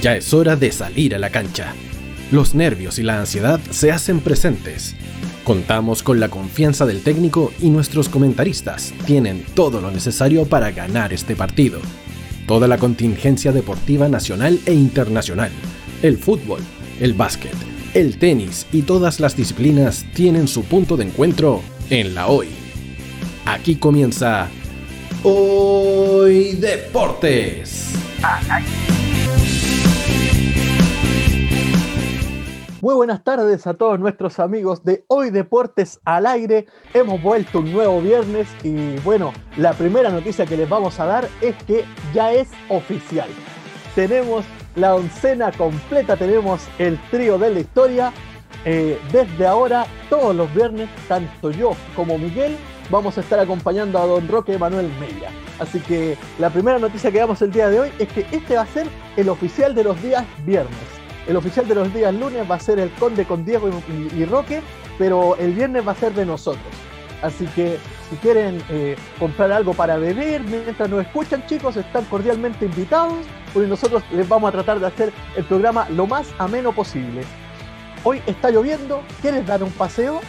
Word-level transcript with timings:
Ya 0.00 0.14
es 0.14 0.32
hora 0.32 0.54
de 0.54 0.70
salir 0.70 1.14
a 1.14 1.18
la 1.18 1.30
cancha. 1.30 1.74
Los 2.30 2.54
nervios 2.54 2.98
y 2.98 3.02
la 3.02 3.18
ansiedad 3.18 3.58
se 3.70 3.90
hacen 3.90 4.20
presentes. 4.20 4.94
Contamos 5.42 6.02
con 6.02 6.20
la 6.20 6.28
confianza 6.28 6.86
del 6.86 7.02
técnico 7.02 7.52
y 7.60 7.70
nuestros 7.70 8.08
comentaristas 8.08 8.92
tienen 9.06 9.44
todo 9.54 9.80
lo 9.80 9.90
necesario 9.90 10.44
para 10.44 10.70
ganar 10.70 11.12
este 11.12 11.34
partido. 11.34 11.80
Toda 12.46 12.68
la 12.68 12.78
contingencia 12.78 13.50
deportiva 13.50 14.08
nacional 14.08 14.60
e 14.66 14.74
internacional, 14.74 15.50
el 16.02 16.18
fútbol, 16.18 16.60
el 17.00 17.14
básquet, 17.14 17.56
el 17.94 18.18
tenis 18.18 18.66
y 18.72 18.82
todas 18.82 19.20
las 19.20 19.36
disciplinas 19.36 20.04
tienen 20.14 20.48
su 20.48 20.64
punto 20.64 20.96
de 20.96 21.06
encuentro 21.06 21.62
en 21.90 22.14
la 22.14 22.28
hoy. 22.28 22.48
Aquí 23.46 23.76
comienza 23.76 24.48
Hoy 25.22 26.52
Deportes. 26.52 27.94
Muy 32.80 32.94
buenas 32.94 33.24
tardes 33.24 33.66
a 33.66 33.74
todos 33.74 33.98
nuestros 33.98 34.38
amigos 34.38 34.84
de 34.84 35.04
Hoy 35.08 35.30
Deportes 35.30 35.98
al 36.04 36.26
aire. 36.26 36.66
Hemos 36.94 37.20
vuelto 37.20 37.58
un 37.58 37.72
nuevo 37.72 38.00
viernes 38.00 38.46
y 38.62 38.96
bueno, 39.00 39.32
la 39.56 39.72
primera 39.72 40.10
noticia 40.10 40.46
que 40.46 40.56
les 40.56 40.68
vamos 40.68 41.00
a 41.00 41.06
dar 41.06 41.28
es 41.40 41.56
que 41.64 41.84
ya 42.14 42.32
es 42.32 42.48
oficial. 42.68 43.28
Tenemos 43.96 44.44
la 44.76 44.94
oncena 44.94 45.50
completa, 45.50 46.16
tenemos 46.16 46.68
el 46.78 47.00
trío 47.10 47.36
de 47.36 47.50
la 47.50 47.58
historia. 47.58 48.12
Eh, 48.64 48.96
desde 49.10 49.44
ahora, 49.44 49.84
todos 50.08 50.36
los 50.36 50.52
viernes, 50.54 50.88
tanto 51.08 51.50
yo 51.50 51.72
como 51.96 52.16
Miguel, 52.16 52.56
vamos 52.90 53.18
a 53.18 53.22
estar 53.22 53.40
acompañando 53.40 53.98
a 53.98 54.06
don 54.06 54.28
Roque 54.28 54.56
Manuel 54.56 54.88
Mella. 55.00 55.30
Así 55.58 55.80
que 55.80 56.16
la 56.38 56.48
primera 56.50 56.78
noticia 56.78 57.10
que 57.10 57.18
damos 57.18 57.42
el 57.42 57.50
día 57.50 57.70
de 57.70 57.80
hoy 57.80 57.90
es 57.98 58.06
que 58.06 58.24
este 58.30 58.54
va 58.54 58.62
a 58.62 58.66
ser 58.66 58.86
el 59.16 59.28
oficial 59.30 59.74
de 59.74 59.82
los 59.82 60.00
días 60.00 60.24
viernes. 60.46 60.97
El 61.28 61.36
oficial 61.36 61.68
de 61.68 61.74
los 61.74 61.92
días 61.92 62.14
lunes 62.14 62.50
va 62.50 62.54
a 62.54 62.58
ser 62.60 62.78
el 62.78 62.90
Conde 62.92 63.26
con 63.26 63.44
Diego 63.44 63.68
y, 64.16 64.24
Roque, 64.24 64.62
pero 64.96 65.36
el 65.36 65.52
viernes 65.52 65.86
va 65.86 65.92
a 65.92 65.94
ser 65.94 66.14
de 66.14 66.24
nosotros. 66.24 66.64
Así 67.20 67.44
que 67.48 67.76
si 68.08 68.16
quieren 68.16 68.62
eh, 68.70 68.96
comprar 69.18 69.52
algo 69.52 69.74
para 69.74 69.98
beber 69.98 70.42
mientras 70.44 70.88
nos 70.88 71.04
escuchan, 71.04 71.44
chicos, 71.46 71.76
están 71.76 72.06
cordialmente 72.06 72.64
invitados, 72.64 73.26
porque 73.52 73.68
nosotros 73.68 74.02
les 74.10 74.26
vamos 74.26 74.48
a 74.48 74.52
tratar 74.52 74.80
de 74.80 74.86
hacer 74.86 75.12
el 75.36 75.44
programa 75.44 75.86
lo 75.90 76.06
más 76.06 76.28
ameno 76.38 76.72
posible. 76.72 77.20
Hoy 78.04 78.22
está 78.24 78.50
lloviendo, 78.50 79.02
¿quieres 79.20 79.46
dar 79.46 79.62
un 79.62 79.72
paseo? 79.72 80.20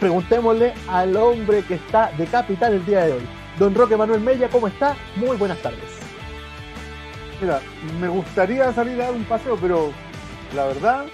Preguntémosle 0.00 0.72
al 0.88 1.14
hombre 1.14 1.62
que 1.62 1.74
está 1.74 2.10
de 2.16 2.24
capital 2.24 2.72
el 2.72 2.86
día 2.86 3.04
de 3.04 3.12
hoy. 3.12 3.28
Don 3.58 3.74
Roque 3.74 3.98
Manuel 3.98 4.22
Mella, 4.22 4.48
¿cómo 4.48 4.66
está? 4.66 4.96
Muy 5.16 5.36
buenas 5.36 5.58
tardes. 5.58 5.90
Mira, 7.38 7.60
me 8.00 8.08
gustaría 8.08 8.72
salir 8.72 8.98
a 9.02 9.06
dar 9.06 9.14
un 9.14 9.24
paseo, 9.24 9.58
pero 9.60 9.92
la 10.54 10.66
verdad, 10.66 11.06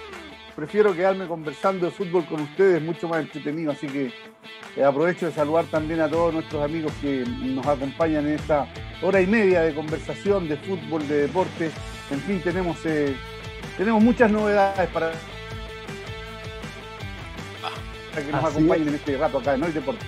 prefiero 0.55 0.93
quedarme 0.93 1.27
conversando 1.27 1.85
de 1.85 1.91
fútbol 1.91 2.25
con 2.25 2.41
ustedes, 2.41 2.81
mucho 2.81 3.07
más 3.07 3.21
entretenido. 3.21 3.71
Así 3.71 3.87
que 3.87 4.11
eh, 4.75 4.83
aprovecho 4.83 5.27
de 5.27 5.31
saludar 5.31 5.65
también 5.65 6.01
a 6.01 6.09
todos 6.09 6.33
nuestros 6.33 6.63
amigos 6.63 6.91
que 7.01 7.23
nos 7.25 7.65
acompañan 7.65 8.27
en 8.27 8.33
esta 8.33 8.67
hora 9.01 9.21
y 9.21 9.27
media 9.27 9.61
de 9.61 9.73
conversación, 9.73 10.49
de 10.49 10.57
fútbol, 10.57 11.07
de 11.07 11.21
deporte. 11.21 11.71
En 12.11 12.19
fin, 12.21 12.41
tenemos, 12.41 12.77
eh, 12.85 13.15
tenemos 13.77 14.03
muchas 14.03 14.29
novedades 14.31 14.89
para, 14.89 15.11
que 18.15 18.31
nos 18.31 18.43
acompañen 18.43 18.89
en 18.89 18.95
este 18.95 19.17
rato 19.17 19.37
acá 19.37 19.53
en 19.53 19.63
Hoy 19.63 19.71
Deporte. 19.71 20.05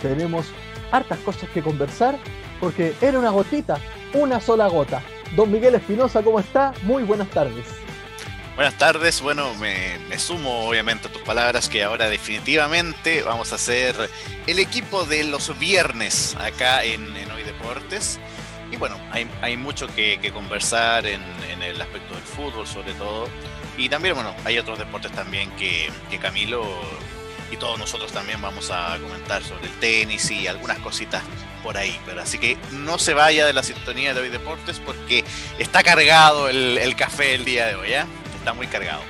Tenemos 0.00 0.46
hartas 0.90 1.18
cosas 1.18 1.50
que 1.50 1.60
conversar 1.60 2.16
porque 2.60 2.94
era 3.02 3.18
una 3.18 3.30
gotita, 3.30 3.76
una 4.14 4.40
sola 4.40 4.68
gota. 4.68 5.02
Don 5.36 5.50
Miguel 5.50 5.74
Espinosa, 5.74 6.22
¿cómo 6.22 6.40
está? 6.40 6.72
Muy 6.84 7.02
buenas 7.02 7.28
tardes. 7.28 7.83
Buenas 8.54 8.78
tardes, 8.78 9.20
bueno, 9.20 9.52
me, 9.56 10.16
sumo 10.16 10.68
obviamente 10.68 11.08
a 11.08 11.12
tus 11.12 11.22
palabras 11.22 11.68
que 11.68 11.82
ahora 11.82 12.08
definitivamente 12.08 13.22
vamos 13.22 13.52
a 13.52 13.58
ser 13.58 13.96
el 14.46 14.60
equipo 14.60 15.04
de 15.04 15.24
los 15.24 15.58
viernes 15.58 16.36
acá 16.36 16.84
en, 16.84 17.12
Hoy 17.32 17.42
Deportes. 17.42 18.20
Y 18.70 18.76
bueno, 18.76 18.96
hay, 19.10 19.56
mucho 19.56 19.88
que, 19.88 20.30
conversar 20.32 21.04
en, 21.04 21.20
el 21.62 21.80
aspecto 21.80 22.14
del 22.14 22.22
fútbol 22.22 22.64
sobre 22.64 22.92
todo. 22.92 23.28
Y 23.76 23.88
también, 23.88 24.14
bueno, 24.14 24.32
hay 24.44 24.56
otros 24.56 24.78
deportes 24.78 25.10
también 25.10 25.50
que, 25.56 25.90
que 26.08 26.20
Camilo 26.20 26.64
y 27.50 27.56
todos 27.56 27.76
nosotros 27.76 28.12
también 28.12 28.40
vamos 28.40 28.70
a 28.70 28.96
comentar 29.02 29.42
sobre 29.42 29.66
el 29.66 29.72
tenis 29.80 30.30
y 30.30 30.46
algunas 30.46 30.78
cositas 30.78 31.24
por 31.64 31.76
ahí. 31.76 31.98
Pero 32.06 32.22
así 32.22 32.38
que 32.38 32.56
no 32.70 33.00
se 33.00 33.14
vaya 33.14 33.46
de 33.46 33.52
la 33.52 33.64
sintonía 33.64 34.14
de 34.14 34.20
Hoy 34.20 34.28
Deportes 34.28 34.78
porque 34.78 35.24
está 35.58 35.82
cargado 35.82 36.48
el, 36.48 36.78
el 36.78 36.94
café 36.94 37.34
el 37.34 37.44
día 37.44 37.66
de 37.66 37.74
hoy, 37.74 37.90
¿ya? 37.90 38.06
Está 38.44 38.52
muy 38.52 38.66
cargado. 38.66 39.00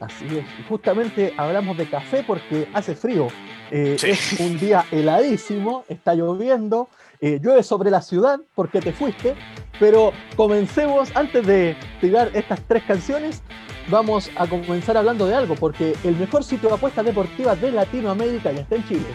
Así 0.00 0.26
es, 0.36 0.44
justamente 0.68 1.32
hablamos 1.38 1.78
de 1.78 1.88
café 1.88 2.22
porque 2.26 2.68
hace 2.74 2.94
frío. 2.94 3.28
Eh, 3.70 3.96
es 4.02 4.38
un 4.38 4.58
día 4.58 4.84
heladísimo, 4.90 5.84
está 5.88 6.14
lloviendo, 6.14 6.88
eh, 7.20 7.38
llueve 7.42 7.62
sobre 7.62 7.90
la 7.90 8.02
ciudad 8.02 8.38
porque 8.54 8.80
te 8.80 8.92
fuiste, 8.92 9.34
pero 9.78 10.12
comencemos, 10.36 11.10
antes 11.14 11.46
de 11.46 11.74
tirar 12.02 12.30
estas 12.34 12.60
tres 12.66 12.82
canciones, 12.84 13.42
vamos 13.88 14.30
a 14.36 14.46
comenzar 14.46 14.96
hablando 14.98 15.26
de 15.26 15.34
algo, 15.34 15.54
porque 15.54 15.96
el 16.04 16.16
mejor 16.16 16.44
sitio 16.44 16.68
de 16.68 16.74
apuestas 16.74 17.04
deportivas 17.04 17.58
de 17.62 17.72
Latinoamérica 17.72 18.52
ya 18.52 18.60
está 18.60 18.76
en 18.76 18.88
Chile. 18.88 19.06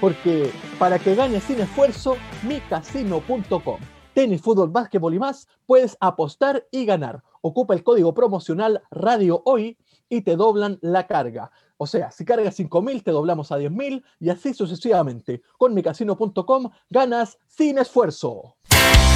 Porque 0.00 0.50
para 0.78 0.98
que 0.98 1.14
ganes 1.14 1.44
sin 1.44 1.60
esfuerzo, 1.60 2.16
micasino.com. 2.42 3.78
Tenis, 4.14 4.40
fútbol, 4.40 4.70
básquetbol 4.70 5.14
y 5.14 5.18
más, 5.20 5.46
puedes 5.66 5.96
apostar 6.00 6.64
y 6.72 6.84
ganar 6.84 7.22
ocupa 7.42 7.74
el 7.74 7.82
código 7.82 8.14
promocional 8.14 8.82
Radio 8.90 9.42
Hoy 9.44 9.76
y 10.08 10.22
te 10.22 10.36
doblan 10.36 10.78
la 10.80 11.06
carga. 11.06 11.50
O 11.76 11.86
sea, 11.86 12.10
si 12.10 12.24
cargas 12.24 12.58
5.000, 12.58 13.04
te 13.04 13.10
doblamos 13.12 13.52
a 13.52 13.58
10.000 13.58 14.02
y 14.20 14.30
así 14.30 14.52
sucesivamente. 14.52 15.42
Con 15.56 15.74
micasino.com 15.74 16.70
ganas 16.90 17.38
sin 17.46 17.78
esfuerzo. 17.78 18.56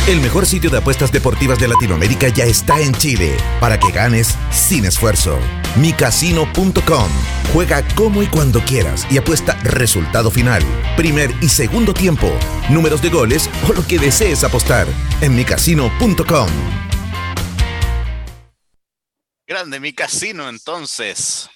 El 0.09 0.21
mejor 0.21 0.47
sitio 0.47 0.69
de 0.69 0.79
apuestas 0.79 1.13
deportivas 1.13 1.61
de 1.61 1.69
Latinoamérica 1.69 2.29
ya 2.29 2.45
está 2.45 2.81
en 2.81 2.93
Chile 2.93 3.37
para 3.61 3.79
que 3.79 3.93
ganes 3.93 4.37
sin 4.51 4.85
esfuerzo. 4.85 5.39
micasino.com. 5.77 7.09
Juega 7.53 7.85
como 7.95 8.23
y 8.23 8.27
cuando 8.27 8.61
quieras 8.61 9.07
y 9.11 9.19
apuesta 9.19 9.55
resultado 9.63 10.31
final, 10.31 10.63
primer 10.97 11.31
y 11.41 11.49
segundo 11.49 11.95
tiempo, 11.95 12.29
números 12.69 13.01
de 13.01 13.11
goles 13.11 13.49
o 13.69 13.73
lo 13.73 13.87
que 13.87 13.99
desees 13.99 14.43
apostar 14.43 14.89
en 15.21 15.37
micasino.com. 15.37 16.49
Grande, 19.47 19.81
mi 19.81 19.93
casino 19.93 20.49
entonces. 20.49 21.51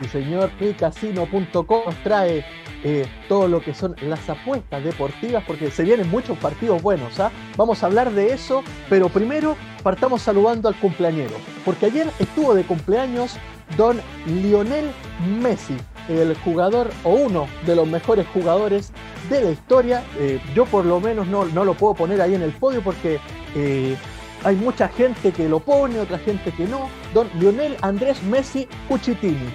Sí, 0.00 0.08
señor, 0.08 0.50
micasino.com 0.58 1.84
nos 1.86 2.02
trae 2.02 2.44
eh, 2.82 3.06
todo 3.28 3.46
lo 3.46 3.60
que 3.60 3.72
son 3.72 3.94
las 4.02 4.28
apuestas 4.28 4.82
deportivas, 4.82 5.44
porque 5.46 5.70
se 5.70 5.84
vienen 5.84 6.10
muchos 6.10 6.36
partidos 6.38 6.82
buenos. 6.82 7.20
¿ah? 7.20 7.30
Vamos 7.56 7.82
a 7.82 7.86
hablar 7.86 8.10
de 8.10 8.32
eso, 8.32 8.64
pero 8.90 9.08
primero 9.08 9.56
partamos 9.84 10.22
saludando 10.22 10.68
al 10.68 10.74
cumpleañero, 10.80 11.36
porque 11.64 11.86
ayer 11.86 12.10
estuvo 12.18 12.54
de 12.54 12.64
cumpleaños 12.64 13.36
don 13.76 14.00
Lionel 14.26 14.90
Messi, 15.40 15.76
el 16.08 16.34
jugador 16.38 16.90
o 17.04 17.10
uno 17.10 17.46
de 17.64 17.76
los 17.76 17.86
mejores 17.86 18.26
jugadores 18.34 18.92
de 19.30 19.42
la 19.42 19.50
historia. 19.52 20.04
Eh, 20.18 20.40
yo 20.54 20.66
por 20.66 20.84
lo 20.84 20.98
menos 20.98 21.28
no, 21.28 21.44
no, 21.44 21.64
lo 21.64 21.74
puedo 21.74 21.94
poner 21.94 22.20
ahí 22.20 22.34
en 22.34 22.42
el 22.42 22.52
podio 22.52 22.82
porque 22.82 23.20
eh, 23.54 23.96
hay 24.44 24.56
mucha 24.56 24.88
gente 24.88 25.32
que 25.32 25.48
lo 25.48 25.58
pone, 25.58 25.98
otra 25.98 26.18
gente 26.18 26.52
que 26.52 26.66
no. 26.66 26.88
Don 27.14 27.28
Lionel 27.38 27.76
Andrés 27.80 28.22
Messi 28.24 28.68
Cuchitini, 28.88 29.48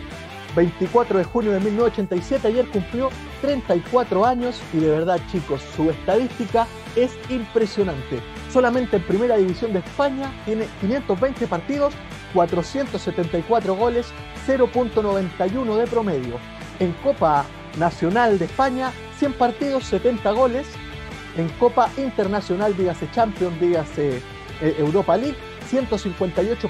24 0.56 1.20
de 1.20 1.24
junio 1.24 1.52
de 1.52 1.60
1987, 1.60 2.48
ayer 2.48 2.68
cumplió 2.68 3.10
34 3.42 4.26
años 4.26 4.60
y 4.74 4.78
de 4.78 4.90
verdad 4.90 5.20
chicos, 5.32 5.62
su 5.76 5.90
estadística 5.92 6.68
es 6.96 7.12
impresionante. 7.30 8.20
Solamente 8.52 8.98
en 8.98 9.04
Primera 9.04 9.38
División 9.38 9.74
de 9.74 9.80
España 9.80 10.32
tiene 10.46 10.66
520 10.82 11.46
partidos, 11.48 11.94
474 12.34 13.76
goles, 13.76 14.08
0.91 14.48 15.78
de 15.78 15.88
promedio. 15.88 16.38
En 16.80 16.94
Copa 17.04 17.46
Nacional 17.78 18.40
de 18.40 18.46
España, 18.46 18.92
100 19.20 19.34
partidos, 19.34 19.86
70 19.86 20.32
goles. 20.32 20.68
En 21.38 21.48
Copa 21.60 21.92
Internacional, 21.98 22.76
dígase 22.76 23.10
Champions, 23.12 23.60
dígase 23.60 24.22
eh, 24.62 24.76
Europa 24.78 25.18
League, 25.18 25.38
158 25.70 26.70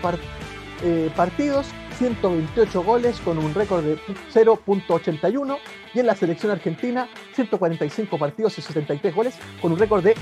eh, 0.81 1.11
partidos, 1.15 1.67
128 1.97 2.83
goles 2.83 3.19
con 3.19 3.37
un 3.37 3.53
récord 3.53 3.83
de 3.83 3.97
0.81 4.33 5.57
y 5.93 5.99
en 5.99 6.05
la 6.05 6.15
selección 6.15 6.51
argentina 6.51 7.09
145 7.35 8.17
partidos 8.17 8.57
y 8.57 8.61
73 8.61 9.13
goles 9.13 9.35
con 9.61 9.73
un 9.73 9.79
récord 9.79 10.03
de 10.03 10.15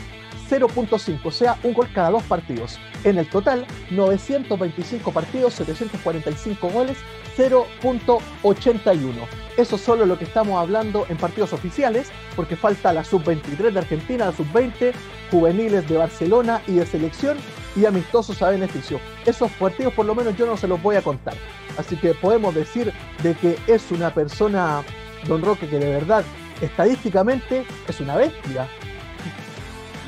0.5, 0.50 1.20
o 1.24 1.32
sea, 1.32 1.60
un 1.64 1.74
gol 1.74 1.90
cada 1.94 2.10
dos 2.10 2.24
partidos. 2.24 2.80
En 3.04 3.18
el 3.18 3.30
total, 3.30 3.66
925 3.92 5.12
partidos, 5.12 5.54
745 5.56 6.70
goles, 6.70 6.98
0.81. 7.38 9.14
Eso 9.58 9.76
es 9.76 9.82
solo 9.82 10.06
lo 10.06 10.18
que 10.18 10.26
estamos 10.26 10.60
hablando 10.60 11.06
en 11.10 11.18
partidos 11.18 11.54
oficiales, 11.54 12.12
porque 12.36 12.56
falta 12.56 12.94
la 12.94 13.04
sub-23 13.04 13.72
de 13.72 13.80
Argentina, 13.80 14.26
la 14.26 14.32
sub-20, 14.32 14.94
juveniles 15.32 15.88
de 15.88 15.98
Barcelona 15.98 16.62
y 16.68 16.74
de 16.74 16.86
selección, 16.86 17.38
y 17.76 17.86
amistosos 17.86 18.42
a 18.42 18.50
beneficio. 18.50 19.00
Esos 19.26 19.52
partidos 19.52 19.94
por 19.94 20.06
lo 20.06 20.16
menos 20.16 20.36
yo 20.36 20.46
no 20.46 20.58
se 20.58 20.68
los 20.68 20.82
voy 20.82 20.96
a 20.96 21.02
contar. 21.02 21.36
Así 21.78 21.96
que 21.96 22.14
podemos 22.16 22.56
decir 22.56 22.92
de 23.22 23.36
que 23.36 23.58
es 23.68 23.92
una 23.92 24.14
persona, 24.14 24.84
don 25.28 25.44
Roque, 25.44 25.68
que 25.68 25.78
de 25.78 25.90
verdad, 25.92 26.24
estadísticamente, 26.62 27.66
es 27.88 28.00
una 28.00 28.16
bestia. 28.16 28.68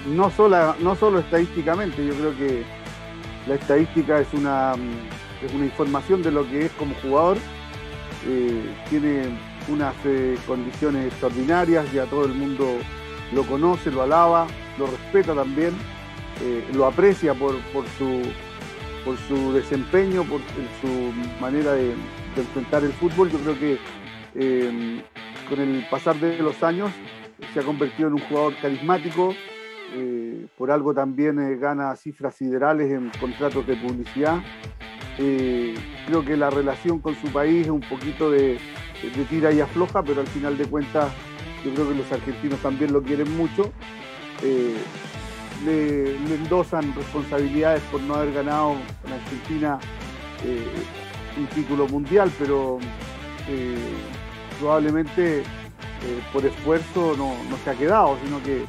No, 0.07 0.31
sola, 0.31 0.75
no 0.79 0.95
solo 0.95 1.19
estadísticamente, 1.19 2.05
yo 2.05 2.15
creo 2.15 2.37
que 2.37 2.63
la 3.47 3.55
estadística 3.55 4.19
es 4.19 4.33
una, 4.33 4.73
es 5.43 5.53
una 5.53 5.65
información 5.65 6.21
de 6.21 6.31
lo 6.31 6.49
que 6.49 6.65
es 6.65 6.71
como 6.73 6.93
jugador. 6.95 7.37
Eh, 8.27 8.75
tiene 8.89 9.23
unas 9.69 9.95
eh, 10.05 10.37
condiciones 10.45 11.07
extraordinarias, 11.07 11.91
ya 11.93 12.05
todo 12.05 12.25
el 12.25 12.33
mundo 12.33 12.65
lo 13.33 13.43
conoce, 13.43 13.91
lo 13.91 14.01
alaba, 14.01 14.47
lo 14.77 14.87
respeta 14.87 15.33
también, 15.33 15.73
eh, 16.41 16.65
lo 16.73 16.85
aprecia 16.85 17.33
por, 17.33 17.53
su, 17.97 18.21
por 19.05 19.17
su 19.17 19.53
desempeño, 19.53 20.23
por 20.23 20.41
su 20.81 21.13
manera 21.39 21.73
de, 21.73 21.93
enfrentar 22.35 22.83
el 22.83 22.93
fútbol. 22.93 23.29
Yo 23.29 23.39
creo 23.39 23.59
que 23.59 25.03
con 25.49 25.59
el 25.59 25.85
pasar 25.89 26.15
de 26.17 26.37
los 26.37 26.63
años 26.63 26.91
se 27.53 27.59
ha 27.59 27.63
convertido 27.63 28.07
en 28.07 28.13
un 28.13 28.21
jugador 28.21 28.53
carismático, 28.61 29.35
por 30.57 30.71
algo 30.71 30.93
también 30.93 31.59
gana 31.59 31.93
cifras 31.97 32.35
siderales 32.35 32.91
en 32.91 33.11
contratos 33.19 33.67
de 33.67 33.75
publicidad. 33.75 34.37
Creo 36.05 36.23
que 36.23 36.37
la 36.37 36.49
relación 36.49 36.99
con 36.99 37.15
su 37.15 37.27
país 37.27 37.65
es 37.65 37.71
un 37.71 37.81
poquito 37.81 38.31
de, 38.31 38.57
tira 39.29 39.51
y 39.51 39.59
afloja, 39.59 40.01
pero 40.01 40.21
al 40.21 40.27
final 40.27 40.57
de 40.57 40.65
cuentas 40.65 41.11
yo 41.63 41.73
creo 41.73 41.89
que 41.89 41.95
los 41.95 42.11
argentinos 42.11 42.59
también 42.59 42.93
lo 42.93 43.01
quieren 43.03 43.35
mucho. 43.35 43.71
Eh, 44.43 44.77
le, 45.65 46.15
endosan 46.35 46.93
responsabilidades 46.95 47.81
por 47.91 48.01
no 48.01 48.15
haber 48.15 48.33
ganado 48.33 48.77
en 49.05 49.13
Argentina 49.13 49.79
eh, 50.45 50.65
un 51.37 51.47
título 51.47 51.87
mundial, 51.87 52.31
pero 52.39 52.79
eh, 53.49 53.77
probablemente 54.59 55.43
por 56.31 56.45
esfuerzo 56.45 57.13
no, 57.17 57.35
se 57.65 57.69
ha 57.71 57.73
quedado, 57.73 58.17
sino 58.23 58.41
que 58.41 58.63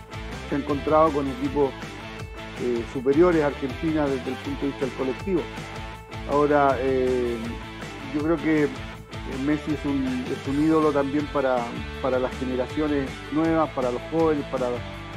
se 0.49 0.56
ha 0.56 0.58
encontrado 0.58 1.11
con 1.11 1.29
equipos 1.29 1.70
superiores 2.93 3.43
a 3.43 3.47
Argentina 3.47 4.05
desde 4.05 4.31
el 4.31 4.37
punto 4.37 4.61
de 4.62 4.67
vista 4.67 4.85
del 4.85 4.94
colectivo. 4.94 5.41
Ahora, 6.31 6.77
yo 8.15 8.23
creo 8.23 8.37
que 8.37 8.69
Messi 9.44 9.75
es 9.75 9.85
un, 9.85 10.65
ídolo 10.65 10.93
también 10.93 11.27
para, 11.32 11.59
las 12.03 12.38
generaciones 12.38 13.09
nuevas, 13.32 13.71
para 13.71 13.91
los 13.91 14.03
jóvenes, 14.11 14.44
para, 14.47 14.69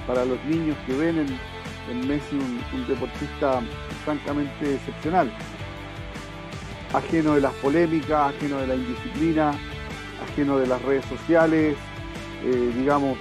para 0.07 0.25
los 0.25 0.43
niños 0.45 0.77
que 0.85 0.95
ven 0.95 1.19
en, 1.19 2.07
Messi 2.07 2.35
un, 2.35 2.87
deportista 2.87 3.61
francamente 4.05 4.75
excepcional. 4.75 5.31
Ajeno 6.93 7.35
de 7.35 7.41
las 7.41 7.53
polémicas, 7.55 8.33
ajeno 8.33 8.57
de 8.57 8.67
la 8.67 8.75
indisciplina, 8.75 9.53
ajeno 10.31 10.57
de 10.57 10.67
las 10.67 10.81
redes 10.83 11.05
sociales, 11.05 11.75
eh, 12.43 12.71
digamos, 12.75 13.17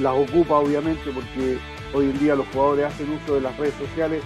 las 0.00 0.14
ocupa 0.14 0.56
obviamente 0.56 1.10
porque 1.12 1.58
hoy 1.92 2.06
en 2.06 2.18
día 2.18 2.34
los 2.34 2.46
jugadores 2.48 2.86
hacen 2.86 3.10
uso 3.10 3.34
de 3.34 3.40
las 3.40 3.56
redes 3.56 3.74
sociales, 3.74 4.22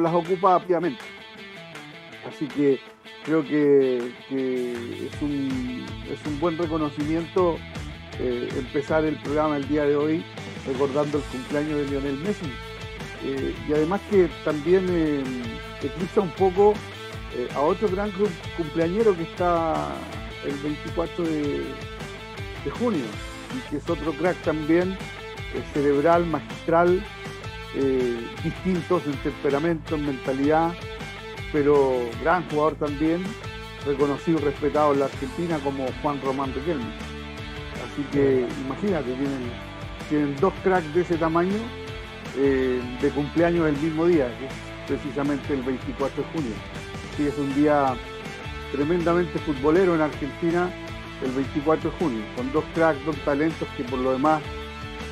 las 0.00 0.14
ocupa 0.14 0.58
rápidamente. 0.58 1.02
Así 2.28 2.46
que 2.46 2.80
creo 3.24 3.44
que, 3.44 4.12
es, 4.30 5.22
un, 5.22 6.40
buen 6.40 6.58
reconocimiento 6.58 7.56
eh, 8.18 8.48
empezar 8.56 9.04
el 9.04 9.16
programa 9.16 9.56
el 9.56 9.68
día 9.68 9.84
de 9.84 9.96
hoy 9.96 10.24
recordando 10.66 11.18
el 11.18 11.24
cumpleaños 11.24 11.78
de 11.78 11.86
Lionel 11.86 12.18
Messi. 12.18 12.50
Eh, 13.24 13.54
y 13.68 13.72
además 13.72 14.00
que 14.10 14.28
también 14.44 14.86
eh, 14.90 15.22
eclipsa 15.82 16.20
un 16.20 16.30
poco 16.30 16.74
eh, 17.36 17.48
a 17.54 17.60
otro 17.60 17.88
gran 17.88 18.12
cumpleañero 18.56 19.16
que 19.16 19.24
está 19.24 19.88
el 20.44 20.54
24 20.56 21.24
de, 21.24 21.64
junio 22.78 23.04
y 23.56 23.70
que 23.70 23.78
es 23.78 23.88
otro 23.88 24.12
crack 24.12 24.36
también, 24.42 24.96
cerebral, 25.72 26.26
magistral, 26.26 27.02
distintos 28.42 29.06
en 29.06 29.12
temperamento, 29.18 29.94
en 29.94 30.06
mentalidad, 30.06 30.72
pero 31.52 32.00
gran 32.22 32.48
jugador 32.48 32.74
también, 32.76 33.22
reconocido 33.86 34.38
y 34.38 34.42
respetado 34.42 34.92
en 34.92 35.00
la 35.00 35.06
Argentina 35.06 35.58
como 35.62 35.86
Juan 36.02 36.20
Román 36.22 36.52
Riquelme. 36.54 36.92
Así 37.84 38.02
que 38.12 38.46
imagínate, 38.64 39.12
tienen, 39.12 39.50
tienen 40.08 40.36
dos 40.36 40.52
cracks 40.62 40.92
de 40.94 41.02
ese 41.02 41.16
tamaño 41.16 41.56
eh, 42.36 42.80
de 43.00 43.10
cumpleaños 43.10 43.66
el 43.68 43.76
mismo 43.76 44.06
día, 44.06 44.28
que 44.38 44.46
es 44.46 44.52
precisamente 44.86 45.54
el 45.54 45.62
24 45.62 46.22
de 46.22 46.28
junio. 46.30 46.54
Así 47.12 47.26
es 47.26 47.38
un 47.38 47.54
día 47.54 47.94
tremendamente 48.72 49.38
futbolero 49.40 49.94
en 49.94 50.02
Argentina 50.02 50.70
el 51.24 51.32
24 51.32 51.90
de 51.90 51.96
junio, 51.98 52.22
con 52.36 52.52
dos 52.52 52.64
cracks, 52.74 53.04
dos 53.04 53.16
talentos 53.24 53.66
que 53.76 53.84
por 53.84 53.98
lo 53.98 54.12
demás 54.12 54.40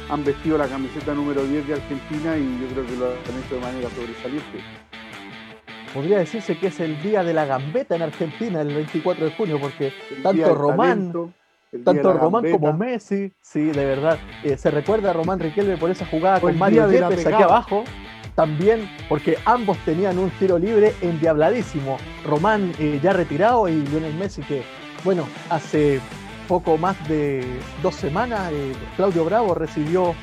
han 0.09 0.25
vestido 0.25 0.59
la 0.59 0.67
camiseta 0.67 1.15
número 1.15 1.45
10 1.45 1.67
de 1.67 1.75
Argentina 1.75 2.37
y 2.37 2.61
yo 2.61 2.69
creo 2.69 2.87
que 2.87 2.97
lo 2.97 3.07
han 3.07 3.45
hecho 3.45 3.55
de 3.55 3.61
manera 3.61 3.91
sobresaliente. 3.91 4.61
Podría 5.93 6.19
decirse 6.19 6.59
que 6.59 6.69
es 6.69 6.81
el 6.81 7.01
día 7.03 7.25
de 7.25 7.33
la 7.33 7.47
gambeta 7.47 7.97
en 7.97 8.03
Argentina, 8.03 8.61
el 8.61 8.75
24 8.75 9.25
de 9.25 9.31
junio, 9.33 9.59
porque 9.61 9.93
tanto 10.23 10.55
Román, 10.55 11.13
tanto 11.85 12.13
Román 12.13 12.51
como 12.51 12.73
Messi, 12.73 13.33
sí, 13.41 13.65
de 13.65 13.85
verdad, 13.85 14.19
eh, 14.45 14.57
se 14.57 14.71
recuerda 14.71 15.11
a 15.11 15.13
Román 15.15 15.41
Riquelme 15.41 15.77
por 15.77 15.91
esa 15.91 16.07
jugada 16.07 16.41
con 16.41 16.57
Mario 16.59 16.91
Yepes 16.91 17.27
aquí 17.27 17.43
abajo, 17.43 17.85
también 18.35 18.89
porque 19.09 19.39
ambos 19.47 19.79
tenían 19.85 20.19
un 20.19 20.31
tiro 20.31 20.59
libre 20.59 20.95
endiabladísimo, 21.01 21.97
Román 22.25 22.73
eh, 22.79 23.01
ya 23.03 23.15
retirado 23.15 23.67
y 23.69 23.77
Lionel 23.87 24.15
Messi 24.15 24.43
que, 24.43 24.63
bueno, 25.03 25.27
hace 25.49 26.01
poco 26.47 26.79
más 26.79 26.97
de 27.09 27.45
dos 27.83 27.95
semanas 27.95 28.51
eh, 28.53 28.73
Claudio 28.97 29.25
Bravo 29.25 29.55
recibió 29.55 30.15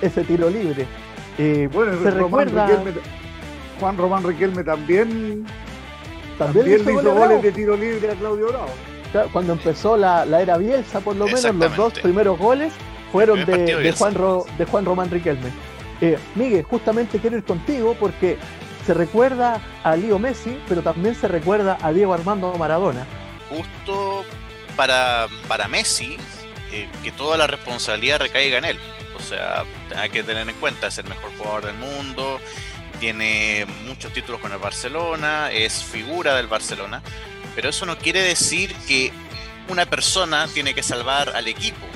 ese 0.00 0.24
tiro 0.24 0.50
libre. 0.50 0.86
bueno, 1.72 2.02
se 2.02 2.10
recuerda... 2.10 2.68
Juan 3.82 3.96
Román 3.96 4.22
Riquelme 4.22 4.62
también, 4.62 5.44
también, 6.38 6.84
le 6.84 6.92
hizo, 6.92 7.14
goles 7.14 7.42
de 7.42 7.50
tiro 7.50 7.76
libre 7.76 8.12
a 8.12 8.14
Claudio 8.14 8.46
Bravo. 8.46 9.28
cuando 9.32 9.54
empezó 9.54 9.96
la, 9.96 10.24
era 10.40 10.56
Bielsa, 10.56 11.00
por 11.00 11.16
lo 11.16 11.26
menos, 11.26 11.52
los 11.52 11.76
dos 11.76 11.92
primeros 11.98 12.38
goles 12.38 12.72
fueron 13.10 13.44
de, 13.44 13.92
Juan 13.98 14.14
de 14.56 14.64
Juan 14.66 14.84
Román 14.84 15.10
Riquelme. 15.10 15.48
Eh, 16.00 16.18
Miguel, 16.34 16.62
justamente 16.64 17.18
quiero 17.18 17.36
ir 17.36 17.44
contigo 17.44 17.96
porque 17.98 18.38
se 18.86 18.94
recuerda 18.94 19.60
a 19.84 19.96
Leo 19.96 20.18
Messi, 20.18 20.58
pero 20.68 20.82
también 20.82 21.14
se 21.14 21.26
recuerda 21.28 21.76
a 21.82 21.92
Diego 21.92 22.14
Armando 22.14 22.52
Maradona. 22.54 23.04
Justo 23.48 24.24
para, 24.76 25.28
para 25.48 25.68
Messi, 25.68 26.16
eh, 26.72 26.88
que 27.02 27.12
toda 27.12 27.36
la 27.36 27.46
responsabilidad 27.46 28.20
recaiga 28.20 28.58
en 28.58 28.64
él. 28.64 28.78
O 29.16 29.20
sea, 29.22 29.64
hay 29.96 30.10
que 30.10 30.22
tener 30.22 30.48
en 30.48 30.54
cuenta, 30.56 30.88
es 30.88 30.98
el 30.98 31.06
mejor 31.06 31.30
jugador 31.36 31.66
del 31.66 31.76
mundo, 31.76 32.40
tiene 32.98 33.66
muchos 33.84 34.12
títulos 34.12 34.40
con 34.40 34.52
el 34.52 34.58
Barcelona, 34.58 35.50
es 35.50 35.84
figura 35.84 36.34
del 36.34 36.46
Barcelona, 36.46 37.02
pero 37.54 37.68
eso 37.68 37.84
no 37.84 37.98
quiere 37.98 38.22
decir 38.22 38.74
que 38.86 39.12
una 39.68 39.86
persona 39.86 40.46
tiene 40.48 40.74
que 40.74 40.82
salvar 40.82 41.30
al 41.34 41.48
equipo. 41.48 41.86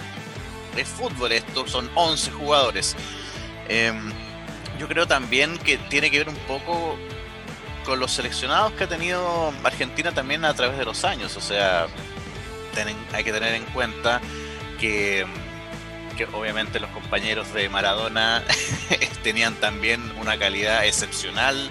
Es 0.77 0.89
fútbol 0.89 1.33
esto, 1.33 1.67
son 1.67 1.91
11 1.95 2.31
jugadores. 2.33 2.97
Em, 3.69 4.13
yo 4.79 4.89
creo 4.89 5.07
también 5.07 5.59
que 5.59 5.79
tiene 5.79 6.11
que 6.11 6.19
ver 6.19 6.29
un 6.29 6.39
poco 6.47 6.97
con 7.85 7.99
los 8.01 8.13
seleccionados 8.13 8.73
que 8.73 8.85
ha 8.85 8.89
tenido 8.89 9.53
Argentina 9.65 10.13
también 10.13 10.45
a 10.45 10.55
través 10.55 10.77
de 10.77 10.85
los 10.85 11.05
años. 11.05 11.37
O 11.37 11.41
sea, 11.41 11.87
hay 13.13 13.25
que 13.25 13.33
tener 13.33 13.55
en 13.55 13.65
cuenta 13.67 14.21
que 14.81 15.27
obviamente 16.33 16.81
los 16.81 16.91
compañeros 16.91 17.53
de 17.53 17.69
Maradona 17.69 18.43
tenían 19.23 19.55
también 19.55 20.01
una 20.19 20.39
calidad 20.39 20.87
excepcional 20.87 21.71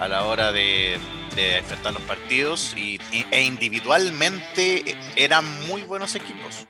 a 0.00 0.08
la 0.08 0.24
hora 0.24 0.52
de, 0.52 0.98
enfrentar 1.36 1.92
los 1.92 2.02
partidos 2.02 2.74
y, 2.76 3.00
e 3.30 3.42
individualmente 3.42 4.96
eran 5.14 5.44
muy 5.68 5.82
buenos 5.82 6.16
equipos. 6.16 6.66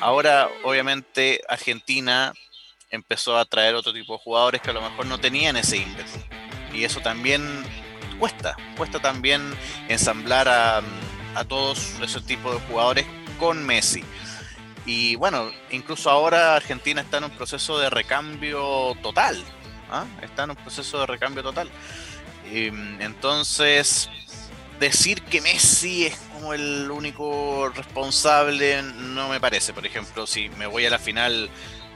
Ahora, 0.00 0.50
obviamente, 0.64 1.40
Argentina 1.48 2.32
empezó 2.90 3.38
a 3.38 3.44
traer 3.44 3.76
otro 3.76 3.92
tipo 3.92 4.14
de 4.14 4.18
jugadores 4.18 4.60
que 4.60 4.70
a 4.70 4.72
lo 4.72 4.82
mejor 4.82 5.06
no 5.06 5.18
tenían 5.18 5.56
ese 5.56 5.76
ímpetu. 5.76 6.10
Y 6.74 6.82
eso 6.82 7.00
también 7.00 7.64
cuesta, 8.18 8.56
cuesta 8.76 8.98
también 8.98 9.42
ensamblar 9.88 10.48
a, 10.48 10.82
a 11.34 11.44
todos 11.44 12.00
esos 12.02 12.24
tipos 12.24 12.54
de 12.54 12.60
jugadores 12.66 13.06
con 13.38 13.64
Messi. 13.64 14.02
Y 14.84 15.16
bueno, 15.16 15.50
incluso 15.70 16.10
ahora 16.10 16.56
Argentina 16.56 17.00
está 17.00 17.18
en 17.18 17.24
un 17.24 17.30
proceso 17.30 17.78
de 17.78 17.90
recambio 17.90 18.96
total. 19.02 19.42
¿ah? 19.90 20.06
Está 20.22 20.44
en 20.44 20.50
un 20.50 20.56
proceso 20.56 21.00
de 21.00 21.06
recambio 21.06 21.42
total. 21.42 21.70
entonces, 22.50 24.10
decir 24.80 25.22
que 25.22 25.40
Messi 25.40 26.06
es 26.06 26.16
como 26.32 26.52
el 26.54 26.90
único 26.90 27.70
responsable 27.74 28.82
no 28.82 29.28
me 29.28 29.40
parece. 29.40 29.72
Por 29.72 29.86
ejemplo, 29.86 30.26
si 30.26 30.48
me 30.50 30.66
voy 30.66 30.86
a 30.86 30.90
la 30.90 30.98
final 30.98 31.48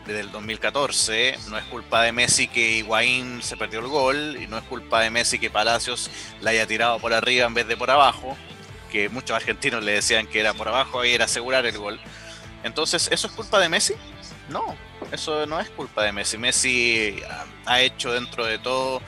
desde 0.07 0.21
el 0.21 0.33
2014. 0.33 1.38
No 1.49 1.59
es 1.59 1.64
culpa 1.64 2.02
de 2.02 2.12
Messi 2.12 2.49
que 2.49 2.78
Higuaín 2.78 3.43
se 3.43 3.57
perdió 3.57 3.81
el 3.81 3.88
gol 3.88 4.38
y 4.40 4.47
no 4.47 4.57
es 4.57 4.64
culpa 4.64 5.00
de 5.00 5.11
Messi 5.11 5.38
que 5.38 5.50
Palacios 5.50 6.11
la 6.40 6.50
haya 6.50 6.66
tirado 6.66 6.99
por 6.99 7.12
arriba 7.12 7.47
en 7.47 7.55
vez 7.55 7.66
de 7.66 7.76
por 7.76 7.90
abajo, 7.90 8.37
que 8.87 9.09
muchos 9.09 9.37
argentinos 9.37 9.83
le 9.83 9.93
decían 9.93 10.26
que 10.26 10.40
era 10.40 10.55
por 10.55 10.69
abajo 10.69 11.05
y 11.05 11.12
era 11.12 11.26
asegurar 11.26 11.66
el 11.66 11.78
gol. 11.78 12.00
Entonces, 12.62 13.09
¿eso 13.11 13.26
es 13.26 13.33
culpa 13.33 13.59
de 13.61 13.69
Messi? 13.69 13.95
No, 14.49 14.76
eso 15.12 15.47
no 15.47 15.61
es 15.61 15.69
culpa 15.71 16.02
de 16.02 16.12
Messi. 16.12 16.38
Messi 16.38 17.21
ha 17.64 17.81
hecho 17.81 18.12
dentro 18.12 18.45
de 18.45 18.59
todo 18.59 19.02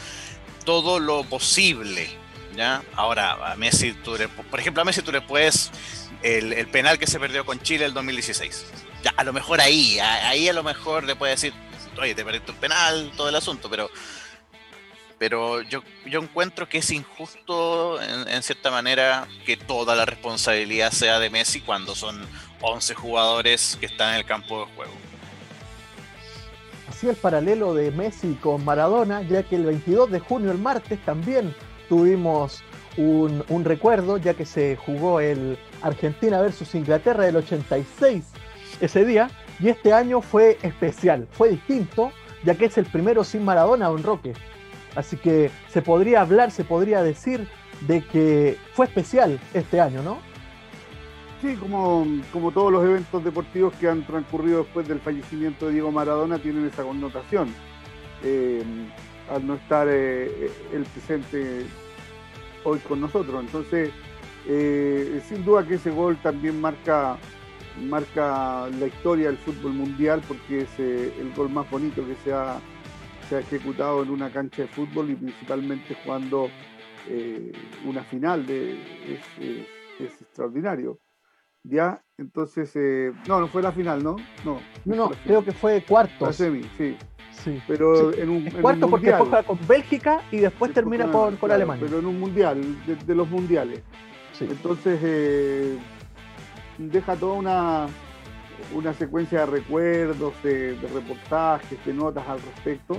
todo 0.65 0.99
lo 0.99 1.25
posible. 1.25 2.11
¿ya? 2.55 2.83
Ahora, 2.95 3.53
a 3.53 3.57
Messi, 3.57 3.93
por 4.51 4.61
ejemplo, 4.61 4.83
a 4.83 4.85
Messi 4.85 5.03
tú 5.03 5.13
le 5.13 5.21
puedes 5.21 5.71
el, 6.23 6.53
el 6.53 6.67
penal 6.69 6.99
que 6.99 7.07
se 7.07 7.19
perdió 7.19 7.47
con 7.47 7.61
Chile 7.61 7.85
el 7.85 7.95
2016 7.95 8.67
ya, 9.03 9.13
a 9.17 9.25
lo 9.25 9.33
mejor 9.33 9.61
ahí, 9.61 9.99
ahí 10.01 10.49
a 10.49 10.53
lo 10.53 10.63
mejor 10.63 11.05
le 11.05 11.17
puede 11.17 11.33
decir, 11.33 11.53
oye, 12.01 12.15
te 12.15 12.25
perdiste 12.25 12.51
un 12.51 12.59
penal, 12.59 13.13
todo 13.17 13.29
el 13.29 13.37
asunto, 13.37 13.71
pero 13.71 13.91
pero 15.19 15.63
yo, 15.63 15.83
yo 16.07 16.21
encuentro 16.21 16.69
que 16.69 16.79
es 16.79 16.91
injusto 16.91 18.01
en, 18.01 18.43
cierta 18.43 18.71
manera 18.71 19.27
que 19.45 19.57
toda 19.57 19.97
la 19.97 20.05
responsabilidad 20.05 20.93
sea 20.93 21.19
de 21.19 21.29
Messi 21.29 21.61
cuando 21.61 21.95
son 21.95 22.19
11 22.61 22.95
jugadores 22.95 23.77
que 23.81 23.87
están 23.87 24.15
en 24.15 24.21
el 24.21 24.25
campo 24.25 24.61
de 24.61 24.73
juego. 24.75 24.93
Así 26.89 27.09
el 27.09 27.17
paralelo 27.17 27.75
de 27.75 27.91
Messi 27.91 28.35
con 28.35 28.65
Maradona, 28.65 29.23
ya 29.23 29.43
que 29.43 29.57
el 29.57 29.65
22 29.65 30.11
de 30.11 30.21
junio, 30.21 30.51
el 30.51 30.59
martes, 30.59 30.99
también 31.05 31.55
tuvimos 31.89 32.63
un, 32.97 33.45
un 33.49 33.65
recuerdo, 33.65 34.17
ya 34.17 34.35
que 34.35 34.47
se 34.47 34.77
jugó 34.77 35.21
el 35.21 35.59
Argentina 35.83 36.41
versus 36.41 36.75
Inglaterra 36.75 37.25
del 37.25 37.37
86 37.37 38.25
ese 38.81 39.05
día 39.05 39.31
y 39.61 39.69
este 39.69 39.93
año 39.93 40.21
fue 40.21 40.59
especial, 40.63 41.27
fue 41.33 41.51
distinto, 41.51 42.13
ya 42.45 42.55
que 42.55 42.67
es 42.67 42.79
el 42.79 42.87
primero 42.87 43.25
sin 43.25 43.45
Maradona, 43.45 43.89
Don 43.89 44.03
Roque. 44.03 44.35
Así 44.99 45.17
que 45.17 45.49
se 45.69 45.81
podría 45.81 46.23
hablar, 46.23 46.51
se 46.51 46.65
podría 46.65 47.05
decir 47.05 47.47
de 47.83 48.03
que 48.03 48.57
fue 48.73 48.87
especial 48.87 49.39
este 49.55 49.81
año, 49.81 50.03
¿no? 50.03 50.19
Sí, 51.41 51.55
como, 51.55 52.05
como 52.33 52.51
todos 52.51 52.73
los 52.73 52.85
eventos 52.85 53.23
deportivos 53.23 53.73
que 53.75 53.89
han 53.89 54.05
transcurrido 54.05 54.65
después 54.65 54.89
del 54.89 54.99
fallecimiento 54.99 55.67
de 55.67 55.75
Diego 55.75 55.93
Maradona 55.93 56.41
tienen 56.41 56.67
esa 56.67 56.83
connotación. 56.83 57.55
Eh, 58.25 58.65
al 59.31 59.47
no 59.47 59.55
estar 59.55 59.87
eh, 59.89 60.51
el 60.73 60.83
presente 60.83 61.67
hoy 62.65 62.81
con 62.81 63.01
nosotros. 63.01 63.41
Entonces, 63.41 63.91
eh, 64.49 65.23
sin 65.29 65.45
duda 65.45 65.65
que 65.65 65.75
ese 65.75 65.91
gol 65.91 66.17
también 66.21 66.61
marca 66.61 67.17
marca 67.89 68.69
la 68.81 68.87
historia 68.87 69.29
del 69.29 69.39
fútbol 69.39 69.73
mundial 69.73 70.21
porque 70.27 70.63
es 70.63 70.69
eh, 70.79 71.15
el 71.21 71.33
gol 71.35 71.49
más 71.49 71.71
bonito 71.71 72.05
que 72.05 72.17
se 72.25 72.33
ha, 72.33 72.59
se 73.29 73.37
ha, 73.37 73.41
ejecutado 73.41 74.03
en 74.03 74.11
una 74.11 74.31
cancha 74.31 74.63
de 74.63 74.69
fútbol 74.69 75.11
y 75.11 75.15
principalmente 75.15 75.97
jugando 76.03 76.49
eh, 77.09 77.53
una 77.85 78.03
final 78.05 78.47
de, 78.47 78.79
es, 79.13 80.21
extraordinario. 80.23 80.99
Ya, 81.65 82.03
entonces, 82.17 82.71
eh, 82.77 83.13
no, 83.27 83.41
no 83.41 83.49
fue 83.49 83.63
la 83.63 83.73
final, 83.73 84.03
¿no? 84.03 84.17
No, 84.45 84.61
no, 84.85 84.97
no 84.97 85.11
creo 85.25 85.45
que 85.45 85.53
fue 85.53 85.83
cuarto. 85.83 86.27
La 86.27 86.33
semi, 86.33 86.63
sí. 86.77 86.97
Sí. 87.33 87.61
Pero 87.69 88.13
en 88.15 88.31
un, 88.31 88.51
cuarto 88.51 88.89
porque 88.89 89.13
juega 89.13 89.43
con 89.43 89.59
Bélgica 89.67 90.23
y 90.33 90.39
después 90.39 90.73
termina 90.73 91.11
con, 91.11 91.37
con 91.37 91.51
Alemania. 91.51 91.85
Pero 91.87 92.01
en 92.01 92.07
un 92.07 92.19
mundial, 92.19 92.61
de, 93.07 93.15
los 93.15 93.29
mundiales. 93.29 93.83
Sí. 94.33 94.47
Entonces, 94.51 95.79
deja 96.79 97.17
toda 97.17 97.35
una, 97.35 97.87
una 98.75 98.93
secuencia 98.93 99.41
de 99.41 99.47
recuerdos, 99.47 100.35
de, 100.43 100.77
reportajes, 100.93 101.85
de 101.85 101.93
notas 101.93 102.27
al 102.29 102.41
respecto, 102.41 102.99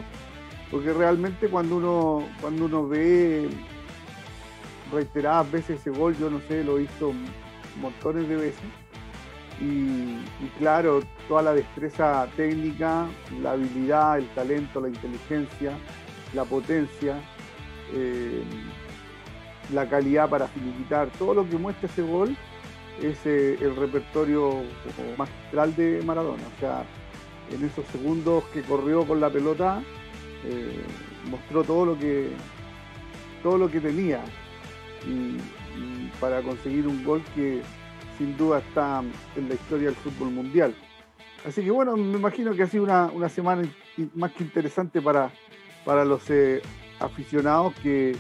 porque 0.71 0.93
realmente 0.93 1.47
cuando 1.47 1.77
uno, 1.77 2.23
cuando 2.41 2.65
uno 2.65 2.87
ve 2.87 3.49
reiteradas 4.91 5.51
veces 5.51 5.79
ese 5.79 5.89
gol, 5.89 6.15
yo 6.17 6.29
no 6.29 6.41
sé, 6.47 6.63
lo 6.63 6.75
visto 6.75 7.13
montones 7.79 8.27
de 8.27 8.35
veces, 8.35 8.63
y, 9.61 10.17
claro, 10.57 11.01
toda 11.27 11.41
la 11.41 11.53
destreza 11.53 12.27
técnica, 12.37 13.07
la 13.41 13.51
habilidad, 13.51 14.17
el 14.17 14.27
talento, 14.29 14.79
la 14.79 14.87
inteligencia, 14.87 15.73
la 16.33 16.45
potencia, 16.45 17.21
eh, 17.93 18.41
la 19.73 19.87
calidad 19.89 20.29
para 20.29 20.47
finiquitar, 20.47 21.09
todo 21.19 21.33
lo 21.33 21.49
que 21.49 21.57
muestra 21.57 21.89
ese 21.89 22.01
gol 22.01 22.37
es 23.01 23.25
eh, 23.25 23.57
el 23.61 23.75
repertorio 23.75 24.63
magistral 25.17 25.75
de 25.75 26.01
Maradona. 26.05 26.43
O 26.55 26.59
sea, 26.59 26.83
en 27.51 27.65
esos 27.65 27.85
segundos 27.87 28.43
que 28.53 28.61
corrió 28.61 29.05
con 29.05 29.19
la 29.19 29.29
pelota, 29.29 29.81
eh, 30.45 30.83
mostró 31.29 31.63
todo 31.63 31.85
lo 31.85 31.99
que 31.99 32.29
todo 33.43 33.57
lo 33.57 33.71
que 33.71 33.79
tenía 33.79 34.21
para 36.19 36.41
conseguir 36.41 36.87
un 36.87 37.03
gol 37.05 37.21
que 37.33 37.61
sin 38.17 38.35
duda 38.35 38.59
está 38.59 39.01
en 39.35 39.47
la 39.47 39.55
historia 39.55 39.87
del 39.87 39.95
fútbol 39.95 40.31
mundial. 40.31 40.75
Así 41.45 41.63
que 41.63 41.71
bueno, 41.71 41.95
me 41.95 42.17
imagino 42.17 42.53
que 42.53 42.63
ha 42.63 42.67
sido 42.67 42.83
una, 42.83 43.29
semana 43.29 43.63
más 44.13 44.31
que 44.33 44.43
interesante 44.43 45.01
para, 45.01 45.31
para 45.85 46.03
los 46.03 46.29
eh, 46.29 46.61
aficionados 46.99 47.73
que 47.75 48.15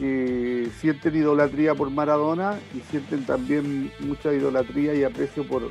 que 0.00 0.70
sienten 0.78 1.14
idolatría 1.14 1.74
por 1.74 1.90
Maradona 1.90 2.58
y 2.74 2.80
sienten 2.90 3.26
también 3.26 3.92
mucha 4.00 4.32
idolatría 4.32 4.94
y 4.94 5.04
aprecio 5.04 5.46
por, 5.46 5.64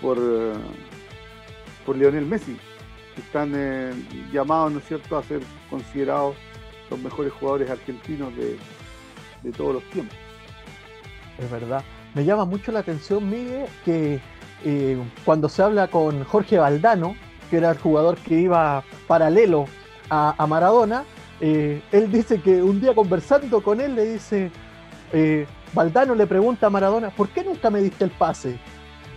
por, 0.00 0.16
eh, 0.18 0.54
por 1.84 1.94
Lionel 1.98 2.24
Messi, 2.24 2.56
que 3.14 3.20
están 3.20 3.52
eh, 3.54 3.92
llamados, 4.32 4.72
¿no 4.72 4.78
es 4.78 4.86
cierto?, 4.86 5.18
a 5.18 5.22
ser 5.22 5.42
considerados 5.68 6.34
los 6.88 6.98
mejores 7.00 7.30
jugadores 7.34 7.68
argentinos 7.68 8.32
de, 8.34 8.56
todos 9.52 9.74
los 9.74 9.84
tiempos. 9.90 10.16
Es 11.38 11.50
verdad. 11.50 11.84
Me 12.14 12.24
llama 12.24 12.46
mucho 12.46 12.72
la 12.72 12.78
atención, 12.78 13.28
Miguel, 13.28 13.66
que 13.84 14.18
eh, 14.64 14.96
cuando 15.26 15.50
se 15.50 15.62
habla 15.62 15.88
con 15.88 16.24
Jorge 16.24 16.56
Valdano, 16.56 17.16
que 17.50 17.58
era 17.58 17.72
el 17.72 17.78
jugador 17.78 18.16
que 18.16 18.40
iba 18.40 18.82
paralelo 19.06 19.66
a 20.08 20.46
Maradona, 20.46 21.04
eh, 21.44 21.82
él 21.90 22.12
dice 22.12 22.40
que 22.40 22.62
un 22.62 22.80
día 22.80 22.94
conversando 22.94 23.64
con 23.64 23.80
él 23.80 23.96
le 23.96 24.12
dice, 24.12 24.52
eh, 25.12 25.44
Valdano 25.72 26.14
le 26.14 26.28
pregunta 26.28 26.68
a 26.68 26.70
Maradona, 26.70 27.10
¿por 27.10 27.30
qué 27.30 27.42
nunca 27.42 27.68
me 27.68 27.80
diste 27.80 28.04
el 28.04 28.10
pase? 28.10 28.60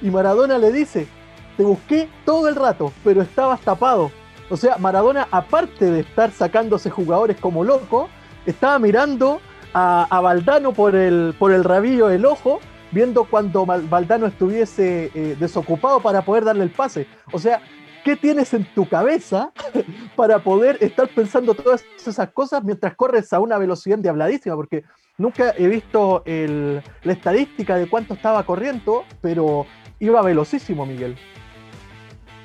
Y 0.01 0.09
Maradona 0.09 0.57
le 0.57 0.71
dice, 0.71 1.07
te 1.55 1.63
busqué 1.63 2.09
todo 2.25 2.47
el 2.47 2.55
rato, 2.55 2.91
pero 3.03 3.21
estabas 3.21 3.61
tapado. 3.61 4.09
O 4.49 4.57
sea, 4.57 4.77
Maradona, 4.77 5.27
aparte 5.29 5.91
de 5.91 5.99
estar 5.99 6.31
sacándose 6.31 6.89
jugadores 6.89 7.37
como 7.39 7.63
loco, 7.63 8.09
estaba 8.47 8.79
mirando 8.79 9.39
a, 9.71 10.19
Valdano 10.19 10.73
por 10.73 10.95
el, 10.95 11.35
por 11.37 11.51
el 11.51 11.63
rabillo 11.63 12.07
del 12.07 12.25
ojo, 12.25 12.59
viendo 12.89 13.25
cuando 13.25 13.67
Valdano 13.67 14.25
estuviese 14.25 15.11
eh, 15.13 15.37
desocupado 15.39 15.99
para 15.99 16.23
poder 16.23 16.43
darle 16.43 16.63
el 16.63 16.71
pase. 16.71 17.05
O 17.31 17.37
sea, 17.37 17.61
¿Qué 18.05 18.15
tienes 18.15 18.53
en 18.53 18.65
tu 18.75 18.87
cabeza 18.87 19.51
para 20.15 20.37
poder 20.37 20.77
estar 20.79 21.09
pensando 21.09 21.55
todas 21.55 21.83
esas 21.97 22.29
cosas 22.29 22.63
mientras 22.63 22.95
corres 22.95 23.33
a 23.33 23.39
una 23.39 23.57
velocidad 23.57 23.97
diabladísima? 23.97 24.55
Porque 24.55 24.83
nunca 25.17 25.55
he 25.57 25.67
visto 25.67 26.23
la 26.27 27.11
estadística 27.11 27.77
de 27.77 27.89
cuánto 27.89 28.13
estaba 28.13 28.45
corriendo, 28.45 29.05
pero 29.21 29.65
iba 29.99 30.21
velocísimo, 30.21 30.85
Miguel. 30.85 31.17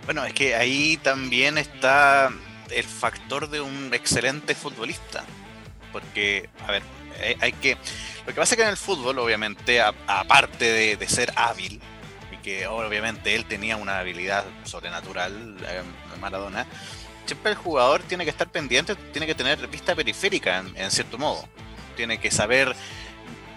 Bueno, 0.07 0.25
es 0.25 0.33
que 0.33 0.55
ahí 0.55 0.97
también 0.97 1.59
está 1.59 2.31
el 2.75 2.85
factor 2.85 3.51
de 3.51 3.61
un 3.61 3.93
excelente 3.93 4.55
futbolista. 4.55 5.25
Porque, 5.93 6.49
a 6.67 6.73
ver, 6.73 6.83
eh, 7.21 7.37
hay 7.39 7.53
que. 7.53 7.77
Lo 8.27 8.33
que 8.33 8.41
pasa 8.41 8.55
es 8.55 8.57
que 8.57 8.63
en 8.63 8.71
el 8.71 8.79
fútbol, 8.79 9.19
obviamente, 9.19 9.83
aparte 9.83 10.97
de 10.97 11.07
ser 11.07 11.35
hábil, 11.37 11.83
que 12.43 12.67
obviamente 12.67 13.35
él 13.35 13.45
tenía 13.45 13.77
una 13.77 13.99
habilidad 13.99 14.45
sobrenatural, 14.65 15.57
eh, 15.67 15.83
Maradona, 16.21 16.67
siempre 17.31 17.53
el 17.53 17.57
jugador 17.57 18.03
tiene 18.03 18.25
que 18.25 18.31
estar 18.31 18.49
pendiente, 18.49 18.97
tiene 18.97 19.27
que 19.27 19.37
tener 19.37 19.69
vista 19.69 19.95
periférica 19.95 20.65
en, 20.75 20.91
cierto 20.91 21.17
modo. 21.17 21.49
Tiene 21.97 22.19
que 22.19 22.31
saber 22.31 22.75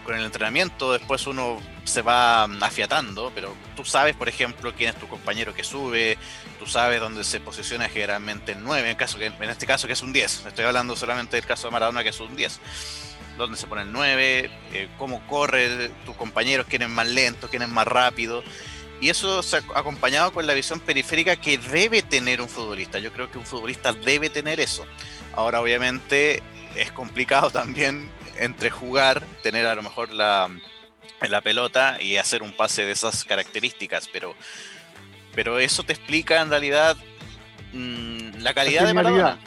con 0.05 0.15
el 0.15 0.25
entrenamiento, 0.25 0.93
después 0.93 1.25
uno 1.25 1.59
se 1.83 2.01
va 2.01 2.43
afiatando, 2.43 3.31
pero 3.33 3.55
tú 3.75 3.83
sabes, 3.83 4.15
por 4.15 4.29
ejemplo, 4.29 4.73
quién 4.75 4.89
es 4.89 4.95
tu 4.97 5.07
compañero 5.07 5.55
que 5.55 5.63
sube, 5.63 6.19
tú 6.59 6.67
sabes 6.67 6.99
dónde 6.99 7.23
se 7.23 7.39
posiciona 7.39 7.89
generalmente 7.89 8.51
el 8.51 8.63
9, 8.63 8.91
en, 8.91 8.95
caso 8.95 9.17
que, 9.17 9.27
en 9.27 9.49
este 9.49 9.65
caso 9.65 9.87
que 9.87 9.93
es 9.93 10.01
un 10.03 10.13
10. 10.13 10.45
Estoy 10.45 10.65
hablando 10.65 10.95
solamente 10.95 11.37
del 11.37 11.45
caso 11.45 11.67
de 11.67 11.71
Maradona 11.71 12.03
que 12.03 12.09
es 12.09 12.19
un 12.19 12.35
10. 12.35 12.59
Dónde 13.37 13.57
se 13.57 13.65
pone 13.65 13.81
el 13.81 13.91
9, 13.91 14.51
eh, 14.73 14.89
cómo 14.99 15.25
corre 15.25 15.89
tus 16.05 16.15
compañeros, 16.15 16.67
quién 16.69 16.83
es 16.83 16.89
más 16.89 17.07
lento, 17.07 17.49
quién 17.49 17.63
es 17.63 17.69
más 17.69 17.87
rápido. 17.87 18.43
Y 19.03 19.10
eso 19.10 19.43
se 19.43 19.57
ha 19.57 19.62
acompañado 19.75 20.31
con 20.31 20.48
la 20.48 20.53
visión 20.53 20.79
periférica 20.79 21.36
que 21.36 21.57
debe 21.57 22.01
tener 22.01 22.41
un 22.41 22.50
futbolista. 22.50 23.00
Yo 23.00 23.12
creo 23.12 23.29
que 23.29 23.38
un 23.38 23.45
futbolista 23.45 23.93
debe 23.93 24.29
tener 24.29 24.60
eso. 24.60 24.86
Ahora, 25.33 25.62
obviamente, 25.62 26.41
es 26.75 26.91
complicado 26.91 27.51
también 27.51 28.10
entre 28.39 28.69
jugar, 28.69 29.24
tener 29.41 29.67
a 29.67 29.75
lo 29.75 29.83
mejor 29.83 30.12
la, 30.12 30.50
la 31.22 31.41
pelota 31.41 32.01
y 32.01 32.17
hacer 32.17 32.41
un 32.41 32.51
pase 32.51 32.86
de 32.86 32.91
esas 32.91 33.24
características, 33.25 34.10
pero, 34.12 34.36
pero 35.36 35.60
eso 35.60 35.83
te 35.83 35.93
explica 35.93 36.41
en 36.41 36.50
realidad 36.50 36.98
Mm, 37.74 38.41
la 38.41 38.53
calidad 38.53 38.86
de 38.86 38.93
Maradona. 38.93 39.38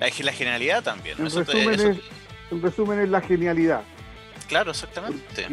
La, 0.00 0.06
la 0.06 0.32
genialidad 0.32 0.82
también. 0.82 1.16
En, 1.18 1.24
resumen 2.62 3.00
es, 3.00 3.08
la 3.08 3.20
genialidad. 3.20 3.82
Claro, 4.48 4.72
exactamente. 4.72 5.46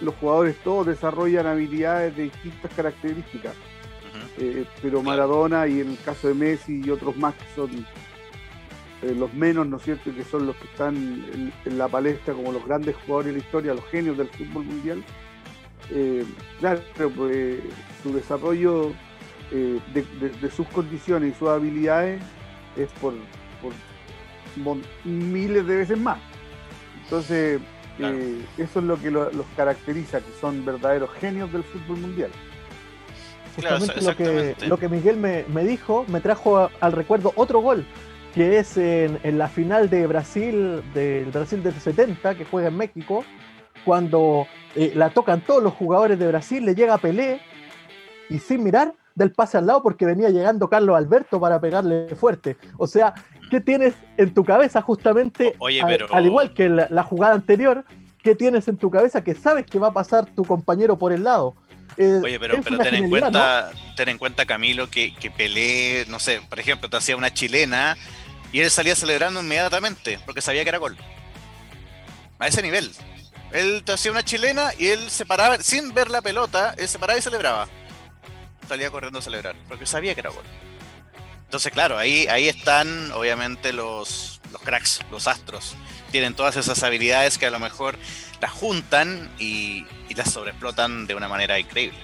Los 0.00 0.14
jugadores 0.16 0.56
todos 0.64 0.86
desarrollan 0.86 1.46
habilidades 1.46 2.16
de 2.16 2.24
distintas 2.24 2.72
características. 2.74 3.54
Eh, 4.38 4.64
pero 4.82 5.02
Maradona 5.02 5.66
y 5.66 5.80
en 5.80 5.90
el 5.90 5.98
caso 5.98 6.28
de 6.28 6.34
Messi 6.34 6.82
y 6.84 6.90
otros 6.90 7.16
más 7.16 7.34
que 7.34 7.44
son 7.56 7.70
eh, 9.02 9.14
los 9.16 9.32
menos, 9.34 9.66
¿no 9.66 9.78
es 9.78 9.82
cierto?, 9.82 10.14
que 10.14 10.24
son 10.24 10.46
los 10.46 10.56
que 10.56 10.64
están 10.64 10.96
en, 11.64 11.78
la 11.78 11.88
palestra 11.88 12.34
como 12.34 12.52
los 12.52 12.64
grandes 12.64 12.96
jugadores 12.96 13.26
de 13.26 13.32
la 13.32 13.44
historia, 13.44 13.74
los 13.74 13.84
genios 13.86 14.16
del 14.16 14.28
fútbol 14.28 14.64
mundial. 14.64 15.04
Eh, 15.90 16.24
claro, 16.60 16.80
pues 17.16 17.60
su 18.02 18.12
desarrollo 18.12 18.92
de, 19.50 20.50
sus 20.54 20.66
condiciones 20.68 21.34
y 21.34 21.38
sus 21.38 21.48
habilidades 21.48 22.20
es 22.76 22.90
por, 23.00 23.14
miles 25.04 25.66
de 25.66 25.76
veces 25.76 25.98
más. 25.98 26.18
Entonces, 27.04 27.60
eso 27.98 28.78
es 28.78 28.84
lo 28.84 29.00
que 29.00 29.10
los 29.10 29.30
caracteriza, 29.56 30.20
que 30.20 30.32
son 30.40 30.64
verdaderos 30.64 31.10
genios 31.12 31.52
del 31.52 31.64
fútbol 31.64 31.98
mundial. 31.98 32.30
Justamente 33.54 34.00
lo, 34.02 34.16
que, 34.16 34.56
lo 34.66 34.78
que 34.78 34.88
Miguel 34.88 35.16
me, 35.16 35.64
dijo 35.64 36.04
me 36.08 36.20
trajo 36.20 36.70
al 36.80 36.92
recuerdo 36.92 37.32
otro 37.34 37.60
gol, 37.60 37.84
que 38.34 38.58
es 38.58 38.76
en, 38.76 39.38
la 39.38 39.48
final 39.48 39.90
de 39.90 40.06
Brasil, 40.06 40.82
del 40.94 41.26
Brasil 41.26 41.62
del 41.62 41.74
70, 41.74 42.36
que 42.36 42.44
juega 42.44 42.68
en 42.68 42.76
México, 42.76 43.24
cuando 43.84 44.46
eh, 44.76 44.92
la 44.94 45.10
tocan 45.10 45.40
todos 45.40 45.62
los 45.62 45.72
jugadores 45.74 46.18
de 46.18 46.28
Brasil, 46.28 46.64
le 46.64 46.74
llega 46.74 46.98
Pelé 46.98 47.40
y 48.28 48.38
sin 48.38 48.62
mirar 48.62 48.94
del 49.14 49.32
pase 49.32 49.58
al 49.58 49.66
lado 49.66 49.82
porque 49.82 50.06
venía 50.06 50.30
llegando 50.30 50.68
Carlos 50.68 50.96
Alberto 50.96 51.40
para 51.40 51.60
pegarle 51.60 52.14
fuerte. 52.14 52.56
O 52.76 52.86
sea, 52.86 53.14
¿qué 53.48 53.60
tienes 53.60 53.94
en 54.16 54.34
tu 54.34 54.44
cabeza 54.44 54.82
justamente, 54.82 55.56
al, 56.10 56.26
igual 56.26 56.54
que 56.54 56.68
la 56.68 57.02
jugada 57.02 57.34
anterior, 57.34 57.84
qué 58.22 58.34
tienes 58.34 58.68
en 58.68 58.76
tu 58.76 58.90
cabeza 58.90 59.22
que 59.24 59.34
sabes 59.34 59.66
que 59.66 59.78
va 59.78 59.88
a 59.88 59.92
pasar 59.92 60.26
tu 60.26 60.44
compañero 60.44 60.98
por 60.98 61.12
el 61.12 61.24
lado? 61.24 61.54
Eh, 61.96 62.20
Oye, 62.22 62.38
pero, 62.38 62.60
pero 62.62 62.78
ten 62.78 62.94
en 62.94 63.10
cuenta, 63.10 63.72
ten 63.96 64.08
en 64.08 64.18
cuenta, 64.18 64.46
Camilo, 64.46 64.88
que, 64.88 65.14
que 65.14 65.30
Pelé, 65.30 66.04
no 66.08 66.20
sé, 66.20 66.40
por 66.48 66.60
ejemplo, 66.60 66.88
te 66.88 66.96
hacía 66.96 67.16
una 67.16 67.32
chilena 67.32 67.96
y 68.52 68.60
él 68.60 68.70
salía 68.70 68.94
celebrando 68.94 69.40
inmediatamente, 69.40 70.20
porque 70.24 70.40
sabía 70.40 70.62
que 70.62 70.68
era 70.68 70.78
gol. 70.78 70.96
A 72.38 72.46
ese 72.46 72.62
nivel. 72.62 72.92
Él 73.52 73.82
te 73.84 73.92
hacía 73.92 74.12
una 74.12 74.22
chilena 74.22 74.70
y 74.78 74.88
él 74.88 75.10
se 75.10 75.26
paraba, 75.26 75.58
sin 75.58 75.92
ver 75.92 76.10
la 76.10 76.22
pelota, 76.22 76.74
él 76.78 76.86
se 76.86 76.98
paraba 76.98 77.18
y 77.18 77.22
celebraba. 77.22 77.66
Salía 78.68 78.90
corriendo 78.90 79.18
a 79.18 79.22
celebrar, 79.22 79.56
porque 79.68 79.86
sabía 79.86 80.14
que 80.14 80.20
era 80.20 80.30
gol. 80.30 80.44
Entonces, 81.48 81.72
claro, 81.72 81.96
ahí, 81.96 82.26
ahí 82.26 82.46
están 82.46 83.10
obviamente 83.12 83.72
los, 83.72 84.38
los 84.52 84.60
cracks, 84.60 85.00
los 85.10 85.26
astros. 85.26 85.76
Tienen 86.10 86.34
todas 86.34 86.58
esas 86.58 86.82
habilidades 86.82 87.38
que 87.38 87.46
a 87.46 87.50
lo 87.50 87.58
mejor 87.58 87.96
las 88.42 88.50
juntan 88.50 89.30
y, 89.38 89.86
las 90.14 90.30
sobreexplotan 90.30 91.06
de 91.06 91.14
una 91.14 91.26
manera 91.26 91.58
increíble. 91.58 91.98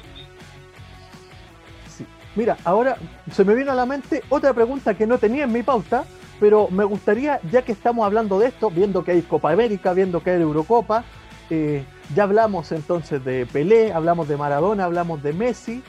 Mira, 2.37 2.57
ahora 2.65 2.97
se 3.33 3.45
me 3.45 3.55
viene 3.55 3.71
a 3.71 3.75
la 3.75 3.85
mente 3.85 4.23
otra 4.31 4.55
pregunta 4.55 4.95
que 4.95 5.07
no 5.07 5.19
tenía 5.19 5.45
en 5.45 5.53
mi 5.53 5.63
pauta, 5.63 6.07
pero 6.41 6.69
me 6.71 6.85
gustaría, 6.85 7.39
ya 7.51 7.61
que 7.61 7.73
estamos 7.73 8.07
hablando 8.07 8.39
de 8.39 8.47
esto, 8.47 8.71
viendo 8.71 9.05
que 9.05 9.11
hay 9.11 9.21
Copa 9.21 9.53
América, 9.53 9.93
viendo 9.93 10.23
que 10.23 10.31
hay 10.31 10.41
Eurocopa, 10.41 11.05
eh, 11.51 11.85
ya 12.15 12.23
hablamos 12.23 12.73
entonces 12.73 13.23
de 13.23 13.45
Pelé, 13.45 13.93
hablamos 13.93 14.27
de 14.27 14.39
Maradona, 14.39 14.85
hablamos 14.87 15.23
de 15.23 15.35
Messi. 15.35 15.83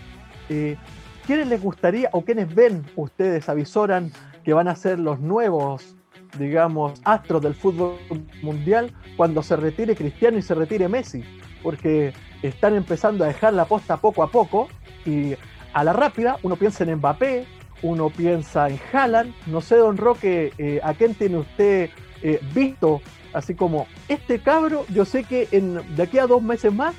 Eh, 0.50 0.76
¿Quiénes 1.26 1.48
les 1.48 1.62
gustaría 1.62 2.10
o 2.12 2.22
quiénes 2.22 2.54
ven 2.54 2.86
ustedes, 2.96 3.50
avisoran 3.50 4.12
que 4.44 4.54
van 4.54 4.68
a 4.68 4.76
ser 4.76 5.00
los 5.00 5.20
nuevos 5.20 5.96
digamos, 6.38 7.00
astros 7.04 7.42
del 7.42 7.56
fútbol 7.56 7.98
mundial 8.42 8.94
cuando 9.18 9.42
se 9.42 9.56
retire 9.56 9.96
Cristiano 9.96 10.38
y 10.38 10.42
se 10.42 10.56
retire 10.56 10.88
Messi, 10.88 11.24
porque 11.64 12.14
están 12.42 12.76
empezando 12.76 13.24
a 13.24 13.28
dejar 13.28 13.54
la 13.54 13.66
posta 13.66 13.98
poco 13.98 14.24
a 14.24 14.30
poco 14.30 14.68
y 15.06 15.36
a 15.74 15.84
la 15.84 15.94
rápida 15.94 16.38
uno 16.44 16.56
piensa 16.56 16.84
en 16.84 16.96
Mbappé, 16.96 17.46
uno 17.82 18.10
piensa 18.10 18.70
en 18.70 18.80
Haaland, 18.92 19.34
no 19.48 19.62
sé, 19.62 19.78
don 19.78 19.98
Roque, 19.98 20.54
eh, 20.58 20.80
¿a 20.84 20.94
quién 20.94 21.14
tiene 21.16 21.38
usted 21.38 21.90
eh, 22.22 22.40
visto? 22.54 23.02
Así 23.34 23.54
como, 23.54 23.88
este 24.08 24.40
cabro, 24.40 24.86
yo 24.90 25.04
sé 25.04 25.26
que 25.26 25.48
de 25.48 26.04
aquí 26.04 26.18
a 26.18 26.28
dos 26.28 26.42
meses 26.42 26.74
más 26.74 26.96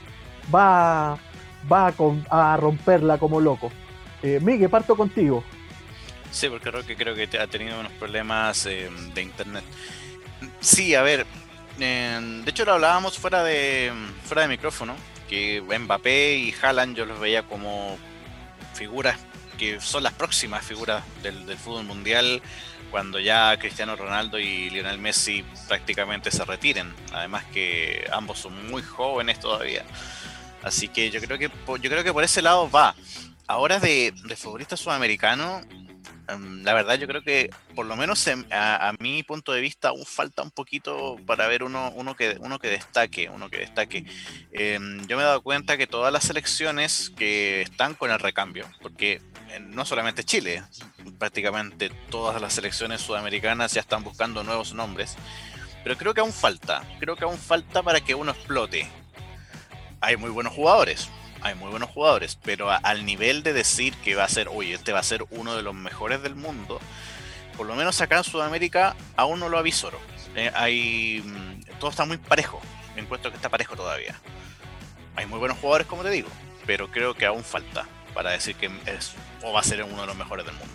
va, 0.54 1.16
va 1.70 1.94
a, 2.28 2.56
romperla 2.58 3.16
como 3.16 3.40
loco. 3.40 3.70
Eh, 4.26 4.40
Miguel, 4.40 4.68
parto 4.68 4.96
contigo. 4.96 5.44
Sí, 6.32 6.48
porque 6.48 6.96
creo 6.96 7.14
que 7.14 7.28
ha 7.38 7.46
tenido 7.46 7.78
unos 7.78 7.92
problemas 7.92 8.66
eh, 8.66 8.90
de 9.14 9.22
internet. 9.22 9.62
Sí, 10.58 10.96
a 10.96 11.02
ver, 11.02 11.24
de 11.78 12.42
hecho 12.44 12.64
lo 12.64 12.72
hablábamos 12.72 13.16
fuera 13.16 13.44
de 13.44 13.92
fuera 14.24 14.42
de 14.42 14.48
micrófono, 14.48 14.96
que 15.28 15.62
Mbappé 15.62 16.38
y 16.38 16.54
Haaland 16.60 16.96
yo 16.96 17.06
los 17.06 17.20
veía 17.20 17.44
como 17.44 17.96
figuras 18.74 19.16
que 19.56 19.80
son 19.80 20.02
las 20.02 20.12
próximas 20.12 20.64
figuras 20.64 21.04
del, 21.22 21.46
del 21.46 21.56
fútbol 21.56 21.84
mundial 21.84 22.42
cuando 22.90 23.20
ya 23.20 23.56
Cristiano 23.58 23.94
Ronaldo 23.94 24.40
y 24.40 24.70
Lionel 24.70 24.98
Messi 24.98 25.44
prácticamente 25.68 26.32
se 26.32 26.44
retiren. 26.44 26.92
Además 27.12 27.44
que 27.44 28.06
ambos 28.12 28.40
son 28.40 28.70
muy 28.70 28.82
jóvenes 28.82 29.38
todavía. 29.38 29.84
Así 30.62 30.88
que 30.88 31.10
yo 31.10 31.20
creo 31.20 31.38
que 31.38 31.48
yo 31.48 31.90
creo 31.90 32.02
que 32.02 32.12
por 32.12 32.24
ese 32.24 32.42
lado 32.42 32.68
va. 32.68 32.94
Ahora 33.48 33.78
de, 33.78 34.12
de 34.24 34.36
futbolista 34.36 34.76
sudamericano, 34.76 35.62
Em, 36.28 36.64
la 36.64 36.74
verdad 36.74 36.98
yo 36.98 37.06
creo 37.06 37.22
que 37.22 37.50
por 37.74 37.86
lo 37.86 37.94
menos 37.96 38.28
a, 38.50 38.92
mi 38.98 39.22
punto 39.22 39.52
de 39.52 39.60
vista 39.60 39.88
aún 39.88 40.04
falta 40.04 40.42
un 40.42 40.50
poquito 40.50 41.16
para 41.24 41.46
ver 41.46 41.62
uno, 41.62 41.92
uno, 41.94 42.16
que, 42.16 42.36
uno 42.40 42.58
que 42.58 42.68
destaque, 42.68 43.28
uno 43.28 43.48
que 43.48 43.58
destaque. 43.58 44.04
Em, 44.52 45.06
yo 45.06 45.16
me 45.16 45.22
he 45.22 45.26
dado 45.26 45.42
cuenta 45.42 45.76
que 45.76 45.86
todas 45.86 46.12
las 46.12 46.24
selecciones 46.24 47.10
que 47.16 47.62
están 47.62 47.94
con 47.94 48.10
el 48.10 48.18
recambio, 48.18 48.66
porque 48.82 49.20
eh, 49.50 49.60
no 49.60 49.84
solamente 49.84 50.24
Chile, 50.24 50.64
prácticamente 51.18 51.90
todas 52.10 52.40
las 52.40 52.54
selecciones 52.54 53.00
sudamericanas 53.00 53.72
ya 53.74 53.80
están 53.80 54.02
buscando 54.02 54.42
nuevos 54.42 54.74
nombres, 54.74 55.16
pero 55.84 55.96
creo 55.96 56.14
que 56.14 56.20
aún 56.20 56.32
falta, 56.32 56.82
creo 56.98 57.14
que 57.14 57.24
aún 57.24 57.38
falta 57.38 57.82
para 57.82 58.00
que 58.00 58.14
uno 58.14 58.32
explote. 58.32 58.88
Hay 60.00 60.16
muy 60.16 60.30
buenos 60.30 60.52
jugadores, 60.52 61.08
hay 61.42 61.54
muy 61.54 61.70
buenos 61.70 61.90
jugadores, 61.90 62.38
pero 62.42 62.70
al 62.70 63.06
nivel 63.06 63.42
de 63.42 63.52
decir 63.52 63.94
que 63.96 64.14
va 64.14 64.24
a 64.24 64.28
ser, 64.28 64.48
oye, 64.48 64.74
este 64.74 64.92
va 64.92 65.00
a 65.00 65.04
ser 65.04 65.24
uno 65.30 65.56
de 65.56 65.62
los 65.62 65.74
mejores 65.74 66.22
del 66.22 66.34
mundo, 66.34 66.80
por 67.56 67.66
lo 67.66 67.74
menos 67.74 68.00
acá 68.00 68.18
en 68.18 68.24
Sudamérica 68.24 68.96
aún 69.16 69.40
no 69.40 69.48
lo 69.48 69.58
avisoro. 69.58 69.98
Eh, 70.34 70.50
hay, 70.54 71.22
mm, 71.24 71.78
todo 71.78 71.90
está 71.90 72.04
muy 72.04 72.18
parejo, 72.18 72.60
encuentro 72.96 73.30
que 73.30 73.36
está 73.36 73.48
parejo 73.48 73.76
todavía. 73.76 74.14
Hay 75.14 75.26
muy 75.26 75.38
buenos 75.38 75.58
jugadores, 75.58 75.86
como 75.86 76.02
te 76.02 76.10
digo, 76.10 76.28
pero 76.66 76.90
creo 76.90 77.14
que 77.14 77.26
aún 77.26 77.42
falta 77.42 77.86
para 78.12 78.30
decir 78.30 78.56
que 78.56 78.70
es 78.86 79.14
o 79.42 79.52
va 79.52 79.60
a 79.60 79.62
ser 79.62 79.82
uno 79.84 80.00
de 80.00 80.06
los 80.06 80.16
mejores 80.16 80.44
del 80.44 80.54
mundo. 80.54 80.74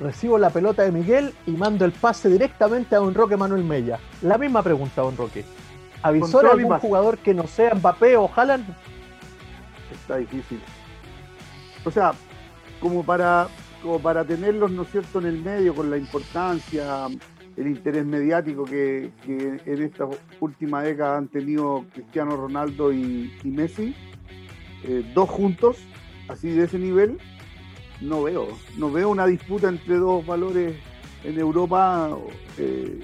Recibo 0.00 0.38
la 0.38 0.50
pelota 0.50 0.82
de 0.82 0.90
Miguel 0.90 1.34
y 1.46 1.52
mando 1.52 1.84
el 1.84 1.92
pase 1.92 2.28
directamente 2.28 2.96
a 2.96 2.98
Don 2.98 3.14
Roque 3.14 3.36
Manuel 3.36 3.62
Mella. 3.62 4.00
La 4.22 4.38
misma 4.38 4.62
pregunta, 4.62 5.02
Don 5.02 5.16
Roque. 5.16 5.44
¿Avisó 6.02 6.46
a 6.46 6.52
algún 6.52 6.78
jugador 6.78 7.18
que 7.18 7.32
no 7.32 7.46
sea 7.46 7.74
Mbappé 7.74 8.16
o 8.16 8.30
Haaland? 8.34 8.66
Está 9.94 10.16
difícil. 10.16 10.60
O 11.84 11.90
sea, 11.90 12.12
como 12.80 13.04
para, 13.04 13.48
como 13.82 13.98
para 13.98 14.24
tenerlos, 14.24 14.70
¿no 14.70 14.82
es 14.82 14.90
cierto?, 14.90 15.18
en 15.18 15.26
el 15.26 15.42
medio 15.42 15.74
con 15.74 15.90
la 15.90 15.96
importancia, 15.96 17.06
el 17.56 17.66
interés 17.66 18.04
mediático 18.04 18.64
que, 18.64 19.10
en 19.26 19.82
esta 19.82 20.06
última 20.40 20.82
década 20.82 21.18
han 21.18 21.28
tenido 21.28 21.84
Cristiano 21.92 22.36
Ronaldo 22.36 22.92
y, 22.92 23.30
Messi, 23.44 23.94
eh, 24.84 25.04
dos 25.14 25.28
juntos, 25.30 25.78
así 26.28 26.50
de 26.50 26.64
ese 26.64 26.78
nivel, 26.78 27.18
no 28.00 28.24
veo. 28.24 28.48
No 28.76 28.90
veo 28.90 29.08
una 29.08 29.26
disputa 29.26 29.68
entre 29.68 29.96
dos 29.96 30.26
valores 30.26 30.74
en 31.22 31.38
Europa, 31.38 32.10
eh, 32.58 33.00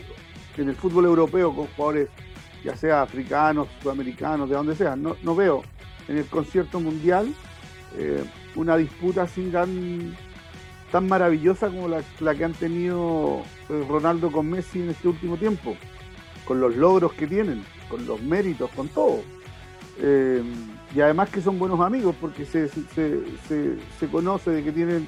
en 0.57 0.69
el 0.69 0.75
fútbol 0.75 1.07
europeo, 1.07 1.55
con 1.55 1.67
jugadores 1.69 2.09
ya 2.65 2.77
sea 2.77 3.03
africanos, 3.03 3.69
sudamericanos, 3.83 4.49
de 4.49 4.55
donde 4.57 4.77
sea. 4.77 4.97
No, 4.97 5.17
no 5.23 5.35
veo 5.35 5.63
en 6.11 6.19
el 6.19 6.27
concierto 6.27 6.81
mundial, 6.81 7.33
eh, 7.97 8.25
una 8.57 8.77
disputa 8.77 9.23
así 9.23 9.45
tan, 9.45 10.17
tan 10.91 11.07
maravillosa 11.07 11.69
como 11.69 11.87
la, 11.87 12.35
que 12.35 12.45
han 12.45 12.53
tenido 12.53 13.43
eh, 13.69 13.85
Ronaldo 13.89 14.33
con 14.33 14.51
Messi 14.51 14.81
en 14.81 14.91
este 14.91 15.07
último 15.07 15.37
tiempo, 15.37 15.77
con 16.45 16.61
los 16.61 16.75
logros 16.75 17.13
que 17.13 17.29
tienen, 17.29 17.65
con 17.89 18.05
los 18.07 18.21
méritos, 18.23 18.71
con 18.73 18.89
todo. 18.89 19.23
Eh, 20.01 20.43
y 20.97 21.01
además 21.01 21.31
que 21.31 21.41
son 21.41 21.61
buenos 21.61 21.79
amigos 21.81 22.17
porque 22.21 22.45
se, 22.45 22.69
se, 22.69 24.09
conoce 24.11 24.51
de 24.51 24.65
que 24.65 24.73
tienen 24.73 25.07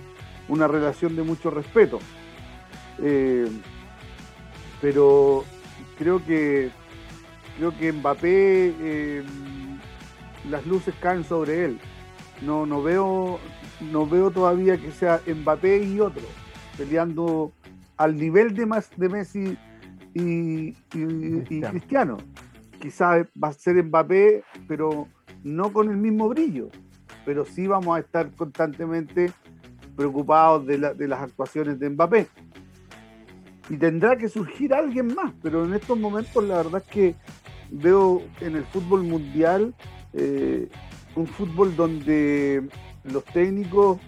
una 0.49 0.69
relación 0.69 1.17
de 1.17 1.25
mucho 1.25 1.51
respeto. 1.51 1.99
pero 4.81 5.45
creo 5.99 6.25
que 6.25 6.71
creo 7.57 7.77
que 7.77 7.93
Mbappé 7.93 9.25
las 10.51 10.67
luces 10.67 10.95
caen 11.01 11.25
sobre 11.25 11.65
él. 11.65 11.79
No, 12.43 12.67
no 12.67 12.83
veo, 12.83 13.39
no 13.93 14.07
veo 14.07 14.31
todavía 14.31 14.77
que 14.77 14.91
sea 14.91 15.21
Mbappé 15.27 15.85
y 15.85 16.01
otro 16.01 16.23
peleando 16.77 17.53
al 17.97 18.17
nivel 18.17 18.55
de, 18.55 18.67
de 18.97 19.09
Messi 19.09 19.59
y, 20.15 20.73
Cristiano. 21.71 22.19
Quizás 22.81 23.27
va 23.43 23.49
a 23.49 23.53
ser 23.53 23.83
Mbappé, 23.85 24.43
pero 24.67 25.09
no 25.45 25.73
con 25.73 25.91
el 25.91 25.97
mismo 25.97 26.29
brillo. 26.29 26.69
Pero 27.25 27.45
sí 27.45 27.67
vamos 27.67 27.97
a 27.97 28.01
estar 28.01 28.31
constantemente 28.33 29.33
preocupados 29.97 30.67
de, 30.67 30.79
de 30.79 31.09
las 31.09 31.21
actuaciones 31.21 31.79
de 31.79 31.91
Mbappé. 31.91 32.27
Y 33.69 33.77
tendrá 33.77 34.17
que 34.17 34.29
surgir 34.29 34.75
alguien 34.75 35.15
más, 35.15 35.33
pero 35.41 35.65
en 35.65 35.75
estos 35.75 35.99
momentos 35.99 36.43
la 36.43 36.57
verdad 36.57 36.83
es 36.85 36.93
que 36.93 37.15
veo 37.71 38.23
en 38.41 38.57
el 38.57 38.65
fútbol 38.65 39.05
mundial 39.05 39.75
eh, 40.15 40.69
un 41.15 41.27
fútbol 41.27 41.75
donde 41.75 42.63
los 43.05 43.25
técnicos 43.25 43.99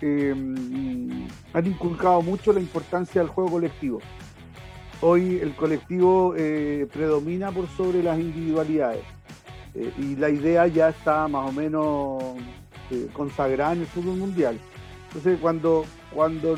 eh, 0.00 0.34
han 1.52 1.66
inculcado 1.66 2.22
mucho 2.22 2.52
la 2.52 2.60
importancia 2.60 3.20
del 3.20 3.30
juego 3.30 3.52
colectivo. 3.52 4.00
Hoy 5.00 5.38
el 5.40 5.54
colectivo 5.54 6.34
eh, 6.36 6.86
predomina 6.92 7.50
por 7.50 7.68
sobre 7.68 8.02
las 8.02 8.18
individualidades 8.18 9.04
y 9.96 10.16
la 10.16 10.28
idea 10.28 10.66
ya 10.66 10.88
está 10.88 11.28
más 11.28 11.48
o 11.48 11.52
menos 11.52 12.24
consagrada 13.12 13.74
en 13.74 13.80
el 13.80 13.86
fútbol 13.86 14.16
mundial. 14.16 14.58
Entonces 15.08 15.38
cuando, 15.40 15.84
cuando 16.12 16.56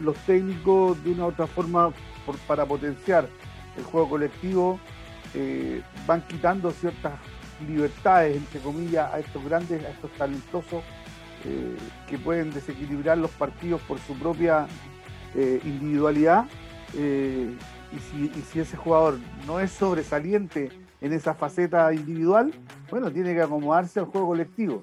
los 0.00 0.16
técnicos 0.24 1.02
de 1.04 1.12
una 1.12 1.26
u 1.26 1.28
otra 1.28 1.46
forma 1.46 1.92
para 2.46 2.64
potenciar 2.64 3.28
el 3.76 3.84
juego 3.84 4.08
colectivo 4.08 4.80
van 6.06 6.26
quitando 6.26 6.70
ciertas 6.70 7.12
libertades, 7.64 8.36
entre 8.36 8.60
comillas, 8.60 9.12
a 9.12 9.18
estos 9.18 9.44
grandes, 9.44 9.84
a 9.84 9.90
estos 9.90 10.10
talentosos 10.12 10.82
eh, 11.44 11.76
que 12.08 12.16
pueden 12.18 12.50
desequilibrar 12.50 13.18
los 13.18 13.30
partidos 13.32 13.80
por 13.82 13.98
su 13.98 14.14
propia 14.14 14.66
eh, 15.34 15.60
individualidad. 15.64 16.46
Eh, 16.96 17.54
y, 17.92 18.40
si, 18.40 18.60
ese 18.60 18.76
jugador 18.76 19.18
no 19.46 19.60
es 19.60 19.70
sobresaliente 19.70 20.70
en 21.00 21.12
esa 21.12 21.34
faceta 21.34 21.92
individual, 21.92 22.52
bueno, 22.90 23.10
tiene 23.10 23.34
que 23.34 23.42
acomodarse 23.42 24.00
al 24.00 24.06
juego 24.06 24.28
colectivo. 24.28 24.82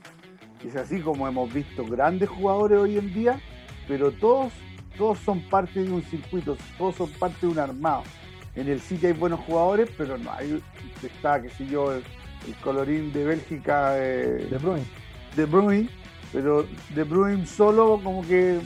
Es 0.64 0.76
así 0.76 1.02
como 1.02 1.28
hemos 1.28 1.52
visto 1.52 1.86
grandes 1.86 2.30
jugadores 2.30 2.78
hoy 2.78 2.98
en 2.98 3.14
día, 3.14 3.42
pero 3.88 4.12
todos, 4.12 4.54
todos 4.98 5.18
son 5.20 5.42
parte 5.50 5.84
de 5.84 5.92
un 5.92 6.04
circuito, 6.04 6.56
todos 6.78 6.96
son 6.96 7.10
parte 7.12 7.48
de 7.48 7.54
un 7.54 7.60
armado. 7.60 8.04
En 8.56 8.68
el 8.68 8.82
sitio 8.82 9.10
hay 9.10 9.16
buenos 9.16 9.40
jugadores, 9.40 9.90
pero 9.98 10.18
no 10.18 10.32
hay, 10.32 10.62
está, 11.02 11.42
qué 11.42 11.50
sé 11.50 11.66
yo, 11.66 11.94
el 12.48 12.56
colorín 12.56 13.12
de 13.14 13.26
Bélgica 13.26 13.92
de 13.92 14.58
Bruyne. 14.62 14.86
De 15.36 15.46
Bruyne, 15.46 15.90
pero 16.32 16.66
De 16.96 17.04
Bruyne 17.04 17.46
solo 17.46 18.00
como 18.04 18.26
que 18.28 18.60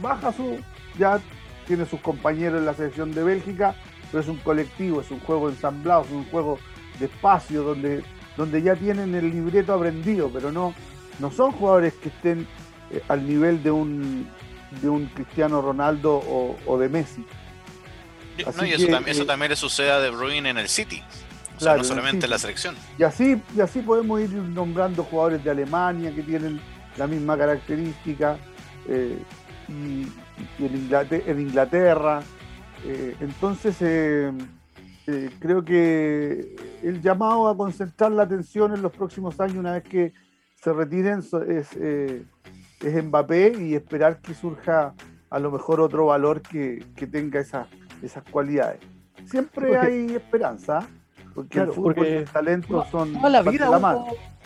baja 0.00 0.32
su, 0.32 0.58
ya 0.98 1.20
tiene 1.66 1.86
sus 1.86 2.00
compañeros 2.00 2.58
en 2.58 2.66
la 2.66 2.74
selección 2.74 3.12
de 3.12 3.22
Bélgica, 3.22 3.74
pero 4.10 4.22
es 4.22 4.28
un 4.28 4.36
colectivo, 4.38 5.00
es 5.00 5.10
un 5.10 5.20
juego 5.20 5.48
ensamblado, 5.48 6.02
es 6.04 6.10
un 6.10 6.24
juego 6.26 6.58
de 6.98 7.06
espacio 7.06 7.62
donde, 7.62 8.02
donde 8.36 8.62
ya 8.62 8.76
tienen 8.76 9.14
el 9.14 9.30
libreto 9.30 9.74
aprendido, 9.74 10.30
pero 10.32 10.52
no, 10.52 10.74
no 11.18 11.30
son 11.30 11.52
jugadores 11.52 11.94
que 11.94 12.08
estén 12.08 12.46
eh, 12.90 13.02
al 13.08 13.26
nivel 13.26 13.62
de 13.62 13.70
un, 13.70 14.28
de 14.80 14.88
un 14.88 15.06
Cristiano 15.06 15.62
Ronaldo 15.62 16.22
o, 16.66 16.78
de 16.78 16.88
Messi. 16.88 17.24
no, 18.56 18.66
y 18.66 18.72
eso, 18.72 18.86
también, 18.86 19.08
eso 19.08 19.22
eh, 19.22 19.26
también 19.26 19.50
le 19.50 19.56
sucede 19.56 19.90
a 19.90 20.00
De 20.00 20.10
Bruyne 20.10 20.50
en 20.50 20.58
el 20.58 20.68
City 20.68 21.02
no 21.60 21.84
solamente 21.84 22.28
la 22.28 22.38
selección. 22.38 22.74
Y 22.98 23.02
así, 23.02 23.40
y 23.56 23.60
así 23.60 23.80
podemos 23.80 24.20
ir 24.20 24.30
nombrando 24.30 25.04
jugadores 25.04 25.44
de 25.44 25.50
Alemania 25.50 26.14
que 26.14 26.22
tienen 26.22 26.60
la 26.96 27.06
misma 27.06 27.36
característica, 27.36 28.38
eh, 28.88 29.18
y, 29.68 30.06
en, 30.58 31.40
Inglaterra. 31.40 32.22
Eh, 32.84 33.16
entonces, 33.20 33.76
eh, 33.80 34.32
creo 35.38 35.64
que 35.64 36.56
el 36.82 37.00
llamado 37.00 37.48
a 37.48 37.56
concentrar 37.56 38.12
la 38.12 38.24
atención 38.24 38.74
en 38.74 38.82
los 38.82 38.92
próximos 38.92 39.40
años, 39.40 39.56
una 39.56 39.72
vez 39.72 39.84
que 39.84 40.12
se 40.56 40.72
retiren, 40.72 41.20
es, 41.48 41.76
es 41.76 43.04
Mbappé 43.04 43.54
y 43.60 43.74
esperar 43.74 44.20
que 44.20 44.34
surja 44.34 44.94
a 45.30 45.38
lo 45.38 45.50
mejor 45.50 45.80
otro 45.80 46.06
valor 46.06 46.42
que, 46.42 46.84
tenga 47.10 47.40
esas, 47.40 47.66
esas 48.02 48.24
cualidades. 48.24 48.80
Siempre 49.26 49.76
hay 49.76 50.14
esperanza. 50.14 50.86
Porque 51.34 51.60
el 51.60 51.68
porque 51.68 52.24
talento 52.32 52.86
son. 52.90 53.12
Toda 53.14 53.28
la 53.28 53.42
vida 53.42 53.70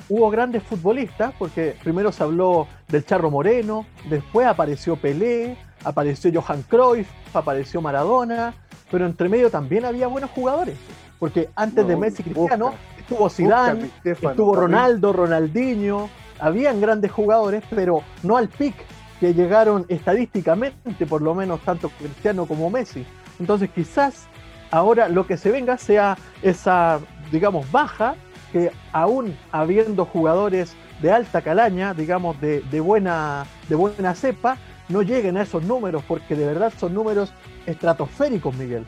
hubo, 0.08 0.30
grandes 0.30 0.62
futbolistas, 0.62 1.34
porque 1.38 1.76
primero 1.82 2.12
se 2.12 2.22
habló 2.22 2.66
del 2.88 3.04
Charro 3.04 3.30
Moreno, 3.30 3.86
después 4.08 4.46
apareció 4.46 4.96
Pelé, 4.96 5.56
apareció 5.84 6.30
Johan 6.32 6.62
Cruyff, 6.62 7.08
apareció 7.34 7.82
Maradona, 7.82 8.54
pero 8.90 9.04
entre 9.04 9.28
medio 9.28 9.50
también 9.50 9.84
había 9.84 10.06
buenos 10.06 10.30
jugadores. 10.30 10.76
Porque 11.18 11.50
antes 11.56 11.86
de 11.86 11.96
Messi 11.96 12.22
Cristiano 12.22 12.72
estuvo 12.96 13.28
Zidane, 13.28 13.90
estuvo 14.04 14.54
Ronaldo, 14.54 15.12
Ronaldinho, 15.12 16.08
habían 16.38 16.80
grandes 16.80 17.10
jugadores, 17.10 17.62
pero 17.70 18.02
no 18.22 18.36
al 18.36 18.48
pic 18.48 18.74
que 19.20 19.34
llegaron 19.34 19.84
estadísticamente, 19.88 21.06
por 21.06 21.22
lo 21.22 21.34
menos 21.34 21.60
tanto 21.60 21.90
Cristiano 21.90 22.46
como 22.46 22.70
Messi. 22.70 23.04
Entonces 23.40 23.68
quizás 23.70 24.28
ahora 24.70 25.08
lo 25.08 25.26
que 25.26 25.36
se 25.36 25.50
venga 25.50 25.78
sea 25.78 26.16
esa, 26.42 27.00
digamos, 27.30 27.70
baja, 27.70 28.16
que 28.52 28.70
aún 28.92 29.36
habiendo 29.52 30.04
jugadores 30.04 30.74
de 31.00 31.12
alta 31.12 31.42
calaña, 31.42 31.94
digamos, 31.94 32.40
de, 32.40 32.80
buena, 32.80 33.46
de 33.68 33.74
buena 33.74 34.14
cepa, 34.14 34.56
no 34.88 35.02
lleguen 35.02 35.36
a 35.36 35.42
esos 35.42 35.62
números, 35.62 36.02
porque 36.08 36.34
de 36.34 36.46
verdad 36.46 36.72
son 36.78 36.94
números 36.94 37.32
estratosféricos, 37.66 38.54
Miguel. 38.54 38.86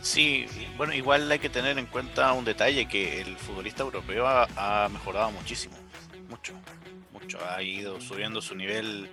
Sí, 0.00 0.46
bueno, 0.76 0.94
igual 0.94 1.30
hay 1.30 1.38
que 1.38 1.48
tener 1.48 1.78
en 1.78 1.86
cuenta 1.86 2.32
un 2.32 2.44
detalle, 2.44 2.86
que 2.86 3.20
el 3.20 3.36
futbolista 3.36 3.82
europeo 3.82 4.26
ha 4.26 4.88
mejorado 4.92 5.30
muchísimo, 5.32 5.76
mucho 6.28 6.54
ha 7.48 7.62
ido 7.62 8.00
subiendo 8.00 8.40
su 8.42 8.54
nivel 8.54 9.08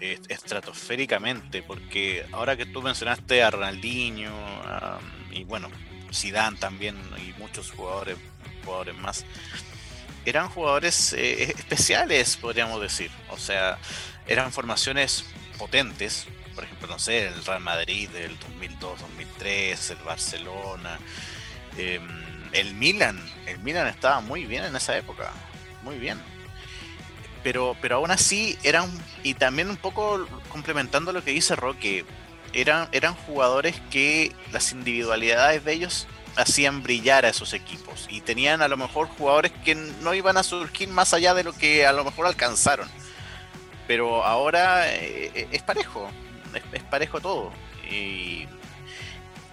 eh, 0.00 0.18
estratosféricamente, 0.28 1.62
porque 1.62 2.26
ahora 2.32 2.56
que 2.56 2.66
tú 2.66 2.82
mencionaste 2.82 3.42
a 3.42 3.50
Ronaldinho 3.50 4.32
y 5.30 5.44
bueno, 5.44 5.70
Zidane 6.12 6.56
también 6.56 6.96
y 7.18 7.32
muchos 7.40 7.70
jugadores, 7.70 8.16
jugadores 8.64 8.96
más, 8.96 9.24
eran 10.24 10.48
jugadores 10.48 11.12
eh, 11.12 11.54
especiales, 11.56 12.36
podríamos 12.36 12.80
decir. 12.80 13.10
O 13.30 13.36
sea, 13.36 13.78
eran 14.26 14.52
formaciones 14.52 15.24
potentes, 15.58 16.26
por 16.54 16.64
ejemplo, 16.64 16.88
no 16.88 16.98
sé, 16.98 17.26
el 17.26 17.44
Real 17.44 17.60
Madrid 17.60 18.08
del 18.10 18.36
2002-2003, 19.40 19.90
el 19.90 20.04
Barcelona, 20.04 20.98
em, 21.76 22.08
el 22.52 22.74
Milan, 22.74 23.20
el 23.46 23.58
Milan 23.58 23.88
estaba 23.88 24.20
muy 24.20 24.44
bien 24.44 24.64
en 24.64 24.76
esa 24.76 24.96
época, 24.96 25.32
muy 25.82 25.98
bien 25.98 26.20
pero, 27.44 27.76
pero 27.80 27.96
aún 27.96 28.10
así 28.10 28.58
eran, 28.64 28.90
y 29.22 29.34
también 29.34 29.68
un 29.70 29.76
poco 29.76 30.26
complementando 30.48 31.12
lo 31.12 31.22
que 31.22 31.30
dice 31.30 31.54
Roque, 31.54 32.04
eran, 32.54 32.88
eran 32.90 33.14
jugadores 33.14 33.80
que 33.90 34.32
las 34.50 34.72
individualidades 34.72 35.62
de 35.64 35.74
ellos 35.74 36.08
hacían 36.36 36.82
brillar 36.82 37.24
a 37.24 37.28
esos 37.28 37.52
equipos 37.52 38.06
y 38.10 38.22
tenían 38.22 38.62
a 38.62 38.68
lo 38.68 38.76
mejor 38.76 39.08
jugadores 39.08 39.52
que 39.64 39.74
no 39.74 40.14
iban 40.14 40.36
a 40.38 40.42
surgir 40.42 40.88
más 40.88 41.14
allá 41.14 41.34
de 41.34 41.44
lo 41.44 41.52
que 41.52 41.86
a 41.86 41.92
lo 41.92 42.02
mejor 42.02 42.26
alcanzaron. 42.26 42.88
Pero 43.86 44.24
ahora 44.24 44.90
eh, 44.92 45.46
es 45.52 45.62
parejo, 45.62 46.08
es, 46.72 46.82
parejo 46.84 47.20
todo. 47.20 47.52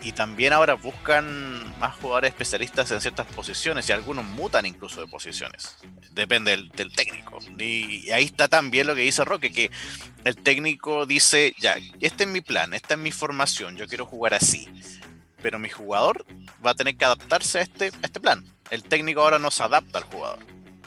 Y 0.02 0.14
también 0.14 0.54
ahora 0.54 0.74
buscan 0.74 1.78
más 1.80 1.96
jugadores 1.96 2.30
especialistas 2.30 2.90
en 2.92 3.02
ciertas 3.02 3.28
posiciones 3.28 3.88
y 3.88 3.92
algunos 3.92 4.26
mutan 4.26 4.66
incluso 4.66 5.00
de 5.02 5.08
posiciones. 5.08 5.78
Depende 6.12 6.52
del, 6.52 6.92
técnico. 6.92 7.40
Y, 7.60 8.10
ahí 8.10 8.26
está 8.26 8.48
también 8.48 8.88
lo 8.88 8.96
que 8.96 9.02
dice 9.02 9.24
Roque, 9.24 9.52
que 9.52 9.70
el 10.24 10.36
técnico 10.38 11.06
dice, 11.06 11.54
ya, 11.60 11.78
este 12.00 12.24
es 12.24 12.30
mi 12.30 12.42
plan, 12.42 12.74
esta 12.74 12.96
es 12.96 13.00
mi 13.00 13.12
formación, 13.12 13.78
yo 13.78 13.88
quiero 13.88 14.06
jugar 14.06 14.34
así. 14.34 14.68
Pero 15.42 15.60
mi 15.60 15.70
jugador 15.70 16.26
va 16.66 16.72
a 16.72 16.76
tener 16.76 16.98
que 16.98 17.06
adaptarse 17.06 17.60
a 17.60 17.62
este, 17.62 17.88
este 18.02 18.20
plan. 18.20 18.46
El 18.70 18.84
técnico 18.84 19.22
ahora 19.22 19.40
no 19.40 19.52
se 19.52 19.64
adapta 19.64 20.00
al 20.00 20.06
jugador. 20.06 20.40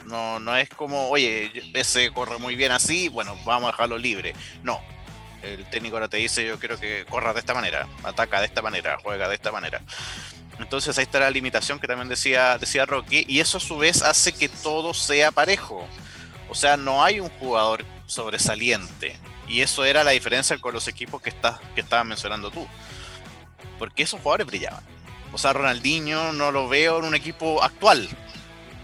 No, 0.05 0.39
no 0.39 0.55
es 0.55 0.69
como, 0.69 1.09
oye, 1.09 1.51
ese 1.73 2.11
corre 2.11 2.37
muy 2.37 2.55
bien 2.55 2.71
así, 2.71 3.09
bueno, 3.09 3.35
vamos 3.45 3.69
a 3.69 3.71
dejarlo 3.71 3.97
libre. 3.97 4.35
No, 4.63 4.81
el 5.53 5.69
técnico 5.69 5.95
ahora 5.95 6.07
te 6.07 6.17
dice 6.17 6.45
yo 6.45 6.59
quiero 6.59 6.79
que 6.79 7.05
corra 7.09 7.33
de 7.33 7.39
esta 7.39 7.53
manera, 7.53 7.87
ataca 8.03 8.39
de 8.39 8.47
esta 8.47 8.61
manera, 8.61 8.97
juega 9.01 9.27
de 9.27 9.35
esta 9.35 9.51
manera. 9.51 9.81
Entonces 10.59 10.97
ahí 10.97 11.03
está 11.03 11.19
la 11.19 11.29
limitación 11.29 11.79
que 11.79 11.87
también 11.87 12.07
decía, 12.07 12.57
decía 12.57 12.85
Rocky, 12.85 13.25
y 13.27 13.39
eso 13.39 13.57
a 13.57 13.61
su 13.61 13.77
vez 13.77 14.01
hace 14.01 14.33
que 14.33 14.49
todo 14.49 14.93
sea 14.93 15.31
parejo. 15.31 15.85
O 16.49 16.55
sea, 16.55 16.77
no 16.77 17.03
hay 17.03 17.19
un 17.19 17.29
jugador 17.29 17.83
sobresaliente. 18.05 19.17
Y 19.47 19.61
eso 19.61 19.85
era 19.85 20.03
la 20.03 20.11
diferencia 20.11 20.57
con 20.57 20.73
los 20.73 20.87
equipos 20.87 21.21
que, 21.21 21.29
está, 21.29 21.59
que 21.75 21.81
estabas 21.81 22.05
mencionando 22.05 22.51
tú. 22.51 22.65
Porque 23.77 24.03
esos 24.03 24.21
jugadores 24.21 24.47
brillaban. 24.47 24.83
O 25.33 25.37
sea, 25.37 25.53
Ronaldinho 25.53 26.31
no 26.33 26.51
lo 26.51 26.67
veo 26.67 26.99
en 26.99 27.05
un 27.05 27.15
equipo 27.15 27.61
actual. 27.61 28.07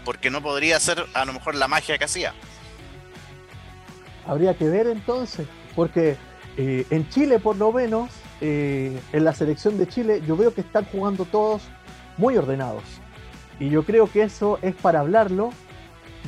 Porque 0.04 0.30
no 0.30 0.42
podría 0.42 0.78
ser 0.78 1.06
a 1.14 1.24
lo 1.24 1.32
mejor 1.32 1.54
la 1.54 1.68
magia 1.68 1.98
que 1.98 2.04
hacía. 2.04 2.34
Habría 4.26 4.54
que 4.54 4.68
ver 4.68 4.86
entonces, 4.86 5.48
porque 5.74 6.16
eh, 6.56 6.86
en 6.90 7.08
Chile 7.08 7.38
por 7.38 7.56
lo 7.56 7.72
menos, 7.72 8.10
eh, 8.40 8.98
en 9.12 9.24
la 9.24 9.32
selección 9.32 9.78
de 9.78 9.86
Chile, 9.86 10.22
yo 10.26 10.36
veo 10.36 10.52
que 10.52 10.60
están 10.60 10.84
jugando 10.86 11.24
todos 11.24 11.62
muy 12.18 12.36
ordenados. 12.36 12.82
Y 13.58 13.70
yo 13.70 13.84
creo 13.84 14.10
que 14.10 14.22
eso 14.22 14.58
es 14.62 14.74
para 14.74 15.00
hablarlo 15.00 15.50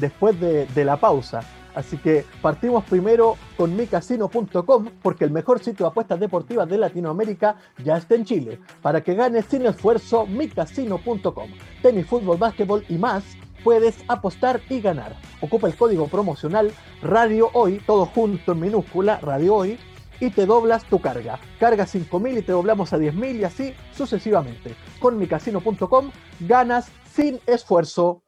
después 0.00 0.38
de, 0.40 0.84
la 0.84 0.96
pausa. 0.96 1.40
Así 1.74 1.96
que 1.96 2.24
partimos 2.40 2.84
primero 2.84 3.36
con 3.56 3.76
micasino.com 3.76 4.90
porque 5.02 5.24
el 5.24 5.32
mejor 5.32 5.58
sitio 5.58 5.86
de 5.86 5.90
apuestas 5.90 6.20
deportivas 6.20 6.68
de 6.68 6.78
Latinoamérica 6.78 7.56
ya 7.82 7.96
está 7.96 8.14
en 8.14 8.24
Chile. 8.24 8.60
Para 8.80 9.02
que 9.02 9.14
ganes 9.14 9.46
sin 9.46 9.66
esfuerzo, 9.66 10.26
micasino.com. 10.26 11.50
Tenis, 11.82 12.06
fútbol, 12.06 12.38
básquetbol 12.38 12.84
y 12.88 12.96
más 12.96 13.24
puedes 13.64 13.96
apostar 14.06 14.60
y 14.68 14.80
ganar. 14.80 15.16
Ocupa 15.40 15.66
el 15.66 15.74
código 15.74 16.06
promocional 16.06 16.70
Radio 17.02 17.50
Hoy, 17.54 17.80
todo 17.84 18.06
junto 18.06 18.52
en 18.52 18.60
minúscula, 18.60 19.18
Radio 19.20 19.56
Hoy, 19.56 19.78
y 20.20 20.30
te 20.30 20.46
doblas 20.46 20.84
tu 20.84 21.00
carga. 21.00 21.38
Carga 21.58 21.86
5.000 21.86 22.38
y 22.38 22.42
te 22.42 22.52
doblamos 22.52 22.92
a 22.92 22.98
10.000 22.98 23.40
y 23.40 23.44
así 23.44 23.74
sucesivamente. 23.96 24.74
Con 25.00 25.18
micasino.com 25.18 26.10
ganas 26.40 26.86
sin 27.14 27.40
esfuerzo. 27.46 28.22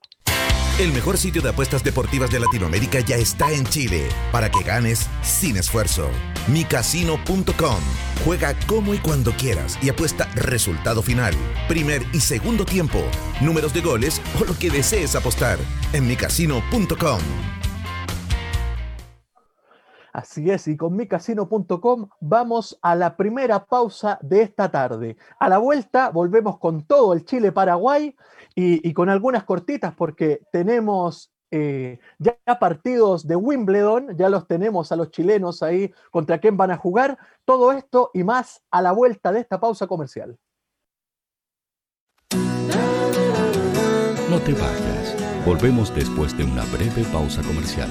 El 0.78 0.92
mejor 0.92 1.16
sitio 1.16 1.40
de 1.40 1.48
apuestas 1.48 1.82
deportivas 1.82 2.30
de 2.30 2.38
Latinoamérica 2.38 3.00
ya 3.00 3.16
está 3.16 3.50
en 3.50 3.64
Chile 3.64 4.08
para 4.30 4.50
que 4.50 4.62
ganes 4.62 5.08
sin 5.22 5.56
esfuerzo. 5.56 6.10
micasino.com. 6.48 7.80
Juega 8.26 8.54
como 8.66 8.92
y 8.92 8.98
cuando 8.98 9.32
quieras 9.32 9.78
y 9.82 9.88
apuesta 9.88 10.26
resultado 10.34 11.00
final, 11.00 11.32
primer 11.66 12.02
y 12.12 12.20
segundo 12.20 12.66
tiempo, 12.66 12.98
números 13.40 13.72
de 13.72 13.80
goles 13.80 14.20
o 14.38 14.44
lo 14.44 14.58
que 14.58 14.68
desees 14.68 15.16
apostar 15.16 15.58
en 15.94 16.06
micasino.com. 16.06 17.20
Así 20.16 20.50
es, 20.50 20.66
y 20.66 20.78
con 20.78 20.96
micasino.com 20.96 22.08
vamos 22.20 22.78
a 22.80 22.94
la 22.94 23.18
primera 23.18 23.66
pausa 23.66 24.18
de 24.22 24.40
esta 24.40 24.70
tarde. 24.70 25.18
A 25.38 25.50
la 25.50 25.58
vuelta 25.58 26.08
volvemos 26.08 26.58
con 26.58 26.86
todo 26.86 27.12
el 27.12 27.26
Chile-Paraguay 27.26 28.16
y, 28.54 28.94
con 28.94 29.10
algunas 29.10 29.44
cortitas 29.44 29.94
porque 29.94 30.40
tenemos 30.50 31.34
eh, 31.50 31.98
ya 32.18 32.38
partidos 32.58 33.26
de 33.26 33.36
Wimbledon, 33.36 34.16
ya 34.16 34.30
los 34.30 34.46
tenemos 34.46 34.90
a 34.90 34.96
los 34.96 35.10
chilenos 35.10 35.62
ahí 35.62 35.92
contra 36.10 36.38
quién 36.38 36.56
van 36.56 36.70
a 36.70 36.78
jugar. 36.78 37.18
Todo 37.44 37.72
esto 37.72 38.10
y 38.14 38.24
más 38.24 38.62
a 38.70 38.80
la 38.80 38.92
vuelta 38.92 39.32
de 39.32 39.40
esta 39.40 39.60
pausa 39.60 39.86
comercial. 39.86 40.38
No 44.30 44.40
te 44.40 44.54
vayas. 44.54 45.44
Volvemos 45.44 45.94
después 45.94 46.34
de 46.38 46.44
una 46.44 46.64
breve 46.72 47.04
pausa 47.12 47.42
comercial. 47.42 47.90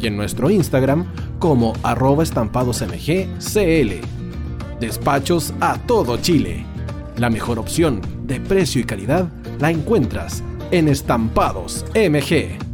y 0.00 0.06
en 0.06 0.16
nuestro 0.16 0.50
Instagram 0.50 1.06
como 1.38 1.72
arroba 1.82 2.22
estampadosmgcl. 2.22 3.92
Despachos 4.80 5.54
a 5.60 5.78
todo 5.78 6.16
Chile. 6.18 6.64
La 7.16 7.30
mejor 7.30 7.58
opción 7.58 8.00
de 8.26 8.40
precio 8.40 8.80
y 8.80 8.84
calidad 8.84 9.28
la 9.60 9.70
encuentras 9.70 10.42
en 10.70 10.88
Estampados 10.88 11.84
MG. 11.94 12.73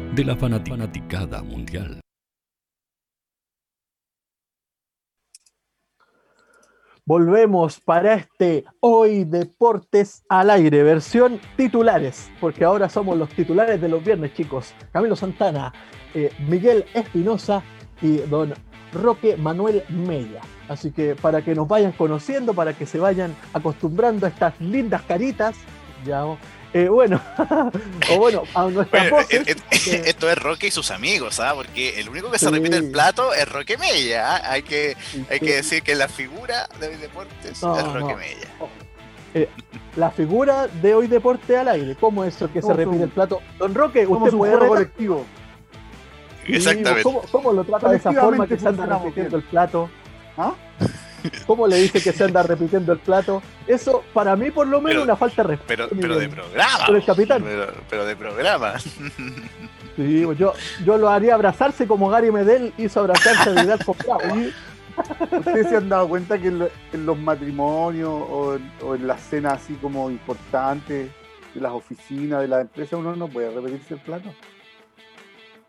de 0.15 0.25
la 0.25 0.35
fanaticada 0.35 1.41
mundial. 1.41 2.01
Volvemos 7.05 7.79
para 7.79 8.15
este 8.15 8.65
Hoy 8.79 9.23
Deportes 9.23 10.23
al 10.29 10.49
aire, 10.49 10.83
versión 10.83 11.39
titulares, 11.55 12.29
porque 12.39 12.63
ahora 12.63 12.89
somos 12.89 13.17
los 13.17 13.29
titulares 13.29 13.81
de 13.81 13.89
los 13.89 14.03
viernes, 14.03 14.33
chicos. 14.33 14.73
Camilo 14.91 15.15
Santana, 15.15 15.73
eh, 16.13 16.31
Miguel 16.47 16.85
Espinosa 16.93 17.63
y 18.01 18.17
don 18.17 18.53
Roque 18.93 19.37
Manuel 19.37 19.83
Mella. 19.89 20.41
Así 20.67 20.91
que 20.91 21.15
para 21.15 21.41
que 21.41 21.55
nos 21.55 21.67
vayan 21.67 21.93
conociendo, 21.93 22.53
para 22.53 22.73
que 22.73 22.85
se 22.85 22.99
vayan 22.99 23.35
acostumbrando 23.53 24.25
a 24.25 24.29
estas 24.29 24.59
lindas 24.59 25.01
caritas, 25.03 25.55
ya 26.05 26.25
eh, 26.73 26.87
bueno, 26.87 27.21
o 28.11 28.17
bueno, 28.17 28.43
a 28.53 28.65
nuestra 28.67 29.09
bueno, 29.09 29.27
eh, 29.29 29.43
eh, 29.47 29.55
Esto 30.05 30.29
es 30.29 30.37
Roque 30.37 30.67
y 30.67 30.71
sus 30.71 30.89
amigos, 30.91 31.39
¿ah? 31.39 31.53
Porque 31.53 31.99
el 31.99 32.07
único 32.09 32.31
que 32.31 32.39
se 32.39 32.49
repite 32.49 32.77
el 32.77 32.91
plato 32.91 33.33
es 33.33 33.47
Roque 33.51 33.77
Mella. 33.77 34.37
¿ah? 34.37 34.51
Hay, 34.51 34.63
que, 34.63 34.95
hay 35.29 35.39
que 35.39 35.57
decir 35.57 35.83
que 35.83 35.95
la 35.95 36.07
figura 36.07 36.69
de 36.79 36.87
Hoy 36.87 36.95
Deportes 36.95 37.51
es 37.51 37.61
Roque 37.61 38.15
Mella. 38.15 38.47
Eh, 39.33 39.49
la 39.95 40.11
figura 40.11 40.67
de 40.67 40.93
Hoy 40.93 41.07
Deporte 41.07 41.57
al 41.57 41.67
aire, 41.69 41.95
¿cómo 41.99 42.23
es 42.23 42.35
eso 42.35 42.51
que 42.51 42.61
se 42.61 42.73
repite 42.73 43.03
el 43.03 43.09
plato? 43.09 43.41
Don 43.59 43.73
Roque, 43.73 44.05
usted 44.07 44.31
puede 44.31 44.53
retar? 44.53 44.67
colectivo. 44.67 45.25
Exactamente. 46.47 47.03
¿Cómo, 47.03 47.21
¿Cómo, 47.31 47.53
lo 47.53 47.63
trata 47.63 47.89
de 47.89 47.97
esa 47.97 48.13
forma 48.13 48.47
que 48.47 48.57
se 48.57 48.67
anda 48.67 48.85
repitiendo 48.85 49.37
el 49.37 49.43
plato? 49.43 49.89
¿Ah? 50.37 50.53
¿Cómo 51.47 51.67
le 51.67 51.77
dice 51.77 52.01
que 52.01 52.11
se 52.11 52.23
anda 52.23 52.43
repitiendo 52.43 52.93
el 52.93 52.99
plato? 52.99 53.41
Eso, 53.67 54.03
para 54.13 54.35
mí, 54.35 54.51
por 54.51 54.67
lo 54.67 54.81
menos, 54.81 55.03
una 55.03 55.15
falta 55.15 55.43
de 55.43 55.49
respeto. 55.49 55.87
Pero, 55.89 56.01
pero 56.01 56.19
de 56.19 56.29
programa. 56.29 56.83
Pero 56.85 56.97
el 56.97 57.05
capitán. 57.05 57.45
Pero, 57.89 58.05
de 58.05 58.15
programa. 58.15 58.73
Sí, 59.97 60.21
pues 60.23 60.37
yo, 60.37 60.53
yo 60.85 60.97
lo 60.97 61.09
haría 61.09 61.35
abrazarse 61.35 61.85
como 61.85 62.09
Gary 62.09 62.31
Medel 62.31 62.73
hizo 62.77 63.01
abrazarse 63.01 63.49
a 63.49 63.61
Vidal 63.61 63.83
Comprado. 63.83 64.19
¿Ustedes 65.31 65.67
se 65.67 65.77
han 65.77 65.89
dado 65.89 66.07
cuenta 66.07 66.39
que 66.39 66.47
en, 66.47 67.05
los 67.05 67.17
matrimonios 67.17 68.09
o 68.11 68.55
en, 68.95 69.07
las 69.07 69.21
cenas 69.21 69.61
así 69.61 69.73
como 69.75 70.09
importantes 70.09 71.09
de 71.53 71.61
las 71.61 71.71
oficinas, 71.71 72.41
de 72.41 72.47
las 72.47 72.61
empresas, 72.61 72.93
uno 72.93 73.15
no 73.15 73.27
puede 73.27 73.51
repetirse 73.51 73.95
el 73.95 73.99
plato? 73.99 74.33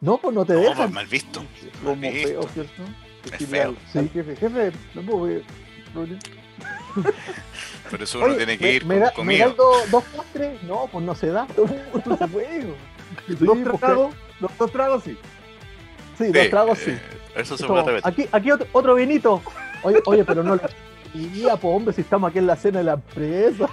No, 0.01 0.19
pues 0.19 0.35
no 0.35 0.45
te 0.45 0.55
dejan. 0.55 0.77
Pues 0.77 0.91
mal 0.91 1.07
visto. 1.07 1.45
Como 1.85 2.11
feo, 2.11 2.43
¿cierto? 2.55 2.83
Es 3.31 3.47
feo. 3.49 3.75
Sí, 3.93 4.11
jefe, 4.13 4.37
jefe, 4.37 4.73
no 4.95 5.03
puedo 5.03 5.23
ver. 5.23 5.43
Pero 7.91 8.05
eso 8.05 8.19
uno 8.19 8.35
tiene 8.37 8.59
que 8.59 8.75
ir 8.75 8.85
me, 8.85 8.95
con, 8.95 9.03
da, 9.03 9.13
conmigo. 9.13 9.49
¿Me 9.49 9.55
dos, 9.55 9.91
dos 9.91 10.05
postres? 10.05 10.63
No, 10.63 10.89
pues 10.91 11.05
no 11.05 11.15
se 11.15 11.29
da. 11.29 11.47
No 12.07 12.17
se 12.17 12.29
puede. 12.29 12.75
Dos 13.29 13.79
tragos, 13.81 14.15
dos, 14.41 14.51
dos 14.59 14.73
tragos 14.73 15.05
sí. 15.05 15.19
Sí, 16.19 16.27
sí 16.27 16.33
dos 16.33 16.51
tragos 16.51 16.79
sí. 16.79 16.91
Eh, 16.91 17.01
eso 17.37 17.57
se 17.57 17.67
puede 17.67 17.83
repetir. 17.83 18.03
Aquí, 18.05 18.29
aquí 18.33 18.51
otro, 18.51 18.67
otro 18.73 18.95
vinito. 18.95 19.43
Oye, 19.83 20.01
oye, 20.07 20.25
pero 20.25 20.43
no. 20.43 20.59
Y 21.15 21.43
ya, 21.43 21.57
pues 21.57 21.77
hombre, 21.77 21.95
si 21.95 22.01
estamos 22.01 22.31
aquí 22.31 22.39
en 22.39 22.47
la 22.47 22.57
cena 22.57 22.79
de 22.79 22.85
la 22.85 22.95
empresa. 22.95 23.69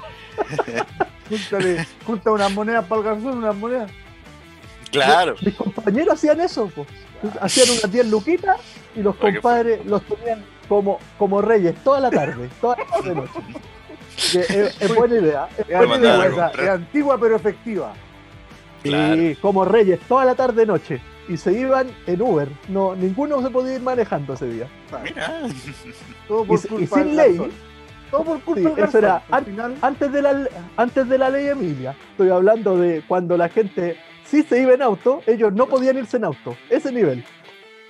Júntale, 1.30 1.86
junta 2.06 2.32
unas 2.32 2.52
monedas 2.52 2.86
para 2.86 3.02
el 3.02 3.08
garzón, 3.08 3.38
unas 3.38 3.56
monedas. 3.56 3.92
Claro. 4.92 5.36
Mis 5.42 5.56
compañeros 5.56 6.16
hacían 6.16 6.42
eso, 6.42 6.70
pues. 6.76 6.88
Hacían 7.40 7.70
unas 7.70 7.92
10 7.92 8.08
luquitas 8.08 8.60
y 8.96 9.02
los 9.02 9.16
compadres 9.16 9.86
los 9.86 10.02
tenían 10.04 10.44
como, 10.68 11.00
como 11.18 11.42
reyes 11.42 11.76
toda 11.84 12.00
la 12.00 12.10
tarde, 12.10 12.50
toda 12.62 12.78
la 12.78 12.86
tarde 12.86 13.16
noche. 13.16 13.40
es, 14.18 14.82
es, 14.82 14.96
buena 14.96 15.16
idea. 15.16 15.48
Es, 15.58 15.88
buena 15.88 15.98
idea. 15.98 16.52
es 16.58 16.70
antigua 16.70 17.18
pero 17.20 17.36
efectiva. 17.36 17.94
Sí, 18.84 19.38
como 19.42 19.66
reyes 19.66 20.00
toda 20.08 20.26
la 20.26 20.36
tarde 20.36 20.66
noche. 20.66 21.02
y 21.28 21.38
se 21.38 21.52
iban 21.54 21.88
en 22.08 22.22
Uber. 22.22 22.48
No, 22.70 22.96
ninguno 22.96 23.42
se 23.42 23.50
podía 23.50 23.76
ir 23.76 23.82
manejando 23.82 24.34
ese 24.34 24.48
día. 24.48 24.68
Mira. 25.04 25.42
Todo 26.28 26.46
por 26.46 26.60
Y, 26.60 26.68
culpa 26.68 26.84
y 26.84 26.88
sin 26.88 27.08
del 27.08 27.16
ley. 27.16 27.38
garzón. 27.38 27.52
Todo 28.10 28.24
por 28.24 28.42
culpa 28.42 28.70
Sí, 28.70 28.76
del 28.76 28.86
eso 28.86 28.98
era 28.98 29.22
an- 29.30 29.46
final, 29.46 29.76
antes 29.82 30.12
de, 30.12 30.22
la, 30.24 30.48
antes 30.78 31.08
de 31.10 31.18
la 31.18 31.30
ley 31.30 31.48
Emilia. 31.48 31.96
Estoy 32.12 32.30
hablando 32.30 32.78
de 32.78 33.04
cuando 33.08 33.38
la 33.38 33.50
gente 33.50 33.98
sí 34.26 34.42
se 34.44 34.60
iba 34.62 34.74
en 34.74 34.82
auto, 34.82 35.22
ellos 35.28 35.54
no 35.54 35.68
podían 35.68 35.98
irse 35.98 36.18
en 36.18 36.24
auto. 36.26 36.56
Ese 36.70 36.92
nivel. 36.92 37.24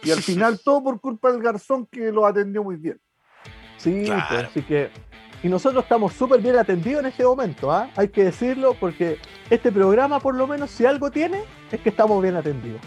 Y 0.03 0.11
al 0.11 0.21
final 0.21 0.59
todo 0.63 0.83
por 0.83 0.99
culpa 0.99 1.31
del 1.31 1.41
garzón 1.41 1.85
que 1.85 2.11
lo 2.11 2.25
atendió 2.25 2.63
muy 2.63 2.75
bien. 2.77 2.99
Sí, 3.77 4.03
Claro. 4.05 4.25
pues, 4.29 4.43
así 4.45 4.61
que. 4.61 4.89
Y 5.41 5.47
nosotros 5.47 5.83
estamos 5.83 6.11
súper 6.13 6.41
bien 6.41 6.57
atendidos 6.57 6.99
en 7.01 7.05
este 7.07 7.23
momento, 7.23 7.71
¿ah? 7.71 7.89
Hay 7.95 8.09
que 8.09 8.25
decirlo 8.25 8.75
porque 8.77 9.17
este 9.49 9.71
programa, 9.71 10.19
por 10.19 10.35
lo 10.35 10.45
menos, 10.47 10.69
si 10.69 10.85
algo 10.85 11.09
tiene, 11.11 11.43
es 11.71 11.79
que 11.79 11.89
estamos 11.89 12.21
bien 12.21 12.35
atendidos. 12.35 12.81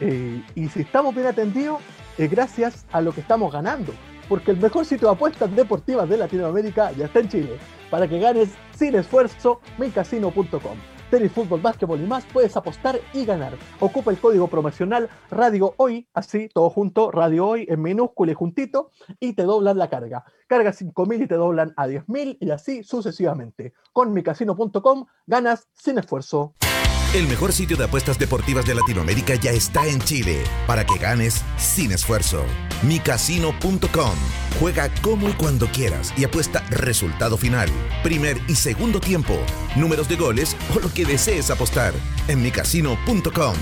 Eh, 0.00 0.42
y 0.54 0.68
si 0.70 0.80
estamos 0.80 1.14
bien 1.14 1.26
atendidos, 1.26 1.80
es 2.16 2.30
gracias 2.30 2.86
a 2.92 3.02
lo 3.02 3.12
que 3.12 3.20
estamos 3.20 3.52
ganando. 3.52 3.92
Porque 4.26 4.52
el 4.52 4.56
mejor 4.56 4.86
sitio 4.86 5.08
de 5.08 5.14
apuestas 5.14 5.54
deportivas 5.54 6.08
de 6.08 6.16
Latinoamérica 6.16 6.92
ya 6.92 7.04
está 7.06 7.20
en 7.20 7.28
Chile. 7.28 7.58
Para 7.90 8.08
que 8.08 8.18
ganes 8.18 8.48
sin 8.74 8.94
esfuerzo, 8.94 9.60
mincasino.com. 9.76 10.78
Tenis, 11.12 11.30
fútbol, 11.30 11.60
básquetbol 11.60 12.00
y 12.00 12.06
más, 12.06 12.24
puedes 12.32 12.56
apostar 12.56 12.98
y 13.12 13.26
ganar. 13.26 13.52
Ocupa 13.80 14.10
el 14.10 14.18
código 14.18 14.48
promocional 14.48 15.10
Radio 15.30 15.74
Hoy, 15.76 16.08
así, 16.14 16.48
todo 16.48 16.70
junto, 16.70 17.10
Radio 17.10 17.48
Hoy 17.48 17.66
en 17.68 17.82
minúscula 17.82 18.32
y 18.32 18.34
juntito, 18.34 18.92
y 19.20 19.34
te 19.34 19.42
doblan 19.42 19.76
la 19.76 19.90
carga. 19.90 20.24
Carga 20.46 20.72
5.000 20.72 21.24
y 21.24 21.26
te 21.26 21.34
doblan 21.34 21.74
a 21.76 21.86
10.000 21.86 22.38
y 22.40 22.50
así 22.50 22.82
sucesivamente. 22.82 23.74
Con 23.92 24.14
micasino.com 24.14 25.04
ganas 25.26 25.68
sin 25.74 25.98
esfuerzo. 25.98 26.54
El 27.14 27.28
mejor 27.28 27.52
sitio 27.52 27.76
de 27.76 27.84
apuestas 27.84 28.18
deportivas 28.18 28.64
de 28.64 28.74
Latinoamérica 28.74 29.34
ya 29.34 29.50
está 29.50 29.86
en 29.86 30.00
Chile 30.00 30.44
para 30.66 30.86
que 30.86 30.96
ganes 30.96 31.44
sin 31.58 31.92
esfuerzo. 31.92 32.42
micasino.com. 32.82 34.14
Juega 34.58 34.88
como 35.02 35.28
y 35.28 35.34
cuando 35.34 35.66
quieras 35.66 36.14
y 36.16 36.24
apuesta 36.24 36.60
resultado 36.70 37.36
final, 37.36 37.68
primer 38.02 38.38
y 38.48 38.54
segundo 38.54 38.98
tiempo, 38.98 39.34
números 39.76 40.08
de 40.08 40.16
goles 40.16 40.56
o 40.74 40.80
lo 40.80 40.88
que 40.88 41.04
desees 41.04 41.50
apostar 41.50 41.92
en 42.28 42.42
micasino.com. 42.42 43.56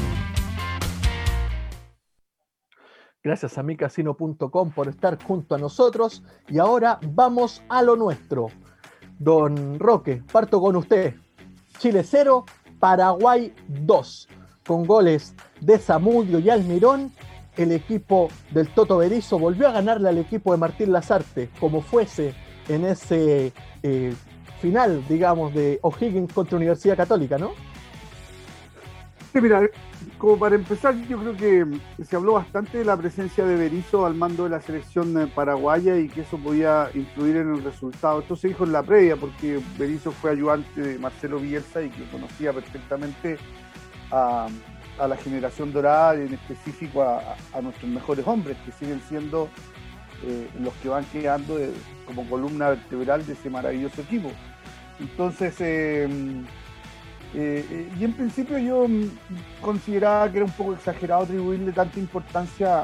Gracias 3.24 3.58
a 3.58 3.64
micasino.com 3.64 4.70
por 4.70 4.86
estar 4.86 5.20
junto 5.24 5.56
a 5.56 5.58
nosotros. 5.58 6.22
Y 6.46 6.60
ahora 6.60 7.00
vamos 7.02 7.64
a 7.68 7.82
lo 7.82 7.96
nuestro. 7.96 8.46
Don 9.18 9.80
Roque, 9.80 10.22
parto 10.32 10.60
con 10.60 10.76
usted. 10.76 11.16
Chile 11.78 12.04
0, 12.04 12.44
Paraguay 12.80 13.52
2. 13.68 14.28
Con 14.66 14.86
goles 14.86 15.34
de 15.60 15.78
Zamudio 15.78 16.38
y 16.38 16.50
Almirón, 16.50 17.12
el 17.56 17.72
equipo 17.72 18.28
del 18.50 18.68
Toto 18.68 18.98
Berizo 18.98 19.38
volvió 19.38 19.68
a 19.68 19.72
ganarle 19.72 20.08
al 20.08 20.18
equipo 20.18 20.52
de 20.52 20.58
Martín 20.58 20.92
Lazarte, 20.92 21.50
como 21.60 21.82
fuese 21.82 22.34
en 22.68 22.84
ese 22.84 23.52
eh, 23.82 24.14
final, 24.60 25.04
digamos, 25.08 25.54
de 25.54 25.78
O'Higgins 25.82 26.32
contra 26.32 26.56
Universidad 26.56 26.96
Católica, 26.96 27.38
¿no? 27.38 27.52
Sí, 29.32 29.40
mira, 29.40 29.62
como 30.18 30.38
para 30.38 30.56
empezar, 30.56 30.96
yo 31.06 31.18
creo 31.20 31.36
que 31.36 32.04
se 32.04 32.16
habló 32.16 32.32
bastante 32.34 32.78
de 32.78 32.84
la 32.84 32.96
presencia 32.96 33.44
de 33.44 33.56
Berizzo 33.56 34.04
al 34.06 34.14
mando 34.14 34.44
de 34.44 34.50
la 34.50 34.60
selección 34.60 35.16
eh, 35.20 35.26
paraguaya 35.28 35.96
y 35.98 36.08
que 36.08 36.22
eso 36.22 36.38
podía 36.38 36.90
influir 36.94 37.36
en 37.36 37.54
el 37.54 37.62
resultado. 37.62 38.20
Esto 38.20 38.34
se 38.36 38.48
dijo 38.48 38.64
en 38.64 38.72
la 38.72 38.82
previa 38.82 39.16
porque 39.16 39.60
Berizzo 39.78 40.10
fue 40.12 40.32
ayudante 40.32 40.80
de 40.80 40.98
Marcelo 40.98 41.38
Bielsa 41.38 41.82
y 41.82 41.90
que 41.90 42.08
conocía 42.08 42.52
perfectamente 42.52 43.38
a, 44.10 44.48
la 44.98 45.16
generación 45.16 45.72
dorada 45.72 46.16
y 46.16 46.26
en 46.26 46.34
específico 46.34 47.02
a, 47.02 47.60
nuestros 47.62 47.90
mejores 47.90 48.26
hombres 48.26 48.58
que 48.66 48.72
siguen 48.72 49.00
siendo 49.00 49.48
eh, 50.22 50.50
los 50.60 50.74
que 50.74 50.88
van 50.90 51.04
quedando 51.06 51.56
de- 51.56 51.72
como 52.04 52.28
columna 52.28 52.70
vertebral 52.70 53.24
de 53.24 53.32
ese 53.32 53.48
maravilloso 53.48 54.02
equipo. 54.02 54.30
Entonces, 54.98 55.54
eh, 55.60 56.06
eh, 57.32 57.64
eh, 57.70 57.88
y 57.98 58.04
en 58.04 58.12
principio 58.12 58.58
yo 58.58 58.88
mm, 58.88 59.08
consideraba 59.60 60.30
que 60.30 60.38
era 60.38 60.46
un 60.46 60.52
poco 60.52 60.74
exagerado 60.74 61.22
atribuirle 61.22 61.70
tanta 61.72 62.00
importancia 62.00 62.82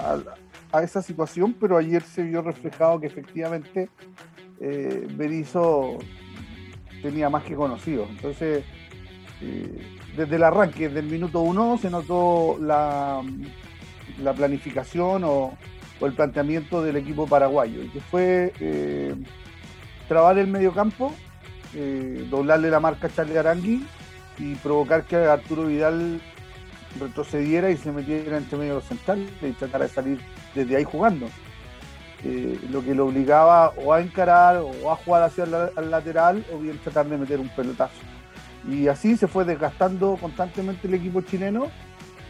a, 0.72 0.82
esa 0.82 1.01
situación, 1.01 1.57
pero 1.59 1.78
ayer 1.78 2.03
se 2.03 2.22
vio 2.22 2.42
reflejado 2.42 3.01
que 3.01 3.07
efectivamente 3.07 3.88
eh, 4.61 5.07
Berizzo 5.11 5.99
tenía 7.03 7.30
más 7.30 7.44
que 7.44 7.55
conocido. 7.55 8.07
Entonces, 8.11 8.62
eh, 9.40 9.99
desde 10.16 10.36
el 10.36 10.42
arranque, 10.42 10.88
desde 10.88 11.01
el 11.01 11.07
minuto 11.07 11.40
uno, 11.40 11.78
se 11.78 11.88
notó 11.88 12.59
la, 12.61 13.22
la 14.22 14.34
planificación 14.34 15.24
o, 15.24 15.57
el 16.03 16.12
planteamiento 16.12 16.82
del 16.82 16.97
equipo 16.97 17.26
paraguayo, 17.26 17.80
que 17.90 18.01
fue 18.01 18.53
trabar 20.09 20.36
el 20.36 20.47
mediocampo, 20.47 21.14
doblarle 22.28 22.68
la 22.68 22.80
marca 22.80 23.07
a 23.07 23.11
Charlie 23.11 23.38
Arangui 23.38 23.82
y 24.39 24.55
provocar 24.57 25.05
que 25.05 25.16
Arturo 25.16 25.64
Vidal 25.66 26.20
retrocediera 26.99 27.70
y 27.70 27.76
se 27.76 27.93
metiera 27.93 28.37
entre 28.39 28.59
medio 28.59 28.72
de 28.74 28.78
los 28.80 28.84
centrales 28.89 29.30
y 29.43 29.51
tratara 29.53 29.84
de 29.87 29.91
salir 29.91 30.20
desde 30.55 30.76
ahí 30.76 30.84
jugando. 30.84 31.28
Eh, 32.24 32.59
lo 32.70 32.82
que 32.82 32.95
lo 32.95 33.07
obligaba 33.07 33.72
o 33.76 33.93
a 33.93 34.01
encarar 34.01 34.57
o 34.57 34.91
a 34.91 34.97
jugar 34.97 35.22
hacia 35.22 35.45
el, 35.45 35.55
al 35.55 35.91
lateral 35.91 36.45
o 36.53 36.59
bien 36.59 36.78
tratar 36.78 37.07
de 37.07 37.18
meter 37.18 37.39
un 37.39 37.49
pelotazo. 37.51 37.93
Y 38.68 38.89
así 38.89 39.16
se 39.16 39.28
fue 39.28 39.45
desgastando 39.45 40.16
constantemente 40.20 40.89
el 40.89 40.95
equipo 40.95 41.20
chileno 41.20 41.66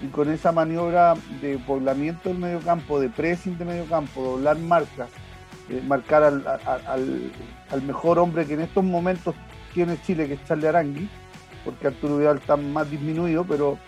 y 0.03 0.09
con 0.09 0.31
esa 0.31 0.53
maniobra 0.53 1.15
de 1.41 1.57
poblamiento 1.59 2.29
del 2.29 2.39
medio 2.39 2.61
campo, 2.61 3.01
de 3.01 3.09
pressing 3.09 3.57
de 3.57 3.65
medio 3.65 3.87
campo, 3.87 4.23
doblar 4.23 4.59
marcas, 4.59 5.09
eh, 5.71 5.81
marcar 5.87 6.25
al, 6.25 6.47
al- 6.47 6.87
al- 6.87 7.33
al 7.71 7.83
mejor 7.83 8.19
hombre 8.19 8.45
que 8.45 8.55
en 8.55 8.61
estos 8.63 8.85
momentos 8.85 9.35
tiene 9.73 9.97
Chile, 10.03 10.27
que 10.27 10.35
es 10.35 10.45
Charlie 10.45 10.67
Arangui, 10.67 11.09
porque 11.67 11.89
Arturo 11.89 12.17
Vidal 12.17 12.39
está 12.39 12.57
más 12.57 12.91
disminuido, 12.91 13.45
pero 13.45 13.79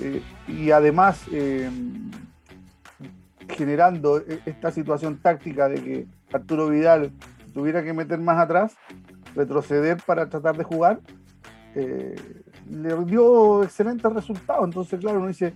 eh, 0.00 0.20
y 0.48 0.72
además 0.72 1.22
eh, 1.30 1.70
generando 3.48 4.18
e- 4.18 4.40
esta 4.46 4.72
situación 4.72 5.18
táctica 5.18 5.68
de 5.68 5.76
que 5.82 6.06
Arturo 6.32 6.68
Vidal 6.68 7.12
tuviera 7.54 7.84
que 7.84 7.92
meter 7.92 8.18
más 8.18 8.38
atrás, 8.38 8.74
retroceder 9.36 9.98
para 10.04 10.28
tratar 10.28 10.56
de 10.56 10.64
jugar, 10.64 10.98
eh, 11.74 12.16
le 12.70 12.96
dio 13.04 13.62
excelentes 13.62 14.12
resultados. 14.12 14.64
Entonces, 14.64 14.98
claro, 14.98 15.18
uno 15.18 15.28
dice, 15.28 15.54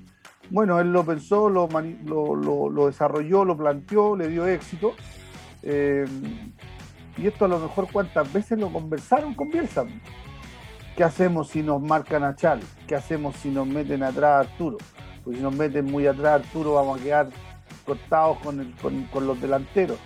bueno, 0.51 0.78
él 0.78 0.93
lo 0.93 1.05
pensó, 1.05 1.49
lo, 1.51 1.68
lo, 2.05 2.70
lo- 2.70 2.87
desarrolló, 2.87 3.45
lo 3.45 3.57
planteó, 3.57 4.14
le 4.16 4.28
dio 4.28 4.47
éxito. 4.47 4.93
Y 7.16 7.26
esto 7.26 7.45
a 7.45 7.49
lo 7.49 7.59
mejor 7.59 7.89
cuántas 7.93 8.33
veces 8.33 8.59
lo 8.59 8.72
conversaron 8.72 9.35
con. 9.35 9.51
¿Qué 11.01 11.05
hacemos 11.05 11.48
si 11.48 11.62
nos 11.62 11.80
marcan 11.80 12.24
a 12.24 12.36
Chal? 12.36 12.61
¿Qué 12.86 12.94
hacemos 12.94 13.34
si 13.36 13.48
nos 13.48 13.66
meten 13.66 14.03
atrás 14.03 14.32
a 14.32 14.40
Arturo? 14.40 14.76
Pues 15.24 15.38
si 15.38 15.42
nos 15.42 15.55
meten 15.55 15.86
muy 15.86 16.07
atrás 16.07 16.26
a 16.26 16.34
Arturo 16.34 16.74
vamos 16.74 17.01
a 17.01 17.03
quedar 17.03 17.28
cortados 17.86 18.36
con, 18.42 19.26
los 19.26 19.40
delanteros. 19.40 19.96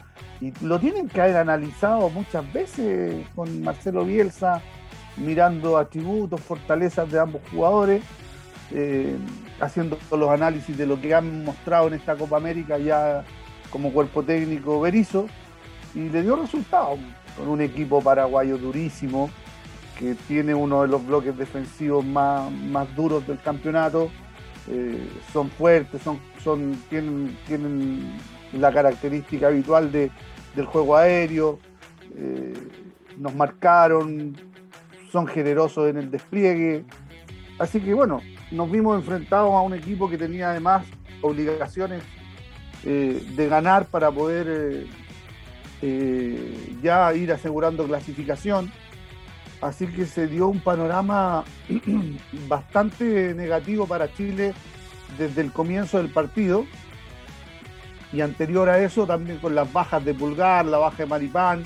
Y 0.40 0.52
lo 0.64 0.78
tienen 0.78 1.08
que 1.08 1.20
haber 1.20 1.38
analizado 1.38 2.10
muchas 2.10 2.52
veces 2.52 3.26
con 3.34 3.60
Marcelo 3.64 4.04
Bielsa, 4.04 4.62
mirando 5.16 5.78
atributos, 5.78 6.40
fortalezas 6.40 7.10
de 7.10 7.18
ambos 7.18 7.42
jugadores, 7.50 8.00
eh, 8.70 9.16
haciendo 9.58 9.98
los 10.12 10.30
análisis 10.30 10.78
de 10.78 10.86
lo 10.86 11.00
que 11.00 11.12
han 11.12 11.44
mostrado 11.44 11.88
en 11.88 11.94
esta 11.94 12.14
Copa 12.14 12.36
América 12.36 12.78
ya 12.78 13.24
como 13.68 13.92
cuerpo 13.92 14.22
técnico 14.22 14.80
Berizzo, 14.80 15.26
y 15.92 16.08
le 16.08 16.22
dio 16.22 16.36
resultados 16.36 17.00
con 17.36 17.48
un 17.48 17.62
equipo 17.62 18.00
paraguayo 18.00 18.58
durísimo, 18.58 19.28
que 19.98 20.14
tiene 20.26 20.54
uno 20.54 20.82
de 20.82 20.88
los 20.88 21.06
bloques 21.06 21.36
defensivos 21.36 22.04
más, 22.04 22.50
más 22.50 22.94
duros 22.96 23.26
del 23.26 23.40
campeonato. 23.40 24.10
Eh, 24.66 25.08
son 25.32 25.50
fuertes, 25.50 26.00
son, 26.02 26.74
tienen, 26.88 27.36
tienen 27.46 28.16
la 28.52 28.72
característica 28.72 29.48
habitual 29.48 29.92
de, 29.92 30.10
del 30.54 30.64
juego 30.64 30.96
aéreo, 30.96 31.58
eh, 32.16 32.54
nos 33.18 33.34
marcaron, 33.34 34.34
son 35.12 35.26
generosos 35.26 35.90
en 35.90 35.98
el 35.98 36.10
despliegue. 36.10 36.84
Así 37.58 37.78
que 37.80 37.92
bueno, 37.92 38.22
nos 38.50 38.70
vimos 38.70 38.96
enfrentados 38.98 39.52
a 39.52 39.60
un 39.60 39.74
equipo 39.74 40.08
que 40.08 40.16
tenía 40.16 40.50
además 40.50 40.86
obligaciones 41.20 42.02
eh, 42.84 43.22
de 43.36 43.48
ganar 43.48 43.86
para 43.86 44.10
poder 44.10 44.86
ya 46.82 47.12
ir 47.12 47.30
asegurando 47.30 47.84
clasificación. 47.84 48.72
Así 49.64 49.86
que 49.86 50.04
se 50.04 50.26
dio 50.26 50.48
un 50.48 50.60
panorama 50.60 51.42
bastante 52.48 53.32
negativo 53.34 53.86
para 53.86 54.12
Chile 54.12 54.52
desde 55.16 55.40
el 55.40 55.52
comienzo 55.52 55.96
del 55.96 56.10
partido. 56.10 56.66
Y 58.12 58.20
anterior 58.20 58.68
a 58.68 58.78
eso, 58.80 59.06
también 59.06 59.38
con 59.38 59.54
las 59.54 59.72
bajas 59.72 60.04
de 60.04 60.12
Pulgar, 60.12 60.66
la 60.66 60.76
baja 60.76 60.98
de 60.98 61.06
Maripán. 61.06 61.64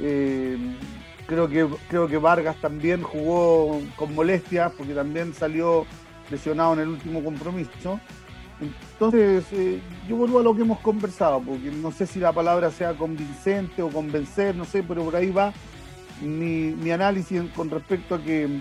eh, 0.00 0.56
creo, 1.26 1.46
que, 1.46 1.68
creo 1.88 2.08
que 2.08 2.16
Vargas 2.16 2.56
también 2.56 3.02
jugó 3.02 3.82
con 3.96 4.14
molestias 4.14 4.72
porque 4.72 4.94
también 4.94 5.34
salió 5.34 5.84
lesionado 6.30 6.72
en 6.72 6.80
el 6.80 6.88
último 6.88 7.22
compromiso. 7.22 8.00
Entonces, 8.62 9.44
eh, 9.52 9.82
yo 10.08 10.16
vuelvo 10.16 10.38
a 10.38 10.42
lo 10.42 10.56
que 10.56 10.62
hemos 10.62 10.78
conversado, 10.80 11.42
porque 11.42 11.70
no 11.70 11.92
sé 11.92 12.06
si 12.06 12.18
la 12.18 12.32
palabra 12.32 12.70
sea 12.70 12.94
convincente 12.94 13.82
o 13.82 13.90
convencer, 13.90 14.56
no 14.56 14.64
sé, 14.64 14.82
pero 14.82 15.04
por 15.04 15.16
ahí 15.16 15.30
va 15.30 15.52
mi, 16.22 16.90
análisis 16.90 17.42
con 17.54 17.70
respecto 17.70 18.14
a 18.14 18.22
que 18.22 18.60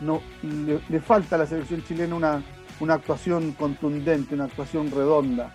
no 0.00 0.20
le, 0.42 1.00
falta 1.00 1.36
a 1.36 1.38
la 1.38 1.46
selección 1.46 1.82
chilena 1.84 2.14
una, 2.14 2.42
una 2.80 2.94
actuación 2.94 3.52
contundente, 3.52 4.34
una 4.34 4.44
actuación 4.44 4.90
redonda, 4.90 5.54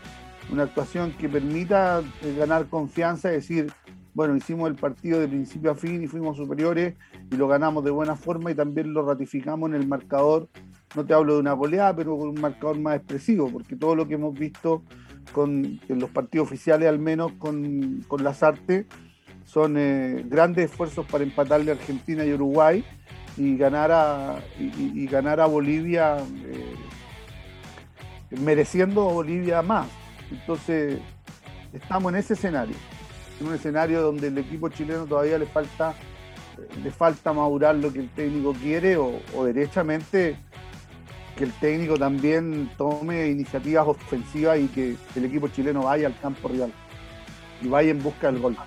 una 0.52 0.64
actuación 0.64 1.12
que 1.14 1.30
permita 1.30 2.02
eh, 2.24 2.36
ganar 2.38 2.68
confianza, 2.68 3.30
y 3.30 3.36
decir, 3.36 3.72
bueno, 4.14 4.36
hicimos 4.36 4.70
el 4.70 4.76
partido 4.76 5.20
de 5.20 5.28
principio 5.28 5.72
a 5.72 5.76
fin 5.76 6.04
y 6.04 6.08
fuimos 6.08 6.38
superiores 6.38 6.96
y 7.32 7.36
lo 7.36 7.48
ganamos 7.48 7.84
de 7.84 7.92
buena 7.92 8.16
forma 8.16 8.52
y 8.52 8.56
también 8.56 8.94
lo 8.94 9.06
ratificamos 9.06 9.70
en 9.70 9.76
el 9.76 9.88
marcador. 9.88 10.50
No 10.96 11.06
te 11.06 11.14
hablo 11.14 11.36
de 11.36 11.40
una 11.40 11.54
goleada, 11.54 11.96
pero 11.96 12.18
con 12.18 12.30
un 12.30 12.42
marcador 12.42 12.80
más 12.80 12.98
expresivo, 12.98 13.50
porque 13.52 13.76
todo 13.76 13.96
lo 13.96 14.08
que 14.08 14.16
hemos 14.16 14.38
visto 14.38 14.84
con, 15.32 15.80
en 15.88 16.00
los 16.00 16.10
partidos 16.10 16.48
oficiales, 16.48 16.90
al 16.90 17.00
menos 17.00 17.34
con, 17.34 18.04
con 18.08 18.24
las 18.24 18.42
artes, 18.42 18.88
son 19.52 19.78
eh, 19.78 20.24
grandes 20.26 20.70
esfuerzos 20.70 21.06
para 21.08 21.24
empatarle 21.24 21.72
a 21.72 21.74
Argentina 21.74 22.24
y 22.24 22.34
Uruguay 22.34 22.84
y 23.36 23.58
ganar 23.58 23.92
a, 23.92 24.40
y, 24.60 25.08
ganar 25.08 25.40
a 25.40 25.46
Bolivia, 25.48 26.18
eh, 26.46 26.76
mereciendo 28.42 29.10
a 29.10 29.14
Bolivia 29.14 29.62
más. 29.62 29.88
Entonces, 30.30 31.00
estamos 31.74 32.12
en 32.12 32.20
ese 32.20 32.34
escenario, 32.34 32.76
en 33.40 33.48
un 33.48 33.56
escenario 33.56 34.02
donde 34.02 34.28
el 34.28 34.38
equipo 34.38 34.70
chileno 34.70 35.06
todavía 35.06 35.40
le 35.40 35.48
falta, 35.48 35.96
le 36.84 36.92
falta 36.92 37.34
madurar 37.34 37.76
lo 37.76 37.92
que 37.92 38.00
el 38.00 38.10
técnico 38.10 38.54
quiere 38.54 38.98
o, 38.98 39.20
o 39.36 39.46
derechamente 39.46 40.38
que 41.36 41.46
el 41.46 41.54
técnico 41.54 41.98
también 41.98 42.70
tome 42.78 43.30
iniciativas 43.30 43.88
ofensivas 43.88 44.60
y 44.60 44.68
que 44.68 44.96
el 45.16 45.26
equipo 45.26 45.48
chileno 45.48 45.84
vaya 45.84 46.06
al 46.06 46.20
campo 46.20 46.50
real 46.50 46.72
y 47.62 47.68
vaya 47.68 47.92
en 47.92 48.04
busca 48.04 48.32
del 48.32 48.42
gol 48.42 48.58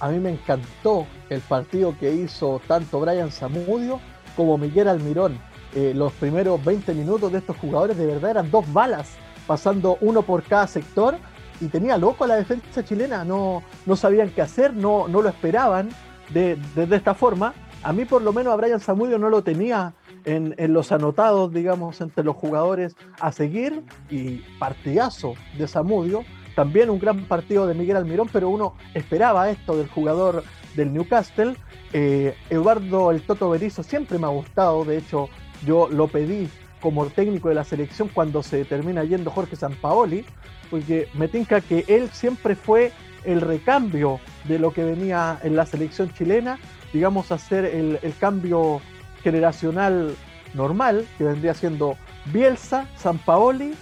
a 0.00 0.08
mí 0.08 0.18
me 0.18 0.30
encantó 0.30 1.06
el 1.30 1.40
partido 1.40 1.96
que 1.98 2.12
hizo 2.12 2.60
tanto 2.66 3.00
Brian 3.00 3.30
Zamudio 3.30 4.00
como 4.36 4.58
Miguel 4.58 4.88
Almirón. 4.88 5.38
Eh, 5.74 5.92
los 5.94 6.12
primeros 6.12 6.64
20 6.64 6.94
minutos 6.94 7.32
de 7.32 7.38
estos 7.38 7.56
jugadores 7.56 7.96
de 7.96 8.06
verdad 8.06 8.30
eran 8.32 8.50
dos 8.50 8.70
balas, 8.72 9.16
pasando 9.46 9.98
uno 10.00 10.22
por 10.22 10.42
cada 10.44 10.66
sector 10.66 11.16
y 11.60 11.66
tenía 11.66 11.96
loco 11.96 12.24
a 12.24 12.28
la 12.28 12.36
defensa 12.36 12.84
chilena, 12.84 13.24
no, 13.24 13.62
no 13.86 13.96
sabían 13.96 14.30
qué 14.30 14.42
hacer, 14.42 14.74
no, 14.74 15.08
no 15.08 15.22
lo 15.22 15.28
esperaban 15.28 15.88
de, 16.30 16.58
esta 16.90 17.14
forma. 17.14 17.54
A 17.82 17.92
mí 17.92 18.04
por 18.04 18.22
lo 18.22 18.32
menos 18.32 18.52
a 18.52 18.56
Brian 18.56 18.80
Zamudio 18.80 19.18
no 19.18 19.28
lo 19.28 19.42
tenía 19.42 19.94
en, 20.24 20.54
en, 20.58 20.72
los 20.72 20.90
anotados, 20.90 21.52
digamos, 21.52 22.00
entre 22.00 22.24
los 22.24 22.36
jugadores 22.36 22.96
a 23.20 23.30
seguir 23.30 23.82
y 24.10 24.38
partidazo 24.58 25.34
de 25.58 25.68
Zamudio 25.68 26.24
también 26.54 26.90
un 26.90 26.98
gran 26.98 27.24
partido 27.24 27.66
de 27.66 27.74
Miguel 27.74 27.96
Almirón, 27.96 28.28
pero 28.32 28.48
uno 28.48 28.74
esperaba 28.94 29.50
esto 29.50 29.76
del 29.76 29.88
jugador 29.88 30.44
del 30.74 30.92
Newcastle. 30.92 31.56
Eh, 31.92 32.36
Eduardo 32.50 33.10
el 33.10 33.22
Toto 33.22 33.50
Berizzo 33.50 33.82
siempre 33.82 34.18
me 34.18 34.26
ha 34.26 34.30
gustado, 34.30 34.84
de 34.84 34.98
hecho 34.98 35.28
yo 35.66 35.88
lo 35.88 36.08
pedí 36.08 36.48
como 36.80 37.06
técnico 37.06 37.48
de 37.48 37.54
la 37.54 37.64
selección 37.64 38.08
cuando 38.12 38.42
se 38.42 38.64
termina 38.64 39.04
yendo 39.04 39.30
Jorge 39.30 39.56
Sampaoli, 39.56 40.24
porque 40.70 41.08
me 41.14 41.28
tinca 41.28 41.60
que 41.60 41.84
él 41.88 42.10
siempre 42.12 42.54
fue 42.54 42.92
el 43.24 43.40
recambio 43.40 44.20
de 44.44 44.58
lo 44.58 44.72
que 44.72 44.84
venía 44.84 45.38
en 45.42 45.56
la 45.56 45.64
selección 45.64 46.12
chilena, 46.12 46.58
digamos 46.92 47.32
hacer 47.32 47.64
el, 47.64 47.98
el 48.02 48.14
cambio 48.16 48.80
generacional 49.22 50.14
normal, 50.52 51.06
que 51.16 51.24
vendría 51.24 51.54
siendo 51.54 51.96
Bielsa, 52.26 52.86
Sampaoli, 52.96 53.74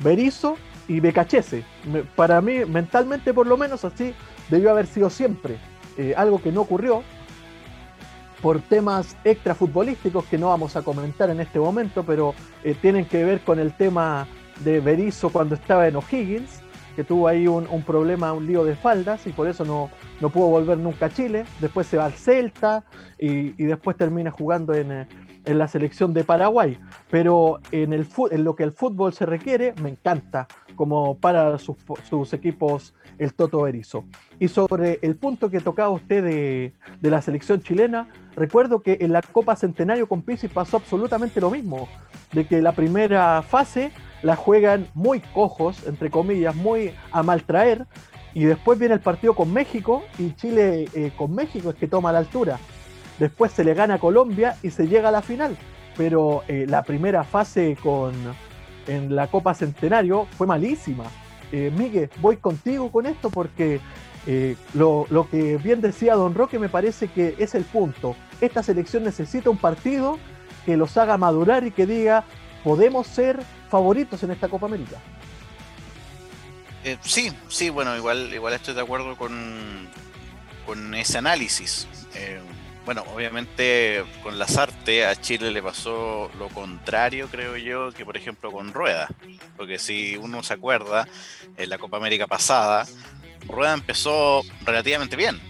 Berizzo 0.00 0.56
y 0.90 0.98
Becachese. 0.98 1.62
Para 2.16 2.40
mí, 2.40 2.64
mentalmente 2.64 3.32
por 3.32 3.46
lo 3.46 3.56
menos, 3.56 3.84
así 3.84 4.12
debió 4.50 4.72
haber 4.72 4.88
sido 4.88 5.08
siempre. 5.08 5.56
Eh, 5.96 6.14
algo 6.16 6.42
que 6.42 6.50
no 6.50 6.62
ocurrió 6.62 7.04
por 8.42 8.60
temas 8.60 9.16
extrafutbolísticos 9.22 10.24
que 10.24 10.36
no 10.36 10.48
vamos 10.48 10.74
a 10.74 10.82
comentar 10.82 11.30
en 11.30 11.38
este 11.38 11.60
momento, 11.60 12.02
pero 12.04 12.34
eh, 12.64 12.74
tienen 12.74 13.04
que 13.04 13.22
ver 13.22 13.40
con 13.42 13.60
el 13.60 13.72
tema 13.76 14.26
de 14.64 14.80
Berizzo 14.80 15.30
cuando 15.30 15.54
estaba 15.54 15.86
en 15.86 15.94
O'Higgins, 15.94 16.60
que 16.96 17.04
tuvo 17.04 17.28
ahí 17.28 17.46
un, 17.46 17.66
problema, 17.84 18.32
un 18.32 18.48
lío 18.48 18.64
de 18.64 18.74
faldas 18.74 19.28
y 19.28 19.30
por 19.30 19.46
eso 19.46 19.64
no, 19.64 19.90
no 20.20 20.30
pudo 20.30 20.48
volver 20.48 20.78
nunca 20.78 21.06
a 21.06 21.10
Chile. 21.10 21.44
Después 21.60 21.86
se 21.86 21.98
va 21.98 22.06
al 22.06 22.14
Celta 22.14 22.82
y, 23.16 23.52
después 23.62 23.96
termina 23.96 24.32
jugando 24.32 24.74
en, 24.74 24.90
eh, 24.90 25.08
en, 25.44 25.58
la 25.58 25.68
selección 25.68 26.12
de 26.14 26.24
Paraguay. 26.24 26.78
Pero 27.10 27.60
en, 27.72 27.92
el, 27.92 28.06
en 28.30 28.44
lo 28.44 28.56
que 28.56 28.64
el 28.64 28.72
fútbol 28.72 29.12
se 29.12 29.26
requiere, 29.26 29.74
me 29.82 29.90
encanta 29.90 30.46
como 30.80 31.18
para 31.18 31.58
sus, 31.58 32.32
equipos 32.32 32.94
el 33.18 33.34
Toto 33.34 33.66
Erizo. 33.66 34.06
Y 34.38 34.48
sobre 34.48 34.98
el 35.02 35.14
punto 35.16 35.50
que 35.50 35.60
tocaba 35.60 35.90
usted 35.90 36.24
de, 36.24 36.72
la 37.02 37.20
selección 37.20 37.60
chilena, 37.60 38.08
recuerdo 38.34 38.80
que 38.80 38.96
en 39.02 39.12
la 39.12 39.20
Copa 39.20 39.56
Centenario 39.56 40.08
con 40.08 40.22
Pizzi 40.22 40.48
pasó 40.48 40.78
absolutamente 40.78 41.38
lo 41.38 41.50
mismo, 41.50 41.86
de 42.32 42.46
que 42.46 42.62
la 42.62 42.72
primera 42.72 43.42
fase 43.42 43.92
la 44.22 44.36
juegan 44.36 44.86
muy 44.94 45.20
cojos, 45.20 45.86
entre 45.86 46.10
comillas, 46.10 46.56
muy 46.56 46.92
a 47.12 47.22
maltraer, 47.22 47.86
y 48.32 48.44
después 48.44 48.78
viene 48.78 48.94
el 48.94 49.00
partido 49.00 49.34
con 49.34 49.52
México, 49.52 50.02
y 50.18 50.32
Chile 50.32 50.88
eh, 50.94 51.12
con 51.14 51.34
México 51.34 51.68
es 51.68 51.76
que 51.76 51.88
toma 51.88 52.10
la 52.10 52.20
altura. 52.20 52.58
Después 53.20 53.52
se 53.52 53.62
le 53.62 53.74
gana 53.74 53.94
a 53.94 53.98
Colombia 53.98 54.56
y 54.62 54.70
se 54.70 54.88
llega 54.88 55.10
a 55.10 55.12
la 55.12 55.22
final. 55.22 55.56
Pero 55.96 56.42
eh, 56.48 56.64
la 56.66 56.82
primera 56.82 57.22
fase 57.22 57.76
con, 57.80 58.14
en 58.86 59.14
la 59.14 59.28
Copa 59.28 59.54
Centenario 59.54 60.26
fue 60.36 60.46
malísima. 60.46 61.04
Eh, 61.52 61.70
Miguel, 61.76 62.10
voy 62.20 62.38
contigo 62.38 62.90
con 62.90 63.06
esto 63.06 63.28
porque 63.28 63.80
eh, 64.26 64.56
lo, 64.74 65.06
que 65.30 65.58
bien 65.58 65.82
decía 65.82 66.14
Don 66.14 66.34
Roque 66.34 66.58
me 66.58 66.70
parece 66.70 67.08
que 67.08 67.34
es 67.38 67.54
el 67.54 67.64
punto. 67.64 68.16
Esta 68.40 68.62
selección 68.62 69.04
necesita 69.04 69.50
un 69.50 69.58
partido 69.58 70.18
que 70.64 70.78
los 70.78 70.96
haga 70.96 71.18
madurar 71.18 71.66
y 71.66 71.72
que 71.72 71.86
diga, 71.86 72.24
podemos 72.64 73.06
ser 73.06 73.38
favoritos 73.68 74.22
en 74.22 74.30
esta 74.30 74.48
Copa 74.48 74.66
América. 74.66 74.96
Eh, 76.84 76.96
sí, 77.02 77.30
sí, 77.48 77.68
bueno, 77.68 77.94
igual, 77.96 78.32
igual 78.32 78.54
estoy 78.54 78.72
de 78.72 78.80
acuerdo 78.80 79.14
con, 79.16 79.88
con 80.64 80.94
ese 80.94 81.18
análisis. 81.18 81.86
Bueno, 82.84 83.04
obviamente 83.14 84.04
con 84.22 84.38
las 84.38 84.56
artes 84.56 85.06
a 85.06 85.20
Chile 85.20 85.50
le 85.50 85.62
pasó 85.62 86.30
lo 86.38 86.48
contrario, 86.48 87.28
creo 87.30 87.56
yo, 87.56 87.92
que 87.92 88.04
por 88.04 88.16
ejemplo 88.16 88.50
con 88.50 88.72
Rueda. 88.72 89.08
Porque 89.56 89.78
si 89.78 90.16
uno 90.16 90.42
se 90.42 90.54
acuerda, 90.54 91.06
en 91.56 91.68
la 91.68 91.78
Copa 91.78 91.98
América 91.98 92.26
pasada, 92.26 92.86
Rueda 93.46 93.74
empezó 93.74 94.42
relativamente 94.64 95.16
bien, 95.16 95.40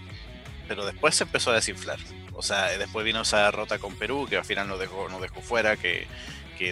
pero 0.69 0.85
después 0.85 1.15
se 1.15 1.25
empezó 1.25 1.51
a 1.51 1.55
desinflar. 1.55 1.99
O 2.33 2.43
sea, 2.43 2.67
después 2.79 3.05
vino 3.05 3.21
esa 3.21 3.45
derrota 3.45 3.79
con 3.79 3.95
Perú, 3.97 4.27
que 4.29 4.37
al 4.37 4.45
final 4.45 4.67
nos 4.67 4.79
dejó, 4.79 5.09
nos 5.09 5.21
dejó 5.21 5.41
fuera, 5.41 5.77
que, 5.77 6.07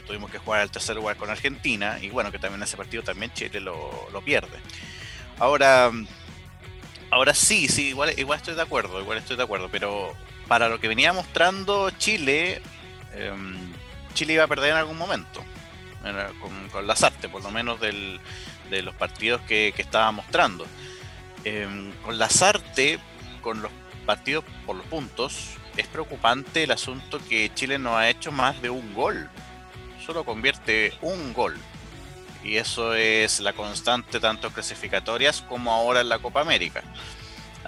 tuvimos 0.07 0.31
que 0.31 0.39
jugar 0.39 0.61
al 0.61 0.71
tercer 0.71 0.97
lugar 0.97 1.17
con 1.17 1.31
Argentina, 1.31 1.99
y 2.01 2.11
bueno, 2.11 2.31
que 2.31 2.39
también 2.39 2.63
ese 2.63 2.77
partido 2.77 3.03
también 3.03 3.33
Chile 3.33 3.61
lo, 3.61 4.09
lo 4.13 4.21
pierde. 4.21 4.59
Ahora, 5.39 5.91
ahora 7.11 7.33
sí, 7.33 7.69
sí, 7.69 7.89
igual, 7.89 8.13
igual 8.19 8.39
estoy 8.39 8.55
de 8.55 8.63
acuerdo, 8.63 9.01
igual 9.01 9.19
estoy 9.19 9.37
de 9.37 9.45
acuerdo, 9.45 9.69
pero 9.71 10.15
para 10.49 10.69
lo 10.69 10.81
que 10.81 10.89
venía 10.89 11.13
mostrando 11.13 11.91
Chile, 11.91 12.61
em, 13.15 13.57
Chile 14.15 14.33
iba 14.33 14.45
a 14.45 14.49
perder 14.49 14.71
en 14.73 14.79
algún 14.79 14.99
momento. 14.99 15.45
Con, 16.73 16.87
las 16.87 17.03
artes, 17.03 17.31
por 17.31 17.43
lo 17.43 17.51
menos 17.51 17.79
de 17.81 18.83
los 18.83 18.95
partidos 18.95 19.43
que, 19.43 19.75
estaba 19.77 20.11
mostrando. 20.11 20.67
Em, 21.45 21.93
con 22.03 22.19
las 22.19 22.41
artes, 22.43 22.99
con 23.43 23.61
los 23.61 23.71
partidos 24.07 24.45
por 24.65 24.77
los 24.77 24.87
puntos, 24.87 25.59
es 25.77 25.87
preocupante 25.87 26.65
el 26.65 26.73
asunto 26.73 27.21
que 27.29 27.53
Chile 27.55 27.79
no 27.79 27.97
ha 27.97 28.09
hecho 28.09 28.33
más 28.33 28.61
de 28.63 28.71
un 28.71 28.95
gol. 28.95 29.29
Solo 30.05 30.25
convierte 30.25 30.95
un 31.03 31.35
gol. 31.35 31.57
Y 32.43 32.57
eso 32.57 32.95
es 32.95 33.41
la 33.41 33.53
constante 33.53 34.21
tanto 34.21 34.51
clasificatorias 34.51 35.43
como 35.43 35.73
ahora 35.73 36.01
en 36.01 36.09
la 36.09 36.19
Copa 36.19 36.41
América. 36.41 36.83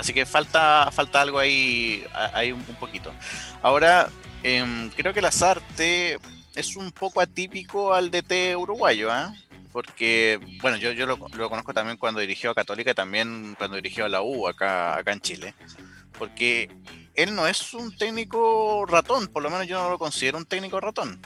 Así 0.01 0.15
que 0.15 0.25
falta, 0.25 0.91
falta 0.91 1.21
algo 1.21 1.39
ahí, 1.39 2.03
ahí 2.33 2.53
un, 2.53 2.65
poquito. 2.77 3.13
Ahora, 3.61 4.09
em, 4.43 4.89
creo 4.97 5.13
que 5.13 5.21
Lazarte 5.21 6.19
es 6.55 6.77
un 6.77 6.91
poco 6.91 7.21
atípico 7.21 7.93
al 7.93 8.11
DT 8.11 8.57
uruguayo, 8.57 9.15
¿eh? 9.15 9.27
Porque, 9.73 10.41
bueno, 10.63 10.79
yo, 10.79 10.93
yo 10.93 11.05
lo, 11.05 11.19
conozco 11.19 11.75
también 11.75 11.99
cuando 11.99 12.21
dirigió 12.21 12.51
a 12.51 12.55
Católica 12.55 12.93
y 12.93 12.95
también 12.95 13.55
cuando 13.59 13.77
dirigió 13.77 14.07
a 14.07 14.09
la 14.09 14.23
U 14.23 14.49
acá, 14.49 14.97
acá 14.97 15.13
en 15.13 15.21
Chile. 15.21 15.55
Porque 16.19 16.71
él 17.15 17.35
no 17.35 17.47
es 17.47 17.75
un 17.75 17.95
técnico 17.95 18.87
ratón, 18.87 19.29
por 19.29 19.43
lo 19.43 19.51
menos 19.51 19.67
yo 19.67 19.83
no 19.83 19.91
lo 19.91 19.99
considero 19.99 20.39
un 20.39 20.47
técnico 20.47 20.81
ratón. 20.81 21.21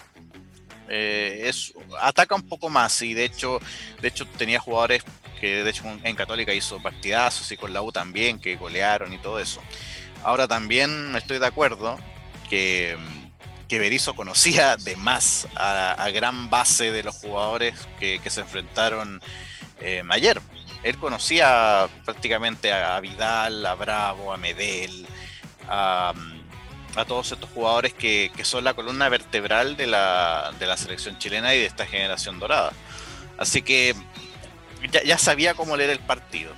Eh, 0.89 1.43
es, 1.45 1.73
ataca 2.01 2.35
un 2.35 2.49
poco 2.49 2.69
más 2.69 3.01
y 3.03 3.15
de 3.15 3.25
hecho, 3.25 3.61
de 4.03 4.09
hecho 4.09 4.27
tenía 4.27 4.59
jugadores 4.59 5.05
que 5.45 5.63
de 5.63 5.69
hecho 5.69 5.85
en 6.03 6.17
Católica 6.17 6.55
hizo 6.55 6.81
partidazos 6.81 7.53
y 7.53 7.59
con 7.59 7.75
la 7.75 7.83
U 7.83 7.93
también, 7.93 8.39
que 8.39 8.57
golearon 8.57 9.13
y 9.13 9.19
todo 9.19 9.39
eso. 9.39 9.61
Ahora 10.23 10.49
también 10.49 11.15
estoy 11.17 11.39
de 11.39 11.45
acuerdo 11.45 11.99
que, 12.49 12.97
que 13.69 13.79
Berizzo 13.79 14.15
conocía 14.15 14.77
de 14.79 14.97
más 14.97 15.47
a, 15.55 16.09
gran 16.15 16.49
base 16.49 16.93
de 16.93 17.03
los 17.03 17.17
jugadores 17.17 17.75
que, 18.01 18.19
se 18.27 18.41
enfrentaron 18.41 19.21
eh, 19.83 20.03
ayer. 20.09 20.41
Él 20.83 20.97
conocía 20.97 21.89
prácticamente 22.07 22.73
a, 22.73 22.99
Vidal, 23.01 23.67
a 23.67 23.75
Bravo, 23.75 24.33
a 24.33 24.39
Medel, 24.39 25.07
a, 25.69 26.15
todos 27.07 27.33
estos 27.33 27.51
jugadores 27.51 27.93
que, 27.93 28.33
son 28.45 28.65
la 28.65 28.73
columna 28.73 29.11
vertebral 29.11 29.77
de 29.77 29.89
la, 29.89 30.55
selección 30.79 31.19
chilena 31.19 31.55
y 31.55 31.59
de 31.59 31.67
esta 31.67 31.85
generación 31.85 32.39
dorada. 32.39 32.73
Así 33.37 33.61
que 33.61 33.95
ya, 34.91 35.19
sabía 35.19 35.55
cómo 35.55 35.77
leer 35.77 35.91
el 35.91 35.99
partido. 35.99 36.53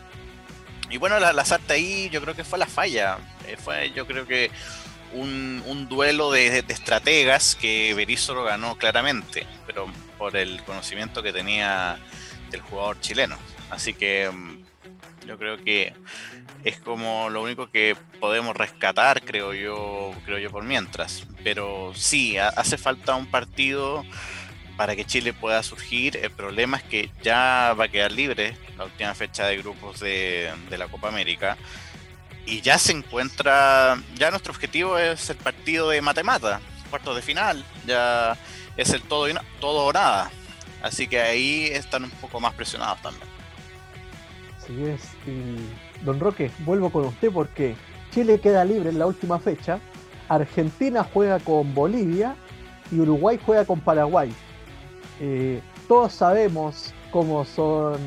Y 0.91 0.99
bueno, 0.99 1.19
la, 1.19 1.33
la 1.33 1.45
ahí 1.69 2.09
yo 2.11 2.21
creo 2.21 2.35
que 2.35 2.45
fue 2.45 2.59
la 2.59 2.67
falla. 2.67 3.19
Eh, 3.47 3.57
fue 3.57 3.91
yo 3.93 4.07
creo 4.07 4.27
que 4.27 4.51
un, 5.13 5.89
duelo 5.89 6.31
de, 6.31 6.59
estrategas 6.69 7.57
que 7.57 7.95
Berizzo 7.95 8.35
lo 8.35 8.45
ganó 8.45 8.77
claramente, 8.77 9.47
pero 9.67 9.87
por 10.19 10.37
el 10.37 10.63
conocimiento 10.65 11.23
que 11.23 11.33
tenía 11.33 11.99
del 12.51 12.61
jugador 12.61 13.01
chileno. 13.01 13.37
Así 13.71 13.95
que 13.95 14.31
mm, 14.31 15.27
yo 15.27 15.39
creo 15.39 15.59
que 15.63 15.93
es 16.65 16.79
como 16.79 17.31
lo 17.31 17.43
único 17.43 17.71
que 17.71 17.97
podemos 18.21 18.57
rescatar, 18.57 19.23
creo 19.23 19.55
yo, 19.55 20.13
creo 20.25 20.39
yo 20.39 20.51
por 20.51 20.65
mientras. 20.65 21.27
Pero 21.45 21.93
sí, 21.95 22.39
hace 22.39 22.77
falta 22.77 23.15
un 23.15 23.27
partido 23.27 24.05
para 24.77 24.95
que 24.95 25.05
Chile 25.05 25.33
pueda 25.33 25.63
surgir. 25.63 26.17
El 26.17 26.31
problema 26.31 26.77
es 26.77 26.83
que 26.85 27.11
ya 27.23 27.75
va 27.79 27.85
a 27.85 27.89
quedar 27.89 28.13
libre 28.13 28.57
la 28.77 28.85
última 28.85 29.15
fecha 29.15 29.47
de 29.47 29.57
grupos 29.59 30.01
de, 30.01 30.53
la 30.71 30.89
Copa 30.89 31.09
América 31.09 31.57
y 32.45 32.61
ya 32.61 32.79
se 32.79 32.93
encuentra, 32.93 33.99
ya 34.15 34.31
nuestro 34.31 34.53
objetivo 34.53 34.99
es 34.99 35.31
el 35.31 35.37
partido 35.37 35.91
de 35.91 36.01
cuartos 36.91 37.17
de 37.17 37.23
final, 37.23 37.65
ya 37.87 38.37
es 38.77 38.91
el 38.91 39.03
todo, 39.03 39.27
todo 39.61 39.87
o 39.87 39.93
nada. 39.93 40.31
Así 40.83 41.09
que 41.09 41.21
ahí 41.21 41.65
están 41.67 42.05
un 42.05 42.11
poco 42.11 42.39
más 42.39 42.55
presionados 42.55 43.01
también. 43.03 43.29
Así 44.57 44.85
es. 44.85 45.03
Y, 45.27 46.05
don 46.05 46.21
Roque, 46.21 46.51
vuelvo 46.61 46.91
con 46.91 47.07
usted 47.07 47.33
porque 47.33 47.75
Chile 48.13 48.39
queda 48.39 48.65
libre 48.65 48.91
en 48.91 48.99
la 48.99 49.07
última 49.07 49.41
fecha, 49.41 49.81
Argentina 50.29 51.05
juega 51.13 51.41
con 51.41 51.75
Bolivia 51.75 52.37
y 52.91 53.01
Uruguay 53.01 53.41
juega 53.45 53.65
con 53.65 53.81
Paraguay. 53.81 54.33
Eh, 55.21 55.61
todos 55.89 56.13
sabemos 56.13 56.95
cómo 57.11 57.45
son 57.45 57.99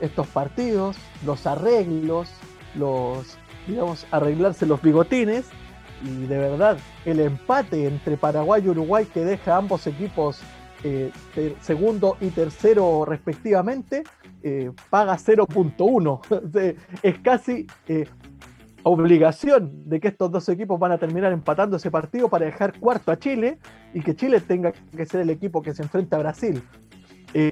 estos 0.00 0.26
partidos, 0.28 0.96
los 1.24 1.46
arreglos, 1.46 2.30
los, 2.74 3.38
digamos, 3.66 4.06
arreglarse 4.10 4.66
los 4.66 4.80
bigotines. 4.80 5.46
Y 6.02 6.26
de 6.26 6.38
verdad, 6.38 6.78
el 7.04 7.20
empate 7.20 7.86
entre 7.86 8.16
Paraguay 8.16 8.62
y 8.64 8.68
Uruguay 8.70 9.06
que 9.12 9.24
deja 9.24 9.54
a 9.54 9.58
ambos 9.58 9.86
equipos 9.86 10.40
eh, 10.82 11.12
segundo 11.60 12.16
y 12.22 12.28
tercero 12.28 13.04
respectivamente, 13.04 14.04
eh, 14.42 14.70
paga 14.88 15.18
0.1. 15.18 16.76
es 17.02 17.18
casi 17.18 17.66
obligación 18.82 19.88
de 19.88 20.00
que 20.00 20.08
estos 20.08 20.30
dos 20.30 20.48
equipos 20.48 20.78
van 20.78 20.92
a 20.92 20.98
terminar 20.98 21.32
empatando 21.32 21.76
ese 21.76 21.90
partido 21.90 22.28
para 22.28 22.46
dejar 22.46 22.78
cuarto 22.78 23.12
a 23.12 23.18
Chile 23.18 23.58
y 23.92 24.00
que 24.00 24.14
Chile 24.14 24.40
tenga 24.40 24.72
que 24.72 25.06
ser 25.06 25.20
el 25.20 25.30
equipo 25.30 25.62
que 25.62 25.74
se 25.74 25.82
enfrenta 25.82 26.16
a 26.16 26.20
Brasil. 26.20 26.62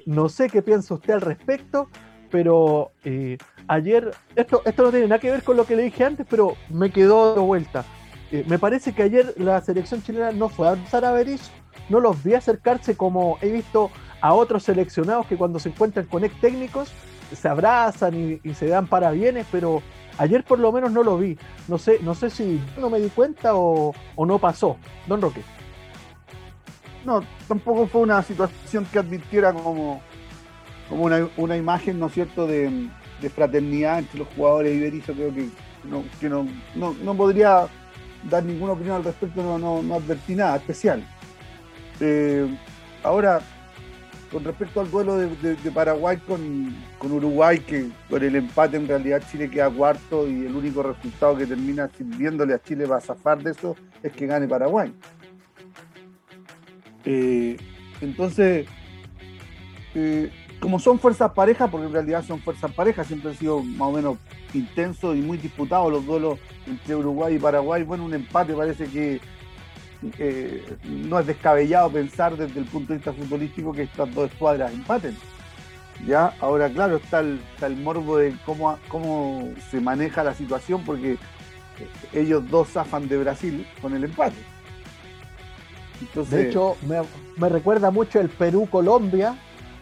no 0.07 0.29
sé 0.29 0.49
qué 0.49 0.63
piensa 0.63 0.95
usted 0.95 1.15
al 1.15 1.21
respecto, 1.21 1.89
pero 2.31 2.93
eh, 3.05 3.39
ayer, 3.69 4.11
esto, 4.37 4.63
esto 4.65 4.83
no 4.83 4.91
tiene 4.91 5.07
nada 5.07 5.21
que 5.21 5.31
ver 5.31 5.43
con 5.43 5.57
lo 5.57 5.65
que 5.65 5.77
le 5.77 5.85
dije 5.85 6.05
antes, 6.05 6.27
pero 6.29 6.57
me 6.69 6.91
quedó 6.91 7.35
de 7.35 7.41
vuelta. 7.41 7.85
Eh, 8.31 8.45
me 8.47 8.59
parece 8.59 8.93
que 8.93 9.03
ayer 9.03 9.35
la 9.39 9.61
selección 9.63 10.03
chilena 10.03 10.33
no 10.33 10.49
fue 10.49 10.69
a 10.69 10.73
alzar 10.73 11.05
a 11.05 11.13
Berizzo, 11.13 11.51
no 11.89 12.01
los 12.01 12.23
vi 12.23 12.35
acercarse 12.35 12.97
como 12.97 13.39
he 13.41 13.51
visto 13.51 13.91
a 14.21 14.35
otros 14.35 14.65
seleccionados 14.65 15.27
que 15.27 15.37
cuando 15.37 15.59
se 15.59 15.71
encuentran 15.71 16.07
con 16.07 16.25
ex 16.25 16.39
técnicos 16.41 16.93
se 17.35 17.49
abrazan 17.49 18.41
y, 18.43 18.55
se 18.55 18.69
dan 18.69 18.87
parabienes, 18.87 19.47
pero 19.51 19.83
ayer 20.19 20.45
por 20.45 20.59
lo 20.59 20.71
menos 20.73 20.93
no 20.93 21.03
lo 21.03 21.17
vi. 21.17 21.39
No 21.69 21.79
sé, 21.79 21.99
no 22.03 22.15
sé 22.15 22.31
si 22.31 22.61
no 22.79 22.91
me 22.91 23.01
di 23.01 23.09
cuenta 23.09 23.55
o, 23.55 23.95
o 24.17 24.27
no 24.27 24.39
pasó. 24.39 24.77
Don 25.07 25.21
Roque. 25.21 25.43
No, 27.05 27.23
tampoco 27.47 27.87
fue 27.87 28.03
una 28.03 28.23
situación 28.23 28.87
que 28.93 28.99
advirtiera 28.99 29.53
como, 29.53 30.03
como 30.89 31.05
una, 31.05 31.29
una 31.37 31.57
imagen, 31.57 31.99
¿no 31.99 32.07
es 32.07 32.13
cierto?, 32.13 32.47
de, 32.47 32.91
fraternidad 33.35 33.99
entre 33.99 34.21
los 34.21 34.29
jugadores 34.29 34.77
y 34.77 34.81
Berizzo, 34.81 35.13
creo 35.13 35.35
que 35.35 35.49
no, 35.85 36.05
que 36.21 36.29
no, 36.29 36.47
no, 36.77 37.15
podría 37.17 37.67
dar 38.31 38.45
ninguna 38.45 38.75
opinión 38.75 38.97
al 38.97 39.05
respecto, 39.05 39.43
no, 39.43 39.59
no, 39.59 39.83
no 39.83 39.95
advertí 39.95 40.37
nada 40.37 40.57
especial. 40.57 41.03
Eh, 41.99 42.47
ahora, 43.03 43.41
con 44.31 44.45
respecto 44.45 44.81
al 44.81 44.91
duelo 44.91 45.17
de, 45.17 45.57
Paraguay 45.75 46.19
con, 46.19 46.75
con, 46.99 47.13
Uruguay, 47.13 47.59
que 47.61 47.89
con 48.11 48.23
el 48.23 48.37
empate 48.37 48.77
en 48.77 48.87
realidad 48.87 49.23
Chile 49.31 49.51
queda 49.51 49.71
cuarto 49.71 50.29
y 50.29 50.47
el 50.47 50.55
único 50.55 50.83
resultado 50.83 51.37
que 51.37 51.47
termina 51.47 51.89
sirviéndole 51.97 52.55
a 52.55 52.63
Chile 52.63 52.87
para 52.87 53.01
zafar 53.01 53.43
de 53.43 53.53
eso 53.53 53.77
es 54.03 54.13
que 54.13 54.27
gane 54.27 54.47
Paraguay. 54.47 54.93
Eh, 57.05 57.57
entonces, 58.01 58.67
eh, 59.95 60.31
como 60.61 60.79
son 60.79 60.99
fuerzas 60.99 61.33
parejas, 61.33 61.71
porque 61.71 61.87
en 61.87 61.93
realidad 61.93 62.25
son 62.25 62.41
fuerzas 62.41 62.73
parejas, 62.73 63.07
siempre 63.07 63.31
han 63.31 63.37
sido 63.37 63.63
más 63.63 63.89
o 63.89 63.93
menos 63.93 64.19
intensos 64.53 65.17
y 65.17 65.21
muy 65.21 65.39
disputados 65.39 65.91
los 65.91 66.05
duelos 66.05 66.39
entre 66.67 66.97
Uruguay 66.97 67.37
y 67.37 67.39
Paraguay. 67.39 67.83
Bueno, 67.83 68.05
un 68.05 68.15
empate 68.15 68.55
parece 68.55 68.87
que 68.87 69.21
no 70.85 71.19
es 71.19 71.27
descabellado 71.27 71.91
pensar 71.91 72.37
desde 72.37 72.61
el 72.61 72.67
punto 72.67 72.93
de 72.93 72.99
vista 72.99 73.13
futbolístico 73.13 73.73
que 73.73 73.83
estas 73.83 74.13
dos 74.15 74.31
escuadras 74.31 74.73
empaten. 74.73 75.17
Ya, 76.07 76.35
ahora 76.41 76.69
claro, 76.71 76.97
está 76.97 77.21
el, 77.21 77.77
morbo 77.83 78.19
de 78.19 78.37
cómo, 78.47 78.79
cómo 78.89 79.49
se 79.71 79.81
maneja 79.81 80.23
la 80.23 80.35
situación, 80.35 80.85
porque 80.85 81.19
ellos 82.13 82.49
dos 82.49 82.69
zafan 82.69 83.09
de 83.09 83.19
Brasil 83.19 83.67
con 83.83 83.95
el 83.95 84.05
empate. 84.05 84.37
de 86.15 86.49
hecho, 86.49 86.77
me, 86.87 87.01
me 87.37 87.49
recuerda 87.49 87.91
mucho 87.91 88.21
el 88.21 88.29
Perú-Colombia, 88.29 89.37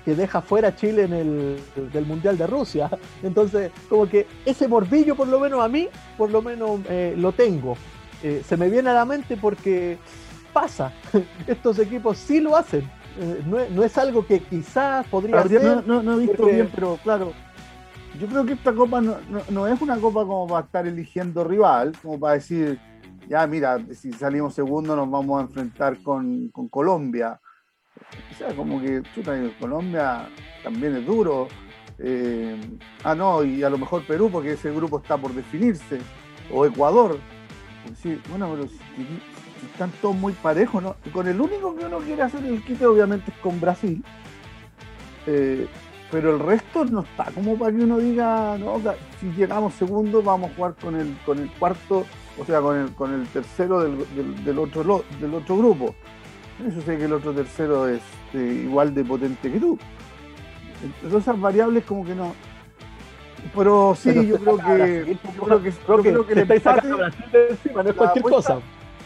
que 0.06 0.14
deja 0.14 0.40
fuera 0.40 0.68
a 0.68 0.76
Chile 0.76 1.02
en 1.02 1.12
el 1.12 1.60
del 1.92 2.06
Mundial 2.06 2.38
de 2.38 2.46
Rusia. 2.46 2.88
Entonces, 3.22 3.72
como 3.88 4.08
que 4.08 4.26
ese 4.46 4.68
morbillo, 4.68 5.16
por 5.16 5.26
lo 5.26 5.40
menos 5.40 5.60
a 5.60 5.68
mí, 5.68 5.88
por 6.16 6.30
lo 6.30 6.40
menos 6.40 6.80
eh, 6.88 7.14
lo 7.18 7.32
tengo. 7.32 7.76
Eh, 8.22 8.42
se 8.46 8.56
me 8.56 8.68
viene 8.68 8.90
a 8.90 8.94
la 8.94 9.04
mente 9.04 9.36
porque 9.36 9.98
pasa. 10.52 10.92
Estos 11.46 11.78
equipos 11.78 12.18
sí 12.18 12.40
lo 12.40 12.56
hacen. 12.56 12.88
Eh, 13.18 13.42
no, 13.46 13.82
es, 13.82 13.96
algo 13.98 14.26
que 14.26 14.40
quizás 14.40 15.06
podría 15.06 15.42
ser. 15.46 15.86
No, 15.86 16.02
no, 16.02 16.14
he 16.14 16.26
visto 16.26 16.46
bien, 16.46 16.70
pero 16.74 16.98
claro. 17.02 17.32
Yo 18.20 18.26
creo 18.26 18.46
que 18.46 18.54
esta 18.54 18.72
copa 18.72 19.00
no, 19.00 19.66
es 19.66 19.80
una 19.82 19.96
copa 19.98 20.24
como 20.24 20.46
para 20.46 20.64
estar 20.64 20.86
eligiendo 20.86 21.44
rival, 21.44 21.92
como 22.00 22.18
para 22.18 22.34
decir, 22.34 22.78
ya 23.28 23.46
mira, 23.46 23.78
si 23.92 24.10
salimos 24.12 24.54
segundo 24.54 24.96
nos 24.96 25.10
vamos 25.10 25.38
a 25.38 25.42
enfrentar 25.42 25.98
con, 26.02 26.48
con 26.48 26.68
Colombia 26.68 27.38
o 28.30 28.34
sea, 28.38 28.54
como 28.54 28.80
que 28.80 29.02
chuta, 29.14 29.34
Colombia 29.58 30.28
también 30.62 30.96
es 30.96 31.06
duro. 31.06 31.48
Eh, 31.98 32.58
ah, 33.04 33.14
no, 33.14 33.42
y 33.42 33.62
a 33.62 33.70
lo 33.70 33.78
mejor 33.78 34.06
Perú, 34.06 34.28
porque 34.30 34.52
ese 34.52 34.70
grupo 34.70 34.98
está 34.98 35.16
por 35.16 35.32
definirse. 35.32 35.98
O 36.52 36.66
Ecuador. 36.66 37.18
Sí, 37.94 38.20
bueno, 38.30 38.50
pero 38.54 38.68
si, 38.68 38.78
están 39.72 39.90
todos 40.02 40.16
muy 40.16 40.32
parejos, 40.32 40.82
¿no? 40.82 40.96
con 41.12 41.26
el 41.28 41.40
único 41.40 41.74
que 41.76 41.86
uno 41.86 41.98
quiere 41.98 42.22
hacer 42.22 42.44
el 42.44 42.62
quite, 42.62 42.86
obviamente, 42.86 43.30
es 43.30 43.36
con 43.38 43.60
Brasil. 43.60 44.02
Eh, 45.26 45.66
pero 46.10 46.34
el 46.34 46.40
resto 46.40 46.84
no 46.84 47.00
está 47.00 47.24
como 47.32 47.58
para 47.58 47.76
que 47.76 47.82
uno 47.82 47.98
diga, 47.98 48.56
no, 48.58 48.80
si 49.20 49.26
llegamos 49.32 49.74
segundo, 49.74 50.22
vamos 50.22 50.50
a 50.50 50.54
jugar 50.54 50.74
con 50.80 50.94
el, 50.94 51.16
con 51.26 51.38
el 51.38 51.50
cuarto, 51.52 52.06
o 52.38 52.44
sea, 52.44 52.60
con 52.60 52.76
el, 52.76 52.94
con 52.94 53.12
el 53.12 53.26
tercero 53.28 53.80
del, 53.80 54.58
otro, 54.58 55.04
del 55.20 55.34
otro 55.34 55.56
grupo. 55.56 55.94
Eso 56.66 56.80
sé 56.80 56.96
que 56.96 57.04
el 57.04 57.12
otro 57.12 57.32
tercero 57.32 57.88
es 57.88 58.00
eh, 58.34 58.62
igual 58.64 58.94
de 58.94 59.04
potente 59.04 59.50
que 59.50 59.58
tú. 59.58 59.78
Entonces 60.82 61.22
esas 61.22 61.40
variables 61.40 61.84
como 61.84 62.04
que 62.04 62.14
no. 62.14 62.34
Pero 63.54 63.94
sí, 63.94 64.26
yo 64.26 64.38
creo 64.38 64.58
que. 64.58 65.16
Yo 65.36 65.42
creo 65.42 65.62
que, 65.62 65.72
creo 65.72 66.26
que 66.26 66.32
el 66.32 66.38
empate, 66.38 66.88
encima, 67.50 67.82
no 67.82 67.90
es 67.90 67.96
cualquier 67.96 68.24
cosa. 68.24 68.58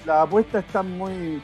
Las 0.06 0.26
apuestas 0.26 0.64
están 0.64 0.96
muy. 0.96 1.40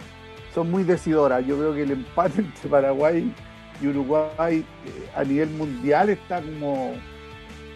son 0.54 0.70
muy 0.70 0.84
decidoras. 0.84 1.44
Yo 1.46 1.56
creo 1.56 1.74
que 1.74 1.82
el 1.82 1.90
empate 1.92 2.40
entre 2.42 2.68
Paraguay 2.68 3.32
y 3.80 3.86
Uruguay 3.88 4.64
eh, 4.84 5.10
a 5.14 5.24
nivel 5.24 5.50
mundial 5.50 6.10
está 6.10 6.40
como 6.40 6.94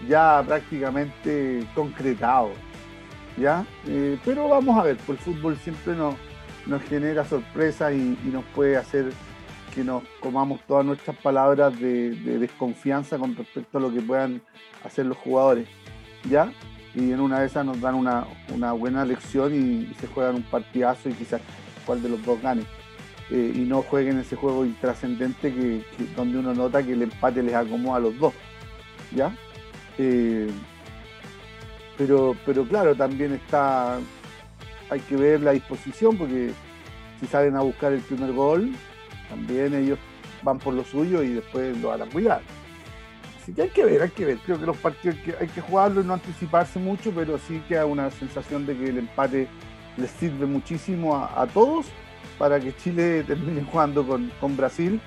ya 0.09 0.43
prácticamente 0.47 1.66
concretado. 1.75 2.51
¿Ya? 3.37 3.64
Eh, 3.87 4.18
pero 4.25 4.49
vamos 4.49 4.79
a 4.79 4.83
ver, 4.83 4.97
pues 5.07 5.18
el 5.18 5.25
fútbol 5.25 5.57
siempre 5.57 5.95
nos 5.95 6.14
nos 6.66 6.83
genera 6.83 7.25
sorpresa 7.25 7.93
y, 7.93 8.18
nos 8.33 8.45
puede 8.55 8.77
hacer 8.77 9.12
que 9.75 9.85
nos 9.85 10.03
comamos 10.21 10.61
todas 10.66 10.85
nuestras 10.85 11.16
palabras 11.16 11.79
de, 11.79 12.11
desconfianza 12.11 13.18
con 13.18 13.37
respecto 13.37 13.79
a 13.79 13.81
lo 13.81 13.93
que 13.93 14.01
puedan 14.01 14.43
hacer 14.85 15.07
los 15.07 15.16
jugadores. 15.16 15.68
¿Ya? 16.28 16.53
Y 16.95 17.12
en 17.12 17.20
una 17.20 17.41
de 17.41 17.47
esas 17.47 17.64
nos 17.64 17.81
dan 17.81 17.95
una, 17.95 18.72
buena 18.72 19.05
lección 19.05 19.55
y, 19.55 19.95
se 20.01 20.07
juegan 20.09 20.37
un 20.37 20.43
partidazo 20.43 21.09
y 21.09 21.12
quizás 21.12 21.41
cuál 21.87 22.03
de 22.03 22.09
los 22.09 22.24
dos 22.24 22.41
gane. 22.43 22.62
Eh, 23.31 23.53
y 23.55 23.61
no 23.61 23.83
jueguen 23.83 24.18
ese 24.18 24.35
juego 24.35 24.64
intrascendente 24.64 25.55
que, 25.55 25.85
donde 26.16 26.39
uno 26.39 26.53
nota 26.53 26.83
que 26.83 26.95
el 26.95 27.03
empate 27.03 27.43
les 27.43 27.55
acomoda 27.55 27.99
a 27.99 28.01
los 28.01 28.18
dos. 28.18 28.35
¿Ya? 29.14 29.35
Eh, 29.99 30.51
pero, 31.97 32.35
pero 32.45 32.66
claro, 32.66 32.95
también 32.95 33.35
está. 33.35 33.99
Hay 34.89 35.01
que 35.01 35.14
ver 35.14 35.41
la 35.43 35.53
disposición, 35.53 36.16
porque 36.16 36.51
si 37.20 37.26
salen 37.26 37.55
a 37.57 37.61
buscar 37.61 37.93
el 37.93 38.01
primer 38.01 38.33
gol, 38.33 38.72
también 39.28 39.74
ellos 39.74 39.99
van 40.43 40.59
por 40.59 40.74
lo 40.74 40.83
suyo 40.85 41.22
y 41.22 41.35
después 41.35 41.78
lo 41.78 41.89
van 41.89 42.03
a 42.03 42.07
cuidar. 42.07 42.41
Así 43.51 43.57
que 43.57 43.62
hay 43.62 43.68
que 43.70 43.84
ver, 43.84 44.03
hay 44.03 44.11
que 44.11 44.24
ver. 44.24 44.38
Creo 44.38 44.61
que 44.61 44.66
los 44.66 44.76
partidos 44.76 45.16
hay 45.16 45.22
que, 45.24 45.34
hay 45.40 45.48
que 45.48 45.61
jugarlo 45.61 46.01
y 46.01 46.05
no 46.05 46.14
anticiparse 46.14 46.78
mucho, 46.78 47.11
pero 47.12 47.36
sí 47.38 47.61
queda 47.68 47.84
una 47.84 48.09
sensación 48.11 48.64
de 48.64 48.76
que 48.76 48.90
el 48.90 48.98
empate 48.98 49.48
les 49.96 50.11
sirve 50.12 50.46
muchísimo 50.46 51.16
a 51.16 51.46
todos 51.48 51.86
para 52.38 52.61
que 52.61 52.74
Chile 52.76 53.24
termine 53.26 53.62
jugando 53.64 54.07
con, 54.07 54.57
Brasil, 54.57 55.01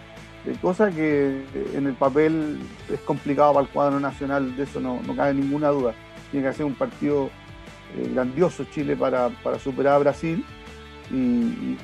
eh, 0.45 0.55
cosa 0.61 0.91
que 0.91 1.41
eh, 1.55 1.71
en 1.73 1.87
el 1.87 1.93
papel 1.93 2.59
es 2.91 2.99
complicado 3.01 3.53
para 3.53 3.65
el 3.65 3.71
cuadro 3.71 3.99
nacional, 3.99 4.57
de 4.57 4.63
eso 4.63 4.81
no, 4.81 4.99
cabe 5.15 5.33
ninguna 5.33 5.69
duda. 5.69 5.93
Tiene 6.29 6.45
que 6.45 6.49
hacer 6.49 6.65
un 6.65 6.75
partido 6.75 7.29
eh, 7.95 8.11
grandioso 8.13 8.65
Chile 8.65 8.97
para, 8.97 9.31
superar 9.57 9.95
a 9.95 9.99
Brasil 9.99 10.43
y, 11.11 11.77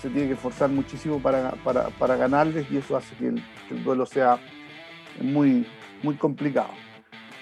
se 0.00 0.08
tiene 0.08 0.28
que 0.28 0.34
esforzar 0.34 0.70
muchísimo 0.70 1.20
para, 1.20 2.16
ganarles 2.16 2.70
y 2.70 2.78
eso 2.78 2.96
hace 2.96 3.14
que 3.16 3.28
el, 3.28 3.84
duelo 3.84 4.06
sea 4.06 4.38
muy, 5.20 5.66
muy 6.02 6.16
complicado. 6.16 6.70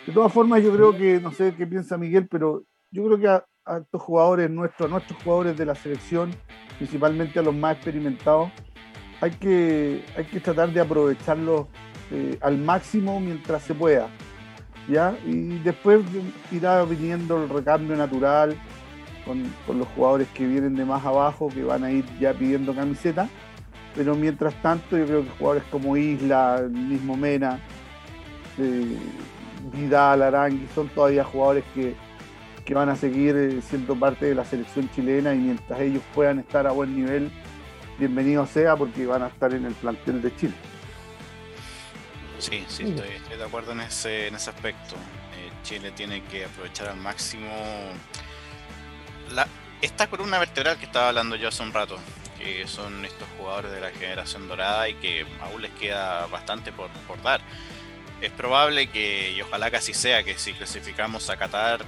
De 0.06 0.12
todas 0.12 0.32
formas, 0.32 0.62
yo 0.62 0.72
creo 0.72 0.96
que, 0.96 1.20
no 1.20 1.32
sé 1.32 1.54
qué 1.56 1.66
piensa 1.66 1.98
Miguel, 1.98 2.28
pero 2.28 2.62
yo 2.90 3.04
creo 3.06 3.18
que 3.18 3.28
a, 3.28 3.44
estos 3.78 4.00
jugadores 4.00 4.48
nuestros, 4.48 4.88
a 4.88 4.92
nuestros 4.92 5.20
jugadores 5.22 5.56
de 5.56 5.66
la 5.66 5.74
selección, 5.74 6.30
principalmente 6.78 7.38
a 7.38 7.42
los 7.42 7.54
más 7.54 7.76
experimentados, 7.76 8.50
hay 9.20 9.32
que, 9.32 10.04
hay 10.16 10.24
que 10.24 10.40
tratar 10.40 10.70
de 10.72 10.80
aprovecharlos 10.80 11.66
eh, 12.12 12.38
al 12.40 12.58
máximo 12.58 13.18
mientras 13.18 13.62
se 13.62 13.74
pueda. 13.74 14.08
¿ya? 14.88 15.16
Y 15.26 15.58
después 15.58 16.04
irá 16.52 16.84
viniendo 16.84 17.42
el 17.42 17.48
recambio 17.48 17.96
natural 17.96 18.56
con, 19.24 19.78
los 19.78 19.88
jugadores 19.88 20.28
que 20.28 20.46
vienen 20.46 20.76
de 20.76 20.84
más 20.84 21.04
abajo, 21.04 21.48
que 21.48 21.64
van 21.64 21.84
a 21.84 21.90
ir 21.90 22.04
ya 22.20 22.32
pidiendo 22.32 22.74
camiseta. 22.74 23.28
Pero 23.94 24.14
mientras 24.14 24.54
tanto, 24.62 24.96
yo 24.96 25.06
creo 25.06 25.22
que 25.22 25.30
jugadores 25.30 25.64
como 25.70 25.96
Isla, 25.96 26.58
el 26.60 26.70
mismo 26.70 27.16
Mena, 27.16 27.58
eh, 28.58 28.96
Vidal, 29.72 30.22
Arangui, 30.22 30.66
son 30.74 30.88
todavía 30.88 31.24
jugadores 31.24 31.64
que, 31.74 31.94
que 32.64 32.74
van 32.74 32.88
a 32.88 32.96
seguir 32.96 33.36
eh, 33.36 33.60
siendo 33.62 33.94
parte 33.96 34.26
de 34.26 34.34
la 34.34 34.44
selección 34.44 34.90
chilena 34.90 35.34
y 35.34 35.38
mientras 35.38 35.80
ellos 35.80 36.02
puedan 36.14 36.38
estar 36.38 36.66
a 36.66 36.72
buen 36.72 36.94
nivel, 36.94 37.30
bienvenido 37.98 38.46
sea 38.46 38.76
porque 38.76 39.06
van 39.06 39.22
a 39.22 39.28
estar 39.28 39.52
en 39.54 39.64
el 39.64 39.74
plantel 39.74 40.22
de 40.22 40.36
Chile. 40.36 40.54
Sí, 42.38 42.64
sí, 42.68 42.82
estoy, 42.82 43.36
de 43.36 43.44
acuerdo 43.44 43.72
en 43.72 43.80
ese, 43.80 44.28
en 44.28 44.34
ese 44.34 44.50
aspecto. 44.50 44.94
Eh, 44.94 45.50
Chile 45.62 45.90
tiene 45.92 46.22
que 46.24 46.44
aprovechar 46.44 46.88
al 46.88 46.98
máximo 46.98 47.48
la, 49.34 49.46
esta 49.80 50.08
columna 50.08 50.38
vertebral 50.38 50.78
que 50.78 50.84
estaba 50.84 51.08
hablando 51.08 51.36
yo 51.36 51.48
hace 51.48 51.62
un 51.62 51.72
rato, 51.72 51.96
que 52.38 52.66
son 52.66 53.04
estos 53.04 53.26
jugadores 53.38 53.72
de 53.72 53.80
la 53.80 53.90
generación 53.90 54.48
dorada 54.48 54.88
y 54.88 54.94
que 54.94 55.26
aún 55.40 55.62
les 55.62 55.70
queda 55.72 56.26
bastante 56.26 56.72
por, 56.72 56.90
por 57.06 57.20
dar. 57.22 57.40
Es 58.20 58.32
probable 58.32 58.88
que, 58.88 59.32
y 59.32 59.42
ojalá 59.42 59.70
que 59.70 59.76
así 59.76 59.92
sea, 59.92 60.22
que 60.22 60.38
si 60.38 60.54
clasificamos 60.54 61.28
a 61.28 61.36
Qatar 61.36 61.84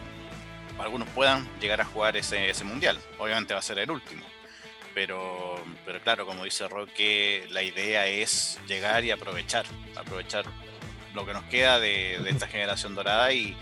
algunos 0.79 1.09
puedan 1.09 1.47
llegar 1.61 1.81
a 1.81 1.85
jugar 1.85 2.17
ese, 2.17 2.51
ese 2.51 2.65
mundial. 2.65 2.99
Obviamente 3.19 3.55
va 3.55 3.61
a 3.61 3.63
ser 3.63 3.79
el 3.79 3.91
último. 3.91 4.25
Pero, 4.95 5.57
pero 5.85 6.01
claro, 6.01 6.27
como 6.27 6.45
dice 6.45 6.67
Roque, 6.67 7.47
la 7.51 7.63
idea 7.63 8.07
es 8.07 8.59
llegar 8.67 9.05
y 9.05 9.11
aprovechar, 9.11 9.65
aprovechar 9.97 10.45
lo 11.15 11.25
que 11.27 11.33
nos 11.33 11.45
queda 11.45 11.79
de, 11.79 12.17
esta 12.29 12.47
generación 12.47 12.95
dorada 12.95 13.33
y, 13.33 13.57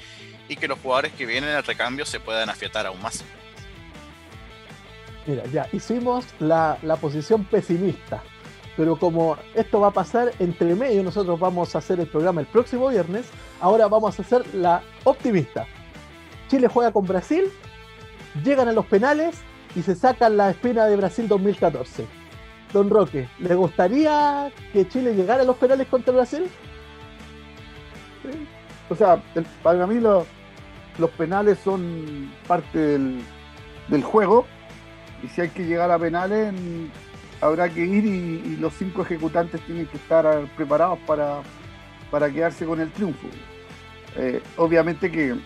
que 0.61 0.69
los 0.69 0.79
jugadores 0.79 1.13
que 1.13 1.27
vienen 1.27 1.51
al 1.51 1.65
recambio 1.65 2.07
se 2.07 2.21
puedan 2.21 2.49
afiatar 2.49 2.87
aún 2.87 3.03
más. 3.03 3.25
Mira, 5.27 5.45
ya 5.47 5.69
hicimos 5.73 6.25
la, 6.39 6.79
la 6.83 6.97
posición 6.97 7.45
pesimista, 7.45 8.23
pero 8.77 8.97
como 8.97 9.37
esto 9.55 9.81
va 9.81 9.89
a 9.89 9.93
pasar 9.93 10.33
entre 10.39 10.75
medio, 10.75 11.03
nosotros 11.03 11.41
vamos 11.41 11.75
a 11.75 11.79
hacer 11.79 11.99
el 12.01 12.07
programa 12.07 12.43
el 12.43 12.47
próximo 12.47 12.89
viernes, 12.89 13.27
ahora 13.61 13.89
vamos 13.89 14.19
a 14.19 14.23
hacer 14.23 14.55
la 14.55 14.83
optimista. 15.05 15.67
Chile 16.49 16.69
juega 16.69 16.93
con 16.93 17.07
Brasil, 17.07 17.45
llegan 18.45 18.69
a 18.69 18.73
los 18.73 18.87
penales 18.87 19.37
y 19.75 19.83
se 19.83 19.95
sacan 19.95 20.37
la 20.37 20.51
espina 20.51 20.87
de 20.87 20.97
Brasil 20.97 21.27
2014. 21.27 22.07
Don 22.73 22.91
Roque, 22.91 23.29
¿le 23.39 23.55
gustaría 23.55 24.53
que 24.73 24.87
Chile 24.89 25.15
llegara 25.15 25.43
a 25.43 25.47
los 25.47 25.57
penales 25.57 25.87
contra 25.89 26.13
Brasil? 26.13 26.49
O 28.89 28.95
sea, 28.95 29.23
para 29.63 29.87
mí 29.87 30.01
los 30.01 31.11
penales 31.17 31.59
son 31.63 32.31
parte 32.47 32.79
del, 32.79 34.03
juego 34.03 34.47
y 35.23 35.29
si 35.29 35.41
hay 35.41 35.49
que 35.49 35.65
llegar 35.65 35.91
a 35.91 35.99
penales 35.99 36.53
habrá 37.47 37.69
que 37.69 37.85
ir 37.85 38.05
y, 38.05 38.57
los 38.57 38.75
cinco 38.75 39.03
ejecutantes 39.03 39.61
tienen 39.63 39.87
que 39.87 39.97
estar 39.97 40.47
preparados 40.57 40.99
para, 41.07 41.43
para 42.11 42.31
quedarse 42.31 42.65
con 42.65 42.81
el 42.81 42.91
triunfo. 42.91 43.29
Eh, 44.17 44.43
obviamente 44.57 45.11
que 45.11 45.37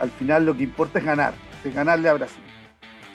al 0.00 0.10
final 0.10 0.46
lo 0.46 0.56
que 0.56 0.64
importa 0.64 0.98
es 0.98 1.04
ganar, 1.04 1.34
es 1.64 1.74
ganarle 1.74 2.08
a 2.08 2.14
Brasil. 2.14 2.42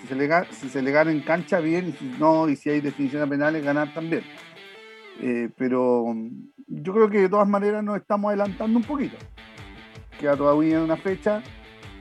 Si 0.02 0.08
se, 0.08 0.16
le, 0.16 0.30
si 0.52 0.70
se 0.70 0.82
le 0.82 0.92
gana 0.92 1.12
en 1.12 1.22
cancha, 1.22 1.60
bien, 1.60 1.90
y 1.90 1.92
si 1.94 2.06
no, 2.20 2.48
y 2.50 2.56
si 2.56 2.70
hay 2.70 2.82
definición 2.82 3.22
a 3.22 3.28
penales, 3.28 3.64
ganar 3.64 3.94
también. 3.94 4.24
Eh, 5.22 5.50
pero 5.58 6.06
mm, 6.06 6.30
yo 6.68 6.94
creo 6.94 7.10
que 7.10 7.20
de 7.20 7.30
todas 7.30 7.48
maneras 7.48 7.84
nos 7.84 7.98
estamos 7.98 8.30
adelantando 8.30 8.78
un 8.78 8.86
poquito. 8.86 9.18
Queda 10.20 10.36
todavía 10.36 10.82
una 10.82 10.98
fecha, 10.98 11.42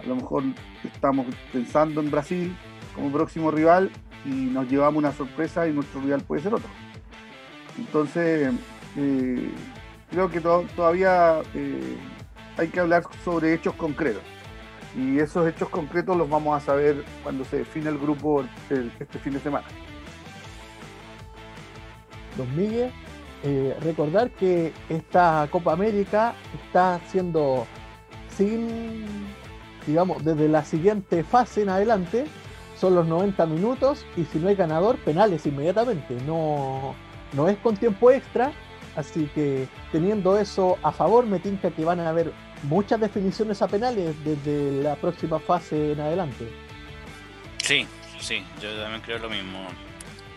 a 0.03 0.07
lo 0.07 0.17
mejor 0.17 0.45
estamos 0.85 1.27
pensando 1.53 2.01
en 2.01 2.11
Brasil 2.11 2.57
como 2.95 3.13
próximo 3.13 3.51
rival 3.51 3.91
y 4.25 4.31
nos 4.31 4.69
llevamos 4.69 4.99
una 4.99 5.13
sorpresa 5.13 5.67
y 5.67 5.73
nuestro 5.73 6.01
rival 6.01 6.23
puede 6.23 6.43
ser 6.43 6.55
otro. 6.55 6.69
Entonces, 7.79 8.53
eh, 8.97 9.51
creo 10.11 10.31
que 10.31 10.41
todavía 10.41 11.41
eh, 11.55 11.97
hay 12.57 12.69
que 12.69 12.81
hablar 12.81 13.05
sobre 13.25 13.55
hechos 13.55 13.75
concretos. 13.75 14.23
Y 14.97 15.19
esos 15.19 15.47
hechos 15.47 15.69
concretos 15.69 16.17
los 16.17 16.29
vamos 16.29 16.57
a 16.57 16.65
saber 16.65 17.05
cuando 17.23 17.45
se 17.45 17.59
define 17.59 17.91
el 17.91 17.99
grupo 17.99 18.45
este 18.71 19.19
fin 19.19 19.35
de 19.35 19.41
semana. 19.41 19.67
Don 22.37 22.57
Miguel, 22.57 22.91
eh, 23.45 23.77
recordar 23.83 24.31
que 24.31 24.73
esta 24.89 25.47
Copa 25.51 25.73
América 25.73 26.35
está 26.65 27.01
siendo 27.09 27.67
sin, 28.37 29.07
digamos, 29.87 30.25
desde 30.25 30.49
la 30.49 30.65
siguiente 30.65 31.23
fase 31.23 31.63
en 31.63 31.69
adelante, 31.69 32.25
son 32.81 32.95
los 32.95 33.07
90 33.07 33.47
minutos 33.47 34.07
y 34.17 34.25
si 34.25 34.39
no 34.39 34.49
hay 34.49 34.55
ganador, 34.55 34.97
penales 34.99 35.47
inmediatamente. 35.47 36.15
No, 36.27 36.95
no 37.33 37.49
es 37.49 37.59
con 37.59 37.77
tiempo 37.77 38.11
extra, 38.11 38.53
así 38.97 39.29
que 39.35 39.69
teniendo 39.93 40.39
eso 40.39 40.79
a 40.83 40.93
favor, 40.93 41.27
me 41.27 41.41
tinca 41.41 41.71
que 41.71 41.85
van 41.85 42.01
a 42.01 42.09
haber 42.09 42.33
muchas 42.65 43.01
definiciones 43.01 43.63
a 43.63 43.69
penales 43.69 44.15
desde 44.25 44.83
la 44.83 44.97
próxima 44.97 45.39
fase 45.39 45.93
en 45.93 46.01
adelante. 46.01 46.49
Sí, 47.63 47.87
sí, 48.21 48.45
yo 48.63 48.75
también 48.81 49.03
creo 49.03 49.19
lo 49.19 49.31
mismo. 49.31 49.67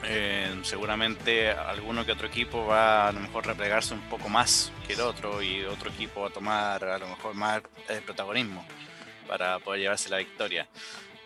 Eh, 0.04 0.60
seguramente 0.64 1.52
alguno 1.52 2.04
que 2.04 2.12
otro 2.12 2.26
equipo 2.26 2.66
va 2.66 3.08
a 3.08 3.12
lo 3.12 3.20
mejor 3.20 3.46
replegarse 3.46 3.94
un 3.94 4.02
poco 4.02 4.30
más 4.30 4.72
que 4.88 4.94
el 4.94 5.02
otro 5.02 5.44
y 5.44 5.64
otro 5.64 5.92
equipo 5.92 6.22
va 6.22 6.30
a 6.30 6.32
tomar 6.32 6.84
a 6.84 6.98
lo 6.98 7.08
mejor 7.08 7.36
más 7.36 7.62
eh, 7.88 8.02
protagonismo 8.04 8.66
para 9.28 9.60
poder 9.60 9.82
llevarse 9.82 10.10
la 10.10 10.18
victoria. 10.18 10.68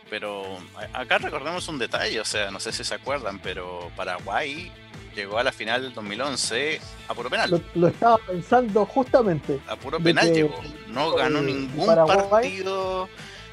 Pero 0.10 0.60
acá 0.93 1.18
recordemos 1.18 1.68
un 1.68 1.80
detalle, 1.80 2.20
o 2.20 2.26
sea, 2.26 2.51
no 2.51 2.60
sé 2.60 2.72
si 2.72 2.84
se 2.84 2.93
acuerdan, 2.93 3.39
pero 3.39 3.91
Paraguay 3.95 4.72
llegó 5.16 5.39
a 5.39 5.43
la 5.43 5.51
final 5.51 5.82
del 5.82 5.93
2011 5.93 6.80
a 7.08 7.14
puro 7.14 7.30
penal. 7.30 7.64
Lo, 7.74 7.88
estaba 7.88 8.18
pensando 8.18 8.86
justamente. 8.86 9.60
A 9.68 9.76
puro 9.76 9.99
penal 9.99 10.32
llegó. 10.32 10.60
No 10.88 11.12
ganó 11.12 11.41
ningún 11.41 11.88
partido 11.88 13.10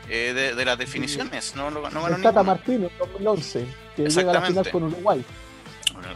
eh, 0.08 0.52
de, 0.56 0.64
las 0.64 0.76
definiciones. 0.76 1.54
No, 1.56 1.70
no, 1.70 1.80
ganó 1.80 2.20
Tata 2.20 2.42
Martino 2.42 2.90
2011, 2.98 3.66
que 3.96 4.08
llega 4.08 4.30
a 4.30 4.34
la 4.34 4.42
final 4.42 4.70
con 4.70 4.82
Uruguay. 4.84 5.24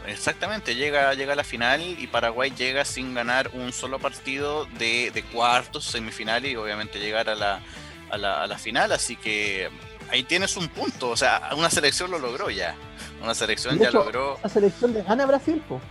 Exactamente, 0.05 0.75
llega, 0.75 1.13
llega 1.13 1.33
a 1.33 1.35
la 1.35 1.43
final 1.43 1.81
y 1.81 2.07
Paraguay 2.07 2.51
llega 2.55 2.83
sin 2.85 3.13
ganar 3.13 3.51
un 3.53 3.71
solo 3.71 3.99
partido 3.99 4.65
de, 4.77 5.11
de 5.11 5.23
cuartos, 5.23 5.85
semifinal 5.85 6.45
y 6.45 6.55
obviamente 6.55 6.99
llegar 6.99 7.29
a 7.29 7.35
la, 7.35 7.61
a 8.09 8.17
la, 8.17 8.43
a 8.43 8.47
la 8.47 8.57
final. 8.57 8.91
Así 8.91 9.15
que 9.15 9.69
ahí 10.11 10.23
tienes 10.23 10.57
un 10.57 10.67
punto. 10.69 11.09
O 11.09 11.17
sea, 11.17 11.49
una 11.55 11.69
selección 11.69 12.11
lo 12.11 12.19
logró 12.19 12.49
ya. 12.49 12.75
Una 13.21 13.33
selección 13.33 13.77
ya 13.79 13.91
logró. 13.91 14.39
La 14.43 14.49
selección 14.49 14.93
le 14.93 15.03
gana 15.03 15.23
a 15.23 15.27
Brasil, 15.27 15.61
po. 15.67 15.81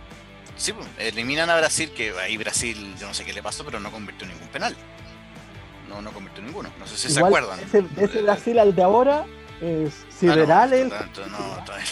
Sí, 0.55 0.73
eliminan 0.97 1.49
a 1.49 1.57
Brasil, 1.57 1.91
que 1.91 2.11
ahí 2.19 2.35
Brasil, 2.37 2.95
yo 2.99 3.07
no 3.07 3.13
sé 3.13 3.23
qué 3.23 3.33
le 3.33 3.43
pasó, 3.43 3.63
pero 3.63 3.79
no 3.79 3.91
convirtió 3.91 4.27
ningún 4.27 4.47
penal. 4.47 4.75
No, 5.87 6.01
no 6.01 6.11
convirtió 6.11 6.43
ninguno. 6.43 6.69
No 6.79 6.87
sé 6.87 6.97
si 6.97 7.13
se 7.13 7.19
acuerdan. 7.19 7.59
Ese, 7.59 7.85
ese 7.97 8.21
Brasil 8.21 8.57
al 8.59 8.75
de 8.75 8.83
ahora 8.83 9.25
es 9.61 10.05
sideral 10.09 10.73
el... 10.73 10.89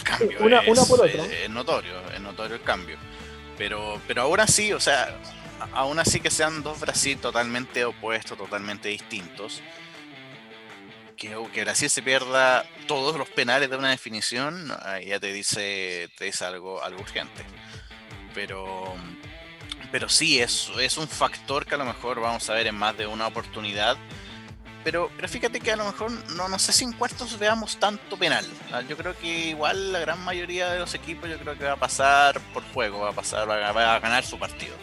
cambio 0.02 0.38
una, 0.40 0.60
es, 0.60 0.80
por 0.80 1.00
otra. 1.00 1.24
Es, 1.26 1.50
notorio, 1.50 1.92
es 2.12 2.20
notorio 2.20 2.56
el 2.56 2.62
cambio. 2.62 2.96
Pero, 3.58 4.00
pero 4.06 4.22
ahora 4.22 4.46
sí, 4.46 4.72
o 4.72 4.80
sea, 4.80 5.16
aún 5.72 5.98
así 5.98 6.20
que 6.20 6.30
sean 6.30 6.62
dos 6.62 6.80
Brasil 6.80 7.18
totalmente 7.18 7.84
opuestos, 7.84 8.36
totalmente 8.36 8.88
distintos, 8.88 9.62
que, 11.16 11.36
que, 11.52 11.64
Brasil 11.64 11.90
se 11.90 12.02
pierda 12.02 12.64
todos 12.86 13.16
los 13.16 13.28
penales 13.28 13.70
de 13.70 13.76
una 13.76 13.90
definición, 13.90 14.72
ya 15.04 15.18
te 15.20 15.32
dice, 15.32 16.08
te 16.16 16.26
dice 16.26 16.44
algo, 16.44 16.82
algo 16.82 17.00
urgente. 17.00 17.44
Pero, 18.34 18.94
pero 19.90 20.08
sí, 20.08 20.40
es, 20.40 20.70
es 20.78 20.96
un 20.98 21.08
factor 21.08 21.66
que 21.66 21.74
a 21.74 21.78
lo 21.78 21.84
mejor 21.84 22.20
vamos 22.20 22.48
a 22.50 22.54
ver 22.54 22.66
en 22.66 22.74
más 22.74 22.96
de 22.96 23.06
una 23.06 23.26
oportunidad 23.26 23.96
pero, 24.86 25.10
pero 25.16 25.26
fíjate 25.26 25.58
que 25.58 25.72
a 25.72 25.76
lo 25.76 25.84
mejor 25.84 26.12
no, 26.36 26.48
no 26.48 26.60
sé 26.60 26.72
si 26.72 26.84
en 26.84 26.92
cuartos 26.92 27.40
veamos 27.40 27.76
tanto 27.78 28.16
penal. 28.16 28.46
Ah, 28.72 28.82
yo 28.82 28.96
creo 28.96 29.18
que 29.18 29.48
igual 29.48 29.92
la 29.92 29.98
gran 29.98 30.20
mayoría 30.24 30.70
de 30.70 30.78
los 30.78 30.94
equipos 30.94 31.28
yo 31.28 31.40
creo 31.40 31.58
que 31.58 31.64
va 31.64 31.72
a 31.72 31.76
pasar 31.76 32.40
por 32.54 32.62
juego, 32.72 33.00
va 33.00 33.10
a 33.10 33.12
pasar, 33.12 33.48
va 33.48 33.94
a, 33.96 33.98
ganar 33.98 34.24
su 34.24 34.38
partido. 34.38 34.76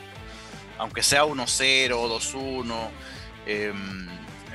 Aunque 0.77 1.03
sea 1.03 1.23
1-0, 1.23 1.87
2-1. 1.87 2.89
Em, 3.45 4.09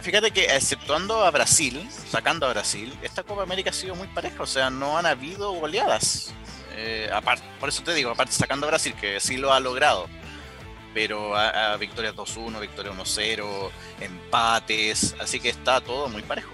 fíjate 0.09 0.31
que 0.31 0.47
exceptuando 0.47 1.23
a 1.23 1.31
Brasil, 1.31 1.87
sacando 1.91 2.47
a 2.47 2.49
Brasil, 2.49 2.97
esta 3.03 3.23
Copa 3.25 3.43
América 3.43 3.69
ha 3.69 3.75
sido 3.75 3.95
muy 3.95 4.09
pareja, 4.09 4.43
o 4.43 4.47
sea, 4.47 4.71
no 4.71 4.97
han 4.97 5.05
habido 5.05 5.53
goleadas. 5.53 6.33
Eh, 6.79 7.11
aparte, 7.13 7.45
por 7.61 7.69
eso 7.69 7.83
te 7.83 7.93
digo, 7.93 8.11
aparte 8.11 8.33
sacando 8.33 8.65
a 8.65 8.71
Brasil, 8.71 8.95
que 8.99 9.21
sí 9.21 9.37
lo 9.37 9.53
ha 9.53 9.61
logrado 9.61 10.09
pero 10.95 11.37
a, 11.37 11.77
victorias 11.77 12.17
2-1, 12.17 12.59
victoria 12.59 12.91
1-0, 12.91 13.45
empates, 14.01 15.15
así 15.21 15.39
que 15.41 15.51
está 15.51 15.83
todo 15.83 16.09
muy 16.09 16.23
parejo. 16.23 16.51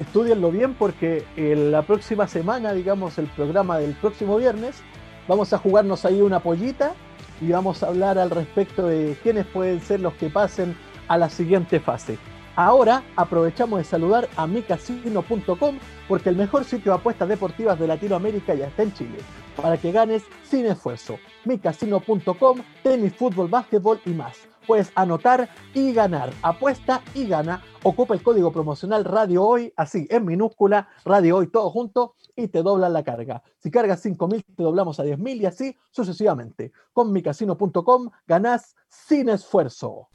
Estudianlo 0.00 0.50
bien 0.50 0.74
porque 0.74 1.24
la 1.36 1.82
próxima 1.82 2.26
semana, 2.26 2.72
digamos, 2.72 3.18
el 3.18 3.28
programa 3.28 3.78
del 3.78 3.94
próximo 3.94 4.36
viernes, 4.36 4.82
vamos 5.28 5.52
a 5.52 5.58
jugarnos 5.58 6.04
ahí 6.04 6.20
una 6.20 6.40
pollita 6.40 6.92
y 7.40 7.52
vamos 7.52 7.84
a 7.84 7.86
hablar 7.86 8.18
al 8.18 8.30
respecto 8.30 8.88
de 8.88 9.16
quiénes 9.22 9.46
pueden 9.46 9.80
ser 9.80 10.00
los 10.00 10.14
que 10.14 10.28
pasen 10.28 10.76
a 11.06 11.16
la 11.16 11.30
siguiente 11.30 11.78
fase. 11.78 12.18
Ahora 12.56 13.02
aprovechamos 13.16 13.78
de 13.78 13.84
saludar 13.84 14.28
a 14.36 14.46
micasino.com 14.46 15.78
porque 16.06 16.28
el 16.28 16.36
mejor 16.36 16.64
sitio 16.64 16.92
de 16.92 16.98
apuestas 16.98 17.28
deportivas 17.28 17.78
de 17.78 17.86
Latinoamérica 17.86 18.54
ya 18.54 18.66
está 18.66 18.82
en 18.82 18.92
Chile, 18.92 19.18
para 19.56 19.78
que 19.78 19.90
ganes 19.90 20.22
sin 20.42 20.66
esfuerzo. 20.66 21.18
micasino.com, 21.46 22.58
tenis, 22.82 23.14
fútbol, 23.14 23.48
básquetbol 23.48 24.00
y 24.04 24.10
más. 24.10 24.36
Puedes 24.66 24.92
anotar 24.94 25.48
y 25.74 25.92
ganar. 25.92 26.30
Apuesta 26.42 27.02
y 27.14 27.26
gana. 27.26 27.62
Ocupa 27.82 28.14
el 28.14 28.22
código 28.22 28.52
promocional 28.52 29.04
Radio 29.04 29.44
Hoy, 29.44 29.72
así 29.76 30.06
en 30.10 30.24
minúscula, 30.24 30.88
Radio 31.04 31.38
Hoy 31.38 31.48
todo 31.48 31.70
junto 31.70 32.14
y 32.36 32.48
te 32.48 32.62
doblan 32.62 32.92
la 32.92 33.02
carga. 33.02 33.42
Si 33.58 33.70
cargas 33.70 34.04
5.000 34.04 34.44
te 34.56 34.62
doblamos 34.62 35.00
a 35.00 35.04
10.000 35.04 35.40
y 35.40 35.46
así 35.46 35.76
sucesivamente. 35.90 36.70
Con 36.92 37.12
micasino.com 37.12 38.10
ganás 38.26 38.76
sin 38.88 39.30
esfuerzo. 39.30 40.08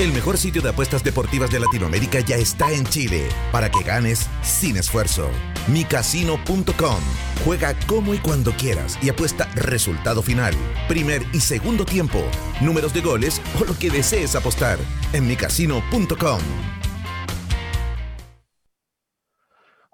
El 0.00 0.14
mejor 0.14 0.38
sitio 0.38 0.62
de 0.62 0.70
apuestas 0.70 1.04
deportivas 1.04 1.50
de 1.50 1.60
Latinoamérica 1.60 2.20
ya 2.20 2.36
está 2.36 2.72
en 2.72 2.86
Chile 2.86 3.28
para 3.52 3.70
que 3.70 3.82
ganes 3.82 4.30
sin 4.42 4.78
esfuerzo. 4.78 5.28
Micasino.com. 5.68 7.00
Juega 7.44 7.74
como 7.86 8.14
y 8.14 8.18
cuando 8.18 8.52
quieras 8.52 8.98
y 9.02 9.10
apuesta 9.10 9.44
resultado 9.56 10.22
final, 10.22 10.54
primer 10.88 11.22
y 11.34 11.40
segundo 11.40 11.84
tiempo, 11.84 12.22
números 12.62 12.94
de 12.94 13.02
goles 13.02 13.42
o 13.60 13.66
lo 13.66 13.78
que 13.78 13.90
desees 13.90 14.34
apostar 14.34 14.78
en 15.12 15.28
micasino.com. 15.28 16.40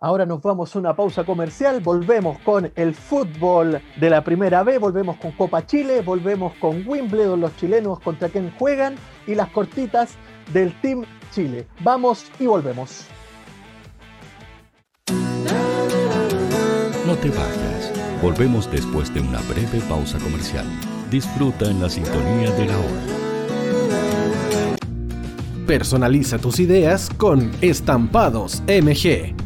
Ahora 0.06 0.24
nos 0.24 0.40
vamos 0.40 0.72
a 0.72 0.78
una 0.78 0.94
pausa 0.94 1.24
comercial, 1.24 1.80
volvemos 1.80 2.38
con 2.38 2.70
el 2.76 2.94
fútbol 2.94 3.80
de 3.96 4.08
la 4.08 4.22
primera 4.22 4.62
B, 4.62 4.78
volvemos 4.78 5.16
con 5.16 5.32
Copa 5.32 5.66
Chile, 5.66 6.00
volvemos 6.00 6.54
con 6.60 6.86
Wimbledon, 6.86 7.40
los 7.40 7.56
chilenos 7.56 7.98
contra 7.98 8.28
quien 8.28 8.52
juegan 8.56 8.94
y 9.26 9.34
las 9.34 9.48
cortitas 9.48 10.14
del 10.52 10.80
Team 10.80 11.04
Chile. 11.34 11.66
Vamos 11.80 12.24
y 12.38 12.46
volvemos. 12.46 13.08
No 17.04 17.16
te 17.16 17.30
vayas. 17.30 17.92
Volvemos 18.22 18.70
después 18.70 19.12
de 19.12 19.18
una 19.18 19.40
breve 19.52 19.80
pausa 19.88 20.20
comercial. 20.20 20.66
Disfruta 21.10 21.68
en 21.68 21.82
la 21.82 21.90
sintonía 21.90 22.52
de 22.52 22.66
la 22.66 22.78
hora. 22.78 23.02
Personaliza 25.66 26.38
tus 26.38 26.60
ideas 26.60 27.10
con 27.18 27.50
Estampados 27.60 28.62
MG. 28.68 29.45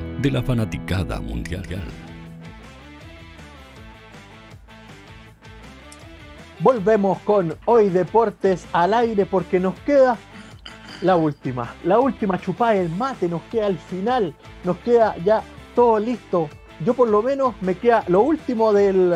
de 0.21 0.29
la 0.29 0.43
fanaticada 0.43 1.19
mundial. 1.19 1.63
Volvemos 6.59 7.17
con 7.19 7.55
Hoy 7.65 7.89
Deportes 7.89 8.67
al 8.71 8.93
aire 8.93 9.25
porque 9.25 9.59
nos 9.59 9.73
queda 9.79 10.17
la 11.01 11.15
última. 11.15 11.73
La 11.83 11.99
última 11.99 12.39
chupada 12.39 12.73
del 12.73 12.89
mate, 12.89 13.27
nos 13.27 13.41
queda 13.43 13.65
al 13.65 13.79
final. 13.79 14.35
Nos 14.63 14.77
queda 14.77 15.15
ya 15.23 15.41
todo 15.73 15.97
listo. 15.97 16.49
Yo 16.85 16.93
por 16.93 17.09
lo 17.09 17.23
menos 17.23 17.55
me 17.61 17.75
queda 17.75 18.03
lo 18.07 18.21
último 18.21 18.73
del, 18.73 19.09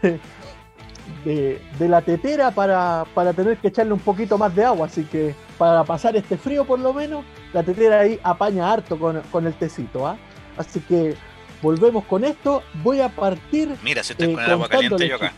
de, 1.24 1.60
de 1.78 1.88
la 1.88 2.00
tetera 2.00 2.50
para, 2.50 3.04
para 3.14 3.34
tener 3.34 3.58
que 3.58 3.68
echarle 3.68 3.92
un 3.92 4.00
poquito 4.00 4.38
más 4.38 4.54
de 4.54 4.64
agua. 4.64 4.86
Así 4.86 5.04
que 5.04 5.34
para 5.58 5.84
pasar 5.84 6.16
este 6.16 6.38
frío 6.38 6.64
por 6.64 6.78
lo 6.78 6.94
menos, 6.94 7.26
la 7.52 7.62
tetera 7.62 8.00
ahí 8.00 8.18
apaña 8.22 8.72
harto 8.72 8.98
con, 8.98 9.20
con 9.30 9.46
el 9.46 9.52
tecito. 9.52 10.06
¿ah? 10.06 10.16
Así 10.56 10.80
que 10.80 11.14
volvemos 11.62 12.04
con 12.04 12.24
esto. 12.24 12.62
Voy 12.82 13.00
a 13.00 13.08
partir. 13.08 13.74
Mira, 13.82 14.02
si 14.02 14.12
estoy 14.12 14.34
con 14.34 14.44
el 14.44 14.50
agua 14.50 14.68
caliente 14.68 15.08
yo 15.08 15.16
acá. 15.16 15.32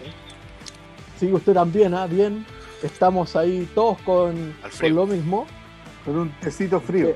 Sí, 1.19 1.33
usted 1.33 1.55
también, 1.55 1.95
¿ah? 1.95 2.07
Bien. 2.07 2.45
Estamos 2.83 3.35
ahí 3.35 3.69
todos 3.75 3.99
con, 4.03 4.55
con 4.81 4.95
lo 4.95 5.07
mismo. 5.07 5.47
Con 6.05 6.17
un 6.19 6.31
tecito 6.41 6.81
frío. 6.81 7.15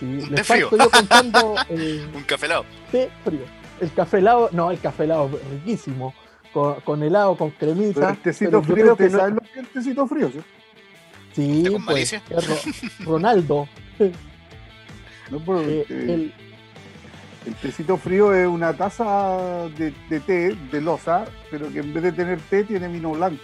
Sí, 0.00 0.04
Un 0.06 0.18
les 0.18 0.30
té 0.30 0.44
frío. 0.44 0.70
yo 0.70 0.90
contando 0.90 1.54
el 1.68 2.08
Un 2.14 2.22
café 2.24 2.46
helado. 2.46 2.64
té 2.90 3.10
frío. 3.24 3.40
El 3.80 3.92
café 3.92 4.18
helado, 4.18 4.48
no, 4.52 4.70
el 4.70 4.80
café 4.80 5.04
helado 5.04 5.30
es 5.42 5.50
riquísimo. 5.50 6.14
Con, 6.54 6.80
con 6.80 7.02
helado, 7.02 7.36
con 7.36 7.50
cremita. 7.50 8.00
Pero 8.00 8.08
el 8.12 8.18
tecito 8.18 8.50
pero 8.50 8.62
frío, 8.62 8.92
¿usted 8.92 9.10
no- 9.12 9.18
sabe 9.18 9.30
lo 9.32 9.40
que 9.40 9.50
es 9.50 9.56
el 9.58 9.66
tecito 9.68 10.06
frío? 10.06 10.30
¿sí? 10.30 10.40
Sí, 11.34 11.58
¿Está 11.58 11.70
con 11.72 11.84
pues, 11.84 12.14
Ronaldo. 13.00 13.68
No, 15.30 15.38
pero, 15.44 15.60
Eh, 15.60 15.86
eh, 15.90 16.06
el- 16.08 16.34
El 17.46 17.54
tecito 17.54 17.96
frío 17.96 18.34
es 18.34 18.46
una 18.46 18.72
taza 18.76 19.68
de, 19.78 19.92
de 20.10 20.20
té 20.20 20.56
de 20.72 20.80
loza, 20.80 21.24
pero 21.50 21.70
que 21.72 21.78
en 21.78 21.94
vez 21.94 22.02
de 22.02 22.12
tener 22.12 22.40
té 22.40 22.64
tiene 22.64 22.88
vino 22.88 23.12
blanco. 23.12 23.40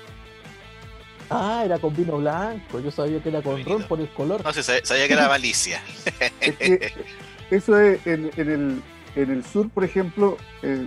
ah, 1.31 1.63
era 1.65 1.79
con 1.79 1.95
vino 1.95 2.19
blanco. 2.19 2.81
Yo 2.81 2.91
sabía 2.91 3.23
que 3.23 3.29
era 3.29 3.41
con 3.43 3.65
ron 3.65 3.85
por 3.85 4.01
el 4.01 4.09
color. 4.11 4.45
No 4.45 4.53
sé, 4.53 4.63
sabía- 4.63 5.07
que 5.07 5.13
era 5.15 5.29
malicia. 5.29 5.81
Es 6.41 6.57
que 6.57 6.93
eso 7.51 7.79
es 7.79 8.05
en, 8.07 8.31
en 8.37 8.51
el, 8.51 8.83
en 9.15 9.31
el 9.31 9.45
sur, 9.45 9.69
por 9.71 9.85
ejemplo, 9.85 10.37
eh, 10.63 10.87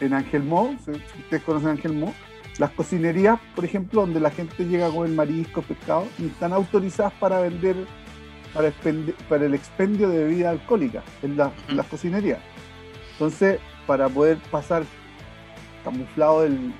en 0.00 0.12
Angelmó, 0.14 0.76
si 0.84 0.90
ustedes 0.92 1.42
conocen 1.42 1.70
Angelmó, 1.70 2.14
las 2.58 2.70
cocinerías, 2.70 3.40
por 3.56 3.64
ejemplo, 3.64 4.02
donde 4.02 4.20
la 4.20 4.30
gente 4.30 4.64
llega 4.66 4.88
con 4.90 5.06
el 5.06 5.14
marisco, 5.14 5.62
pescado, 5.62 6.06
y 6.18 6.26
están 6.26 6.52
autorizadas 6.52 7.12
para 7.14 7.40
vender, 7.40 7.74
para, 8.54 8.72
para 9.28 9.44
el 9.44 9.54
expendio 9.54 10.08
de 10.08 10.24
bebida 10.24 10.50
alcohólica 10.50 11.02
en, 11.22 11.36
las 11.36 11.86
cocinerías. 11.90 12.38
Entonces, 13.12 13.58
para 13.86 14.08
poder 14.08 14.38
pasar 14.50 14.84
camuflado 15.82 16.44
el, 16.44 16.72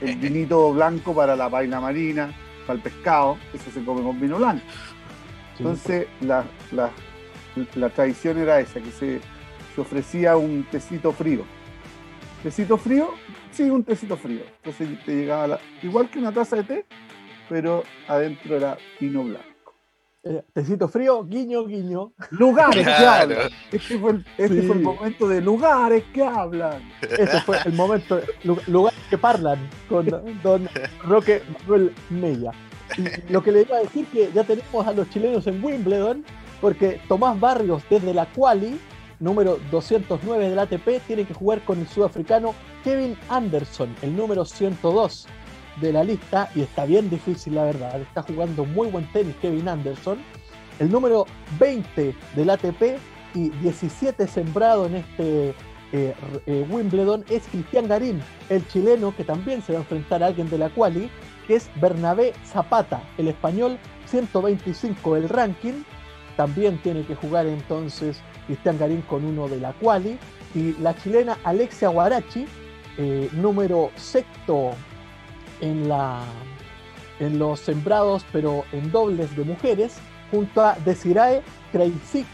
el 0.00 0.16
vinito 0.16 0.72
blanco 0.72 1.14
para 1.14 1.34
la 1.34 1.50
paila 1.50 1.80
marina, 1.80 2.32
para 2.66 2.76
el 2.76 2.82
pescado, 2.82 3.38
eso 3.52 3.70
se 3.70 3.84
come 3.84 4.02
con 4.02 4.20
vino 4.20 4.36
blanco. 4.36 4.64
Entonces, 5.58 6.06
la, 6.20 6.44
la, 6.72 7.88
tradición 7.90 8.38
era 8.38 8.60
esa, 8.60 8.80
que 8.80 8.90
se, 8.90 9.20
se 9.74 9.80
ofrecía 9.80 10.36
un 10.36 10.64
tecito 10.70 11.12
frío. 11.12 11.44
¿Tecito 12.42 12.76
frío? 12.76 13.14
Sí, 13.52 13.64
un 13.64 13.84
tecito 13.84 14.16
frío. 14.16 14.42
Entonces 14.62 15.04
te 15.04 15.14
llegaba 15.14 15.60
igual 15.82 16.08
que 16.08 16.18
una 16.18 16.32
taza 16.32 16.56
de 16.56 16.64
té, 16.64 16.86
pero 17.48 17.84
adentro 18.08 18.56
era 18.56 18.76
vino 18.98 19.22
blanco. 19.22 19.51
Eh, 20.24 20.40
tecito 20.52 20.86
frío, 20.86 21.24
guiño, 21.24 21.66
guiño. 21.66 22.12
Lugares 22.30 22.86
que 22.86 22.92
hablan. 22.92 23.50
Este 23.72 23.98
fue 23.98 24.10
el, 24.12 24.26
este 24.38 24.62
fue 24.62 24.76
el 24.76 24.82
momento 24.82 25.28
de 25.28 25.40
lugares 25.40 26.04
que 26.14 26.22
hablan. 26.22 26.92
Este 27.02 27.40
fue 27.40 27.56
el 27.64 27.72
momento, 27.72 28.16
de 28.16 28.26
lugares 28.68 29.00
que 29.10 29.18
parlan 29.18 29.58
con 29.88 30.06
don 30.44 30.68
Roque 31.02 31.42
Manuel 31.62 31.92
Mella. 32.10 32.52
Y 32.96 33.32
lo 33.32 33.42
que 33.42 33.50
le 33.50 33.62
iba 33.62 33.78
a 33.78 33.80
decir 33.80 34.06
que 34.12 34.30
ya 34.32 34.44
tenemos 34.44 34.86
a 34.86 34.92
los 34.92 35.10
chilenos 35.10 35.44
en 35.48 35.64
Wimbledon, 35.64 36.24
porque 36.60 37.00
Tomás 37.08 37.40
Barrios 37.40 37.82
desde 37.90 38.14
la 38.14 38.26
Quali, 38.26 38.78
número 39.18 39.58
209 39.72 40.50
del 40.50 40.58
ATP, 40.58 41.04
tiene 41.04 41.24
que 41.24 41.34
jugar 41.34 41.64
con 41.64 41.80
el 41.80 41.88
sudafricano 41.88 42.54
Kevin 42.84 43.16
Anderson, 43.28 43.92
el 44.02 44.16
número 44.16 44.44
102 44.44 45.26
de 45.80 45.92
la 45.92 46.04
lista, 46.04 46.50
y 46.54 46.60
está 46.60 46.84
bien 46.84 47.08
difícil 47.08 47.54
la 47.54 47.64
verdad, 47.64 48.00
está 48.00 48.22
jugando 48.22 48.64
muy 48.64 48.88
buen 48.88 49.10
tenis 49.12 49.34
Kevin 49.40 49.68
Anderson. 49.68 50.18
El 50.78 50.90
número 50.90 51.26
20 51.58 52.14
del 52.34 52.50
ATP 52.50 52.98
y 53.34 53.50
17 53.50 54.26
sembrado 54.26 54.86
en 54.86 54.96
este 54.96 55.54
eh, 55.92 56.14
eh, 56.46 56.66
Wimbledon 56.70 57.24
es 57.28 57.46
Cristian 57.48 57.86
Garín, 57.86 58.22
el 58.48 58.66
chileno 58.68 59.14
que 59.14 59.24
también 59.24 59.62
se 59.62 59.72
va 59.72 59.78
a 59.78 59.82
enfrentar 59.82 60.22
a 60.22 60.26
alguien 60.26 60.48
de 60.48 60.58
la 60.58 60.70
quali, 60.70 61.10
que 61.46 61.56
es 61.56 61.70
Bernabé 61.80 62.32
Zapata, 62.46 63.02
el 63.18 63.28
español 63.28 63.78
125 64.06 65.14
del 65.14 65.28
ranking. 65.28 65.84
También 66.36 66.78
tiene 66.78 67.04
que 67.04 67.14
jugar 67.14 67.46
entonces 67.46 68.22
Cristian 68.46 68.78
Garín 68.78 69.02
con 69.02 69.24
uno 69.24 69.48
de 69.48 69.60
la 69.60 69.72
quali. 69.74 70.18
Y 70.54 70.72
la 70.80 70.96
chilena 70.96 71.38
Alexia 71.44 71.88
Guarachi, 71.88 72.46
eh, 72.98 73.28
número 73.32 73.90
sexto 73.96 74.72
en, 75.62 77.38
los 77.38 77.60
sembrados, 77.60 78.26
pero 78.32 78.64
en 78.72 78.90
dobles 78.90 79.34
de 79.36 79.44
mujeres, 79.44 79.96
junto 80.30 80.60
a 80.60 80.74
Desirae 80.84 81.42
Kreisik, 81.70 82.26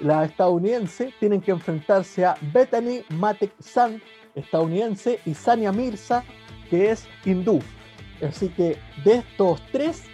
la 0.00 0.24
estadounidense, 0.26 1.12
tienen 1.18 1.40
que 1.40 1.50
enfrentarse 1.50 2.24
a 2.24 2.36
Bethany 2.52 3.02
Matek 3.08 3.52
Sand, 3.58 4.00
estadounidense, 4.34 5.18
y 5.24 5.34
Sania 5.34 5.72
Mirza, 5.72 6.22
que 6.70 6.90
es 6.90 7.08
hindú. 7.24 7.60
Así 8.22 8.48
que 8.50 8.78
de 9.04 9.14
estos 9.16 9.60
tres, 9.72 10.04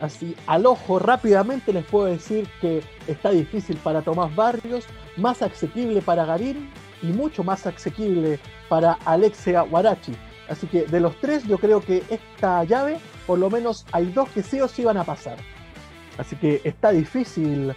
así 0.00 0.34
al 0.46 0.66
ojo 0.66 0.98
rápidamente 0.98 1.72
les 1.72 1.84
puedo 1.84 2.06
decir 2.06 2.48
que 2.60 2.82
está 3.06 3.30
difícil 3.30 3.76
para 3.78 4.02
Tomás 4.02 4.34
Barrios, 4.34 4.84
más 5.16 5.42
asequible 5.42 6.00
para 6.00 6.24
Garín 6.24 6.70
y 7.02 7.06
mucho 7.06 7.44
más 7.44 7.66
asequible 7.66 8.38
para 8.68 8.94
Alexia 9.04 9.64
Warachi. 9.64 10.12
Así 10.48 10.66
que 10.66 10.86
de 10.86 11.00
los 11.00 11.16
tres 11.20 11.44
yo 11.44 11.58
creo 11.58 11.80
que 11.80 12.02
esta 12.08 12.62
llave, 12.64 12.98
por 13.26 13.38
lo 13.38 13.50
menos 13.50 13.84
hay 13.92 14.06
dos 14.06 14.28
que 14.30 14.42
sí 14.42 14.60
o 14.60 14.68
sí 14.68 14.84
van 14.84 14.96
a 14.96 15.04
pasar. 15.04 15.38
Así 16.18 16.36
que 16.36 16.60
está 16.64 16.90
difícil 16.90 17.74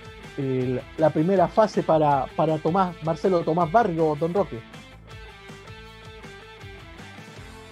la 0.98 1.10
primera 1.10 1.48
fase 1.48 1.84
para, 1.84 2.26
para 2.36 2.58
Tomás, 2.60 2.96
Marcelo 3.04 3.42
Tomás 3.42 3.70
Barrio, 3.72 4.16
Don 4.18 4.34
Roque. 4.34 4.62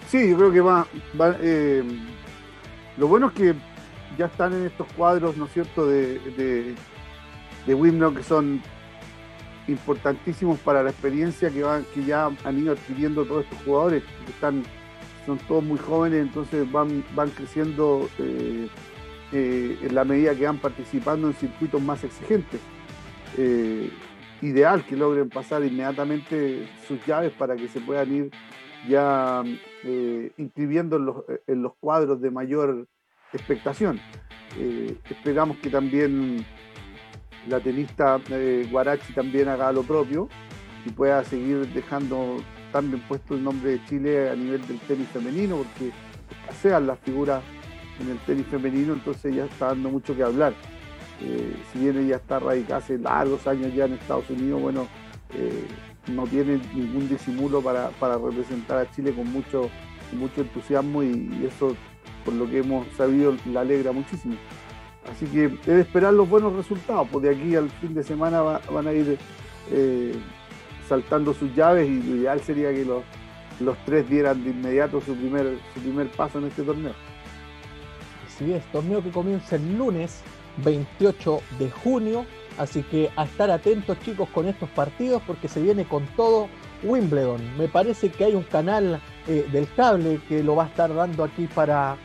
Sí, 0.09 0.29
yo 0.29 0.37
creo 0.37 0.51
que 0.51 0.61
va. 0.61 0.87
Eh, 1.41 1.83
lo 2.97 3.07
bueno 3.07 3.27
es 3.27 3.33
que 3.33 3.55
ya 4.17 4.25
están 4.25 4.53
en 4.53 4.65
estos 4.65 4.87
cuadros, 4.93 5.37
¿no 5.37 5.45
es 5.45 5.53
cierto?, 5.53 5.85
de, 5.85 6.19
de, 6.35 6.75
de 7.65 8.13
que 8.15 8.23
son 8.23 8.61
importantísimos 9.67 10.59
para 10.59 10.81
la 10.81 10.89
experiencia 10.89 11.49
que, 11.49 11.61
van, 11.61 11.85
que 11.93 12.03
ya 12.03 12.29
han 12.43 12.57
ido 12.57 12.73
adquiriendo 12.73 13.25
todos 13.25 13.43
estos 13.43 13.59
jugadores, 13.63 14.03
que 14.25 14.31
están, 14.31 14.63
son 15.27 15.37
todos 15.39 15.63
muy 15.63 15.77
jóvenes, 15.77 16.21
entonces 16.21 16.71
van, 16.71 17.03
van 17.13 17.29
creciendo 17.29 18.09
eh, 18.17 18.69
eh, 19.33 19.77
en 19.81 19.93
la 19.93 20.05
medida 20.05 20.33
que 20.33 20.45
van 20.45 20.57
participando 20.57 21.27
en 21.27 21.33
circuitos 21.33 21.81
más 21.81 22.03
exigentes. 22.03 22.61
Eh, 23.37 23.91
ideal 24.41 24.85
que 24.85 24.95
logren 24.95 25.29
pasar 25.29 25.65
inmediatamente 25.65 26.69
sus 26.87 27.05
llaves 27.05 27.33
para 27.33 27.57
que 27.57 27.67
se 27.67 27.81
puedan 27.81 28.13
ir 28.13 28.31
ya 28.87 29.43
inscribiendo 30.37 31.25
en 31.47 31.61
los, 31.61 31.73
cuadros 31.79 32.21
de 32.21 32.29
mayor 32.29 32.87
expectación. 33.33 33.99
esperamos 35.09 35.57
que 35.57 35.69
también 35.69 36.45
la 37.49 37.59
tenista 37.59 38.21
Guarachi 38.69 39.13
también 39.13 39.49
haga 39.49 39.71
lo 39.71 39.81
propio 39.81 40.29
y 40.85 40.91
pueda 40.91 41.23
seguir 41.23 41.67
dejando 41.73 42.37
también 42.71 43.01
puesto 43.07 43.35
el 43.35 43.43
nombre 43.43 43.71
de 43.71 43.85
Chile 43.85 44.29
a 44.29 44.35
nivel 44.35 44.65
del 44.67 44.79
tenis 44.79 45.07
femenino, 45.09 45.57
porque 45.57 45.91
sean 46.61 46.87
las 46.87 46.99
figuras 46.99 47.41
en 47.99 48.11
el 48.11 48.17
tenis 48.19 48.45
femenino, 48.47 48.93
entonces 48.93 49.35
ya 49.35 49.45
está 49.45 49.67
dando 49.67 49.89
mucho 49.89 50.15
que 50.15 50.23
hablar. 50.23 50.53
Eh, 51.21 51.55
si 51.71 51.79
bien 51.79 51.97
ella 51.97 52.17
está 52.17 52.39
radicada 52.39 52.77
hace 52.77 52.97
largos 52.97 53.47
años 53.47 53.73
ya 53.73 53.85
en 53.85 53.93
Estados 53.93 54.29
Unidos, 54.29 54.61
bueno, 54.61 54.87
eh, 55.33 55.65
no 56.07 56.25
tiene 56.25 56.59
ningún 56.73 57.09
disimulo 57.09 57.61
para, 57.61 57.89
representar 58.17 58.77
a 58.77 58.91
Chile 58.91 59.13
con 59.13 59.31
mucho, 59.31 59.69
mucho 60.13 60.41
entusiasmo 60.41 61.03
y 61.03 61.45
eso, 61.45 61.75
por 62.23 62.33
lo 62.33 62.49
que 62.49 62.59
hemos 62.59 62.87
sabido, 62.95 63.35
la 63.51 63.61
alegra 63.61 63.91
muchísimo. 63.91 64.35
Así 65.11 65.25
que 65.27 65.45
es 65.45 65.65
de 65.65 65.81
esperar 65.81 66.13
los 66.13 66.29
buenos 66.29 66.53
resultados, 66.53 67.09
de 67.21 67.29
aquí 67.29 67.55
al 67.55 67.69
fin 67.69 67.93
de 67.93 68.03
semana 68.03 68.41
van 68.41 68.87
a 68.87 68.93
ir 68.93 69.17
eh, 69.71 70.13
saltando 70.87 71.33
sus 71.33 71.53
llaves 71.55 71.87
y 71.87 72.01
lo 72.01 72.15
ideal 72.15 72.41
sería 72.41 72.71
que 72.71 72.85
los, 72.85 73.03
los 73.59 73.77
tres 73.85 74.09
dieran 74.09 74.43
de 74.43 74.51
inmediato 74.51 75.01
su 75.01 75.15
primer, 75.15 75.57
su 75.73 75.81
primer 75.81 76.07
paso 76.09 76.39
en 76.39 76.45
este 76.45 76.63
torneo. 76.63 76.93
Así 78.25 78.53
es, 78.53 78.63
torneo 78.71 79.03
que 79.03 79.09
comienza 79.09 79.55
el 79.55 79.77
lunes 79.77 80.21
28 80.63 81.41
de 81.59 81.69
junio, 81.69 82.25
así 82.57 82.83
que 82.83 83.09
a 83.15 83.25
estar 83.25 83.49
atentos 83.51 83.99
chicos 84.01 84.29
con 84.29 84.47
estos 84.47 84.69
partidos 84.69 85.21
porque 85.25 85.47
se 85.47 85.61
viene 85.61 85.85
con 85.85 86.05
todo 86.15 86.47
Wimbledon. 86.83 87.57
Me 87.57 87.67
parece 87.67 88.09
que 88.09 88.25
hay 88.25 88.35
un 88.35 88.43
canal 88.43 89.01
eh, 89.27 89.47
del 89.51 89.71
cable 89.73 90.19
que 90.27 90.43
lo 90.43 90.55
va 90.55 90.65
a 90.65 90.67
estar 90.67 90.93
dando 90.93 91.23
aquí 91.23 91.47
para 91.47 91.97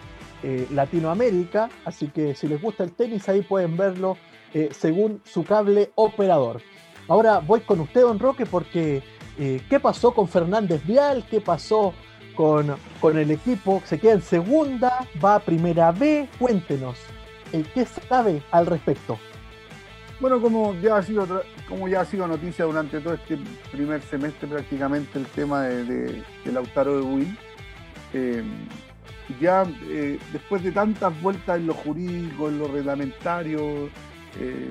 eh, 0.42 0.66
Latinoamérica, 0.70 1.70
así 1.84 2.08
que 2.08 2.34
si 2.34 2.48
les 2.48 2.60
gusta 2.60 2.84
el 2.84 2.92
tenis 2.92 3.28
ahí 3.28 3.42
pueden 3.42 3.76
verlo 3.76 4.16
eh, 4.54 4.70
según 4.72 5.20
su 5.24 5.44
cable 5.44 5.90
operador. 5.94 6.60
Ahora 7.08 7.40
voy 7.40 7.60
con 7.60 7.80
usted, 7.80 8.02
don 8.02 8.18
Roque, 8.18 8.46
porque 8.46 9.02
eh, 9.38 9.60
¿qué 9.68 9.80
pasó 9.80 10.12
con 10.12 10.28
Fernández 10.28 10.84
Vial? 10.86 11.24
¿Qué 11.30 11.40
pasó 11.40 11.94
con, 12.34 12.74
con, 13.00 13.18
el 13.18 13.30
equipo? 13.30 13.82
¿Se 13.84 13.98
queda 13.98 14.12
en 14.12 14.22
segunda? 14.22 15.06
¿Va 15.22 15.36
a 15.36 15.40
primera 15.40 15.92
B? 15.92 16.28
Cuéntenos, 16.38 16.96
¿qué 17.50 17.84
sabe 17.84 18.42
al 18.50 18.66
respecto? 18.66 19.18
Bueno, 20.20 20.40
como 20.40 20.74
ya 20.80 20.98
ha 20.98 21.02
sido 21.02 21.26
como 21.68 21.88
ya 21.88 22.02
ha 22.02 22.04
sido 22.04 22.28
noticia 22.28 22.64
durante 22.64 23.00
todo 23.00 23.14
este 23.14 23.38
primer 23.72 24.00
semestre 24.02 24.46
prácticamente 24.46 25.18
el 25.18 25.26
tema 25.26 25.62
de, 25.62 25.84
de, 25.84 26.22
de 26.44 26.52
Lautaro 26.52 26.96
de 26.96 27.02
Win, 27.02 27.36
ya 29.40 29.64
eh, 29.88 30.18
después 30.32 30.62
de 30.62 30.72
tantas 30.72 31.20
vueltas 31.22 31.58
en 31.58 31.66
lo 31.66 31.74
jurídico, 31.74 32.48
en 32.48 32.58
lo 32.58 32.68
reglamentario, 32.68 33.88
eh, 34.38 34.68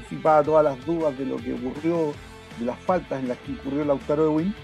disipaba 0.00 0.42
todas 0.42 0.64
las 0.64 0.86
dudas 0.86 1.16
de 1.18 1.26
lo 1.26 1.36
que 1.36 1.54
ocurrió, 1.54 2.12
de 2.58 2.66
las 2.66 2.78
faltas 2.80 3.20
en 3.20 3.28
las 3.28 3.38
que 3.38 3.52
incurrió 3.52 3.84
Lautaro 3.84 4.24
de 4.24 4.28
Win, 4.28 4.54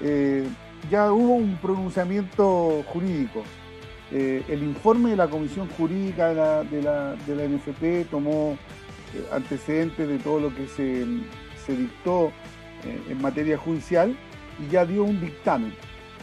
eh, 0.00 0.46
ya 0.90 1.12
hubo 1.12 1.34
un 1.34 1.56
pronunciamiento 1.56 2.84
jurídico. 2.88 3.42
Eh, 4.12 4.44
el 4.48 4.62
informe 4.62 5.10
de 5.10 5.16
la 5.16 5.26
Comisión 5.26 5.68
Jurídica 5.76 6.28
de 6.28 6.82
la, 6.82 7.16
de 7.26 7.48
NFP 7.48 8.08
tomó 8.10 8.56
antecedentes 9.32 10.06
de 10.06 10.18
todo 10.18 10.38
lo 10.38 10.54
que 10.54 10.68
se, 10.68 11.04
dictó 11.72 12.30
en 12.84 13.20
materia 13.20 13.58
judicial 13.58 14.16
y 14.60 14.70
ya 14.70 14.86
dio 14.86 15.02
un 15.02 15.20
dictamen 15.20 15.72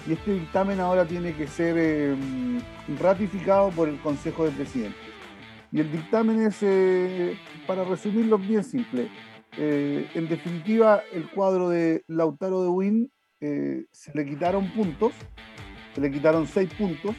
y 0.08 0.14
este 0.14 0.34
dictamen 0.34 0.80
ahora 0.80 1.06
tiene 1.06 1.34
que 1.34 1.48
ser 1.48 1.76
eh, 1.78 2.16
ratificado 3.00 3.70
por 3.70 3.88
el 3.88 3.98
Consejo 4.00 4.46
de 4.46 4.52
Presidentes. 4.52 5.00
Y 5.72 5.80
el 5.80 5.92
dictamen 5.92 6.42
es, 6.42 6.62
eh, 6.62 7.38
para 7.68 7.84
resumirlo 7.84 8.38
bien 8.38 8.64
simple, 8.64 9.10
eh, 9.58 10.10
en 10.16 10.28
definitiva, 10.28 11.04
el 11.14 11.30
cuadro 11.30 11.70
de 11.70 12.04
Lautaro 12.08 12.64
de 12.64 12.70
Win 12.70 13.12
eh, 13.40 13.86
se 13.92 14.12
le 14.14 14.26
quitaron 14.26 14.72
puntos, 14.72 15.14
se 15.94 16.02
le 16.02 16.12
quitaron 16.12 16.48
seis 16.48 16.74
puntos, 16.74 17.16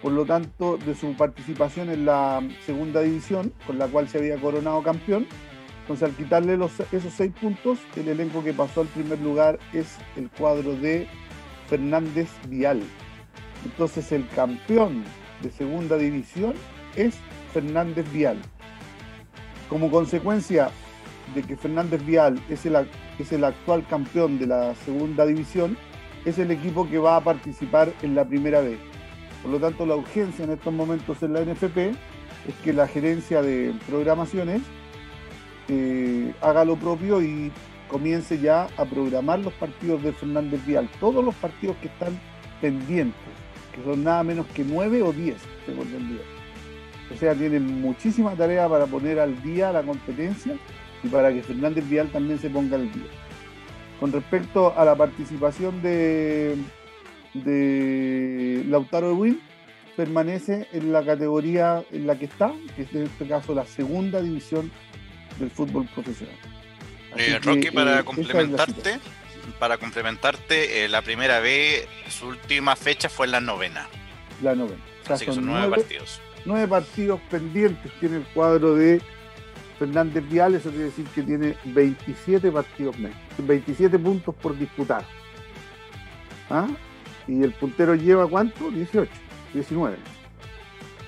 por 0.00 0.12
lo 0.12 0.24
tanto, 0.24 0.78
de 0.78 0.94
su 0.94 1.14
participación 1.14 1.90
en 1.90 2.06
la 2.06 2.42
segunda 2.64 3.00
división, 3.00 3.52
con 3.66 3.78
la 3.78 3.88
cual 3.88 4.08
se 4.08 4.18
había 4.18 4.36
coronado 4.40 4.82
campeón. 4.82 5.26
Entonces, 5.82 6.08
al 6.08 6.16
quitarle 6.16 6.54
esos 6.54 7.12
seis 7.12 7.32
puntos, 7.40 7.78
el 7.96 8.08
elenco 8.08 8.42
que 8.42 8.52
pasó 8.52 8.80
al 8.80 8.88
primer 8.88 9.20
lugar 9.20 9.58
es 9.72 9.96
el 10.16 10.30
cuadro 10.30 10.74
de 10.76 11.06
Fernández 11.68 12.28
Vial. 12.48 12.82
Entonces, 13.64 14.10
el 14.12 14.26
campeón 14.28 15.04
de 15.42 15.50
segunda 15.50 15.96
división 15.96 16.54
es 16.96 17.16
Fernández 17.52 18.10
Vial. 18.12 18.38
Como 19.68 19.90
consecuencia 19.90 20.70
de 21.34 21.42
que 21.42 21.56
Fernández 21.56 22.04
Vial 22.04 22.40
es 22.48 22.64
el, 22.66 22.76
es 23.18 23.32
el 23.32 23.44
actual 23.44 23.84
campeón 23.88 24.38
de 24.38 24.46
la 24.46 24.74
segunda 24.74 25.26
división, 25.26 25.76
es 26.24 26.38
el 26.38 26.50
equipo 26.50 26.88
que 26.88 26.98
va 26.98 27.16
a 27.16 27.20
participar 27.20 27.92
en 28.02 28.14
la 28.14 28.24
primera 28.24 28.60
vez. 28.60 28.78
Por 29.42 29.50
lo 29.50 29.58
tanto, 29.58 29.86
la 29.86 29.96
urgencia 29.96 30.44
en 30.44 30.52
estos 30.52 30.72
momentos 30.72 31.22
en 31.22 31.32
la 31.32 31.40
NFP 31.40 31.78
es 32.48 32.54
que 32.64 32.72
la 32.72 32.86
gerencia 32.86 33.42
de 33.42 33.74
programaciones 33.88 34.62
eh, 35.68 36.32
haga 36.40 36.64
lo 36.64 36.76
propio 36.76 37.20
y 37.22 37.50
comience 37.88 38.38
ya 38.38 38.68
a 38.76 38.84
programar 38.84 39.40
los 39.40 39.52
partidos 39.54 40.02
de 40.02 40.12
Fernández 40.12 40.64
Vial, 40.64 40.88
todos 41.00 41.24
los 41.24 41.34
partidos 41.36 41.76
que 41.78 41.88
están 41.88 42.18
pendientes, 42.60 43.20
que 43.74 43.82
son 43.82 44.04
nada 44.04 44.22
menos 44.22 44.46
que 44.46 44.64
nueve 44.64 45.02
o 45.02 45.12
diez, 45.12 45.38
tengo 45.64 45.82
entendido. 45.82 46.35
O 47.14 47.16
sea, 47.16 47.34
tienen 47.34 47.80
muchísima 47.80 48.34
tarea 48.34 48.68
para 48.68 48.86
poner 48.86 49.18
al 49.20 49.40
día 49.42 49.72
la 49.72 49.82
competencia 49.82 50.56
y 51.02 51.08
para 51.08 51.32
que 51.32 51.42
Fernández 51.42 51.88
Vial 51.88 52.08
también 52.08 52.38
se 52.38 52.50
ponga 52.50 52.76
al 52.76 52.92
día. 52.92 53.10
Con 54.00 54.12
respecto 54.12 54.76
a 54.76 54.84
la 54.84 54.94
participación 54.94 55.80
de, 55.82 56.56
de 57.32 58.64
Lautaro 58.66 59.08
de 59.08 59.14
Win, 59.14 59.40
permanece 59.96 60.68
en 60.72 60.92
la 60.92 61.04
categoría 61.04 61.82
en 61.90 62.06
la 62.06 62.18
que 62.18 62.26
está, 62.26 62.52
que 62.74 62.82
es 62.82 62.94
en 62.94 63.04
este 63.04 63.26
caso 63.26 63.54
la 63.54 63.64
segunda 63.64 64.20
división 64.20 64.70
del 65.38 65.50
fútbol 65.50 65.88
profesional. 65.94 66.36
Eh, 67.16 67.38
Rocky, 67.42 67.70
para 67.70 68.02
complementarte, 68.02 68.98
para 69.58 69.78
complementarte, 69.78 70.86
la 70.88 71.00
primera 71.00 71.40
vez, 71.40 71.88
su 72.10 72.26
última 72.26 72.76
fecha 72.76 73.08
fue 73.08 73.26
en 73.26 73.32
la 73.32 73.40
novena. 73.40 73.88
La 74.42 74.54
novena. 74.54 74.82
Así 75.08 75.24
que 75.24 75.32
son 75.32 75.46
nueve, 75.46 75.68
partidos. 75.68 76.20
Nueve 76.46 76.68
partidos 76.68 77.20
pendientes 77.28 77.90
tiene 77.98 78.18
el 78.18 78.24
cuadro 78.26 78.76
de 78.76 79.02
Fernández 79.80 80.24
Vial, 80.28 80.54
eso 80.54 80.70
quiere 80.70 80.84
decir 80.84 81.04
que 81.08 81.22
tiene 81.22 81.56
27 81.64 82.52
partidos 82.52 82.96
menos, 82.98 83.18
27 83.38 83.98
puntos 83.98 84.32
por 84.36 84.56
disputar. 84.56 85.04
¿Ah? 86.48 86.68
Y 87.26 87.42
el 87.42 87.52
puntero 87.52 87.96
lleva 87.96 88.28
cuánto? 88.28 88.70
18, 88.70 89.10
19. 89.54 89.96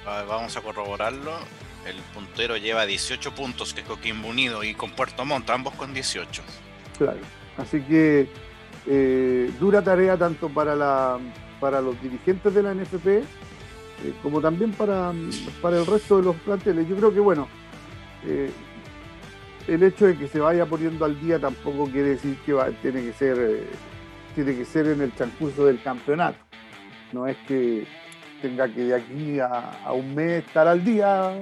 Vamos 0.05 0.57
a 0.57 0.61
corroborarlo. 0.61 1.33
El 1.87 1.97
puntero 2.13 2.57
lleva 2.57 2.85
18 2.85 3.35
puntos, 3.37 3.73
que 3.73 3.83
es 3.83 3.87
Coquimbo 3.87 4.29
Unido, 4.29 4.65
y 4.65 4.75
con 4.75 4.91
Puerto 4.91 5.25
Montt, 5.25 5.49
ambos 5.51 5.75
con 5.75 5.95
18. 5.95 6.43
Claro. 6.99 7.21
Así 7.57 7.81
que 7.83 8.29
eh, 8.87 9.53
dura 9.61 9.83
tarea 9.83 10.17
tanto 10.17 10.49
para, 10.49 10.75
la, 10.75 11.19
para 11.61 11.81
los 11.81 12.01
dirigentes 12.03 12.53
de 12.53 12.63
la 12.63 12.75
NFP 12.75 13.23
eh, 14.05 14.15
como 14.23 14.41
también 14.41 14.73
para, 14.73 15.13
para 15.61 15.79
el 15.79 15.87
resto 15.87 16.19
de 16.19 16.25
los 16.25 16.37
planteles. 16.37 16.89
Yo 16.89 16.97
creo 16.97 17.13
que, 17.13 17.21
bueno, 17.21 17.49
eh, 18.25 18.51
el 19.69 19.83
hecho 19.83 20.07
de 20.07 20.17
que 20.17 20.27
se 20.29 20.41
vaya 20.41 20.67
poniendo 20.67 21.05
al 21.05 21.21
día 21.21 21.39
tampoco 21.39 21.85
quiere 21.87 22.11
decir 22.11 22.37
que 22.45 22.55
tiene 22.83 23.03
que 23.03 23.13
ser 23.13 23.37
eh, 23.39 23.67
tiene 24.35 24.57
que 24.57 24.65
ser 24.65 24.87
en 24.87 25.03
el 25.03 25.13
transcurso 25.13 25.67
del 25.67 25.81
campeonato. 25.83 26.39
No 27.13 27.27
es 27.27 27.37
que 27.47 27.87
tenga 28.41 28.69
que 28.69 28.85
de 28.85 28.95
aquí 28.95 29.41
a, 29.41 29.93
un 29.93 30.15
mes 30.15 30.45
estar 30.45 30.67
al 30.69 30.85
día 30.85 31.39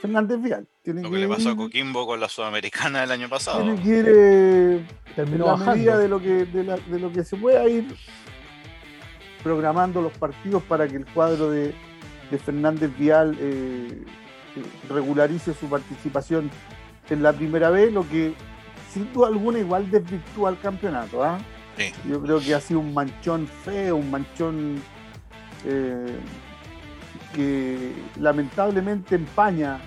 Fernández 0.00 0.40
Vial. 0.40 0.68
Tiene 0.82 1.02
lo 1.02 1.10
que, 1.10 1.18
le 1.18 1.28
pasó 1.28 1.50
a 1.50 1.56
Coquimbo 1.56 2.06
con 2.06 2.20
la 2.20 2.28
Sudamericana 2.28 3.04
el 3.04 3.10
año 3.10 3.28
pasado. 3.28 3.62
Tiene 3.62 3.82
que 3.82 3.88
ir 3.88 4.06
eh, 4.08 4.86
la 5.16 5.56
medida 5.56 5.98
de 5.98 6.08
lo 6.08 6.20
que 6.20 6.44
de, 6.44 6.98
lo 6.98 7.10
que 7.10 7.24
se 7.24 7.36
pueda 7.36 7.66
ir 7.66 7.86
programando 9.42 10.00
los 10.02 10.12
partidos 10.12 10.62
para 10.64 10.86
que 10.86 10.96
el 10.96 11.06
cuadro 11.06 11.50
de, 11.50 11.74
Fernández 12.38 12.90
Vial 12.98 13.36
regularice 14.88 15.54
su 15.54 15.68
participación 15.68 16.50
en 17.10 17.22
la 17.22 17.32
primera 17.32 17.70
vez, 17.70 17.92
lo 17.92 18.08
que 18.08 18.34
sin 18.92 19.12
duda 19.12 19.28
alguna 19.28 19.58
igual 19.58 19.90
desvirtúa 19.90 20.50
el 20.50 20.58
campeonato. 20.58 21.22
¿ah? 21.22 21.38
Yo 22.08 22.22
creo 22.22 22.40
que 22.40 22.54
ha 22.54 22.60
sido 22.60 22.80
un 22.80 22.94
manchón 22.94 23.46
feo, 23.46 23.96
un 23.96 24.10
manchón 24.10 24.80
eh, 25.64 26.16
que 27.34 27.92
lamentablemente 28.20 29.16
empaña 29.16 29.80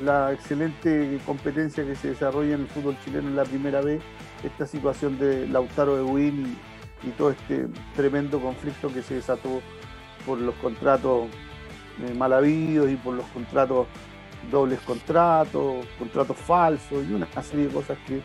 la 0.00 0.32
excelente 0.32 1.18
competencia 1.26 1.84
que 1.84 1.96
se 1.96 2.10
desarrolla 2.10 2.54
en 2.54 2.62
el 2.62 2.66
fútbol 2.68 2.96
chileno 3.04 3.28
en 3.28 3.36
la 3.36 3.44
primera 3.44 3.80
vez, 3.80 4.02
esta 4.42 4.66
situación 4.66 5.18
de 5.18 5.46
Lautaro 5.48 5.96
de 5.96 6.02
Win 6.02 6.56
y, 7.04 7.10
todo 7.10 7.32
este 7.32 7.66
tremendo 7.96 8.40
conflicto 8.40 8.92
que 8.92 9.02
se 9.02 9.14
desató 9.14 9.60
por 10.24 10.38
los 10.38 10.54
contratos 10.56 11.26
eh, 12.00 12.14
mal 12.14 12.32
habidos 12.32 12.90
y 12.90 12.96
por 12.96 13.14
los 13.14 13.26
contratos 13.26 13.86
dobles 14.50 14.80
contratos, 14.80 15.86
contratos 15.98 16.36
falsos 16.36 17.04
y 17.08 17.12
una 17.12 17.28
serie 17.42 17.66
de 17.66 17.72
cosas 17.72 17.98
que 18.06 18.20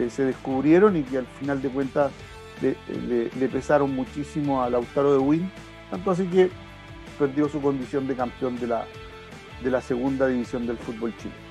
eh, 0.00 0.10
se 0.10 0.24
descubrieron 0.24 0.96
y 0.96 1.02
que 1.02 1.18
al 1.18 1.26
final 1.26 1.62
de 1.62 1.68
cuentas 1.68 2.12
le, 2.60 3.48
pesaron 3.48 3.94
muchísimo 3.94 4.62
a 4.62 4.70
Lautaro 4.70 5.12
de 5.12 5.18
Win, 5.18 5.50
tanto 5.90 6.10
así 6.10 6.26
que 6.26 6.50
perdió 7.18 7.48
su 7.48 7.60
condición 7.60 8.06
de 8.06 8.16
campeón 8.16 8.58
de 8.58 8.66
la, 8.68 8.86
de 9.62 9.70
la 9.70 9.80
segunda 9.80 10.26
división 10.26 10.66
del 10.66 10.78
fútbol 10.78 11.14
chileno. 11.16 11.44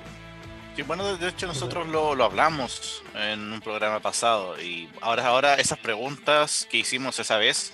Bueno, 0.88 1.18
de 1.18 1.30
hecho 1.30 1.46
nosotros 1.46 1.88
lo, 1.88 2.16
lo, 2.16 2.24
hablamos 2.24 3.04
en 3.14 3.54
un 3.54 3.62
programa 3.62 4.00
pasado 4.00 4.60
y 4.60 4.90
ahora, 5.02 5.28
ahora 5.28 5.54
esas 5.56 5.78
preguntas 5.78 6.68
que 6.70 6.78
hicimos 6.78 7.20
esa 7.20 7.38
vez 7.38 7.74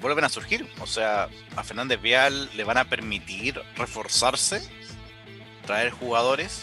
vuelven 0.00 0.24
a 0.24 0.28
surgir. 0.28 0.68
O 0.80 0.86
sea, 0.86 1.28
a 1.56 1.64
Fernández 1.64 2.00
Vial 2.00 2.50
le 2.54 2.64
van 2.64 2.78
a 2.78 2.84
permitir 2.84 3.60
reforzarse 3.76 4.62
traer 5.64 5.90
jugadores, 5.90 6.62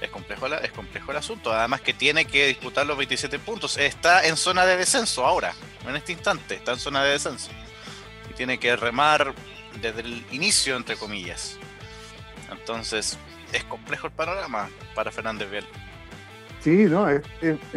es 0.00 0.10
complejo, 0.10 0.46
es 0.46 0.72
complejo 0.72 1.10
el 1.10 1.16
asunto. 1.16 1.52
Además 1.52 1.80
que 1.80 1.92
tiene 1.92 2.24
que 2.24 2.46
disputar 2.46 2.86
los 2.86 2.96
27 2.96 3.38
puntos. 3.38 3.76
Está 3.76 4.26
en 4.26 4.36
zona 4.36 4.66
de 4.66 4.76
descenso 4.76 5.24
ahora, 5.24 5.52
en 5.86 5.96
este 5.96 6.12
instante, 6.12 6.56
está 6.56 6.72
en 6.72 6.78
zona 6.78 7.04
de 7.04 7.12
descenso. 7.12 7.50
Y 8.30 8.34
tiene 8.34 8.58
que 8.58 8.76
remar 8.76 9.34
desde 9.80 10.00
el 10.00 10.24
inicio, 10.30 10.76
entre 10.76 10.96
comillas. 10.96 11.58
Entonces, 12.50 13.18
es 13.52 13.64
complejo 13.64 14.06
el 14.06 14.12
panorama 14.12 14.68
para 14.94 15.10
Fernández 15.10 15.50
Vial. 15.50 15.66
Sí, 16.60 16.84
no, 16.88 17.08
es, 17.08 17.22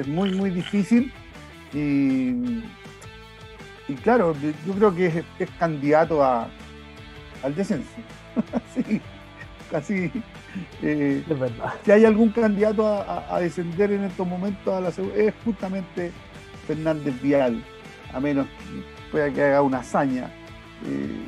muy, 0.08 0.32
muy 0.32 0.50
difícil. 0.50 1.12
Y, 1.74 2.64
y 3.88 3.96
claro, 3.96 4.36
yo 4.66 4.74
creo 4.74 4.96
que 4.96 5.08
es, 5.08 5.26
es 5.40 5.50
candidato 5.60 6.24
a, 6.24 6.48
al 7.44 7.56
descenso. 7.56 7.90
sí 8.74 9.02
casi 9.70 10.12
eh, 10.82 11.24
si 11.84 11.92
hay 11.92 12.06
algún 12.06 12.30
candidato 12.30 12.88
a, 12.88 13.40
descender 13.40 13.92
en 13.92 14.06
estos 14.06 14.28
momentos 14.28 14.74
a 14.74 14.82
la 14.82 14.90
es 15.16 15.34
justamente 15.44 16.12
Fernández 16.66 17.22
Vial, 17.22 17.64
a 18.14 18.20
menos 18.20 18.48
que 18.48 19.12
pueda 19.12 19.32
que 19.32 19.44
haga 19.44 19.62
una 19.62 19.80
hazaña. 19.80 20.32
Eh, 20.86 21.26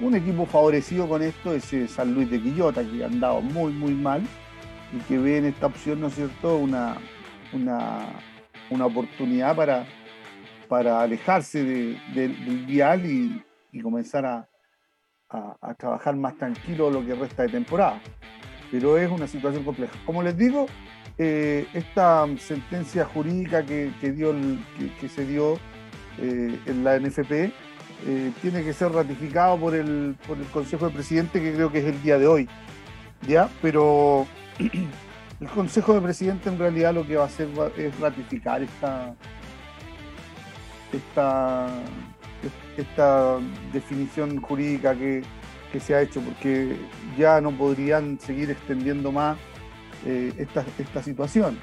un 0.00 0.14
equipo 0.14 0.46
favorecido 0.46 1.08
con 1.08 1.22
esto 1.22 1.54
es 1.54 1.72
eh, 1.72 1.86
San 1.86 2.14
Luis 2.14 2.30
de 2.30 2.40
Quillota, 2.40 2.82
que 2.82 3.04
ha 3.04 3.06
andado 3.06 3.40
muy, 3.40 3.72
muy 3.72 3.94
mal 3.94 4.22
y 4.92 4.98
que 5.06 5.18
ve 5.18 5.38
en 5.38 5.44
esta 5.46 5.66
opción, 5.66 6.00
¿no 6.00 6.08
es 6.08 6.14
cierto?, 6.14 6.56
una, 6.56 6.96
una, 7.52 8.86
oportunidad 8.86 9.54
para, 9.54 9.86
para 10.72 11.02
alejarse 11.02 11.62
del 12.14 12.64
Vial 12.66 13.04
y 13.04 13.82
comenzar 13.82 14.24
a, 14.24 14.48
trabajar 15.76 16.16
más 16.16 16.34
tranquilo 16.38 16.90
lo 16.90 17.04
que 17.04 17.14
resta 17.14 17.42
de 17.42 17.50
temporada. 17.50 18.00
Pero 18.70 18.96
es 18.96 19.10
una 19.10 19.26
situación 19.26 19.64
compleja. 19.64 19.92
Como 20.06 20.22
les 20.22 20.34
digo, 20.34 20.64
eh, 21.18 21.66
esta 21.74 22.26
sentencia 22.38 23.04
jurídica 23.04 23.66
que, 23.66 23.92
dio 24.00 24.34
que, 24.98 25.10
se 25.10 25.26
dio 25.26 25.56
eh, 26.18 26.58
en 26.64 26.84
la 26.84 26.98
NFP 26.98 27.32
eh, 27.32 28.32
tiene 28.40 28.64
que 28.64 28.72
ser 28.72 28.92
ratificado 28.92 29.58
por 29.58 29.74
el, 29.74 30.16
por 30.26 30.38
el 30.38 30.46
Consejo 30.46 30.86
de 30.86 30.94
Presidente, 30.94 31.42
que 31.42 31.52
creo 31.52 31.70
que 31.70 31.80
es 31.80 31.84
el 31.84 32.02
día 32.02 32.16
de 32.16 32.26
hoy. 32.26 32.48
¿Ya? 33.28 33.50
Pero 33.60 34.26
el 35.38 35.48
Consejo 35.48 35.92
de 35.92 36.00
Presidente 36.00 36.48
en 36.48 36.58
realidad 36.58 36.94
lo 36.94 37.06
que 37.06 37.16
va 37.16 37.24
a 37.24 37.26
hacer 37.26 37.50
es 37.76 38.00
ratificar 38.00 38.62
esta, 38.62 39.14
esta 40.92 41.68
esta 42.76 43.38
definición 43.72 44.40
jurídica 44.40 44.94
que, 44.94 45.22
se 45.80 45.94
ha 45.94 46.02
hecho, 46.02 46.20
porque 46.20 46.76
ya 47.16 47.40
no 47.40 47.50
podrían 47.50 48.18
seguir 48.20 48.50
extendiendo 48.50 49.10
más 49.10 49.38
eh, 50.04 50.32
esta, 50.78 51.02
situación. 51.02 51.58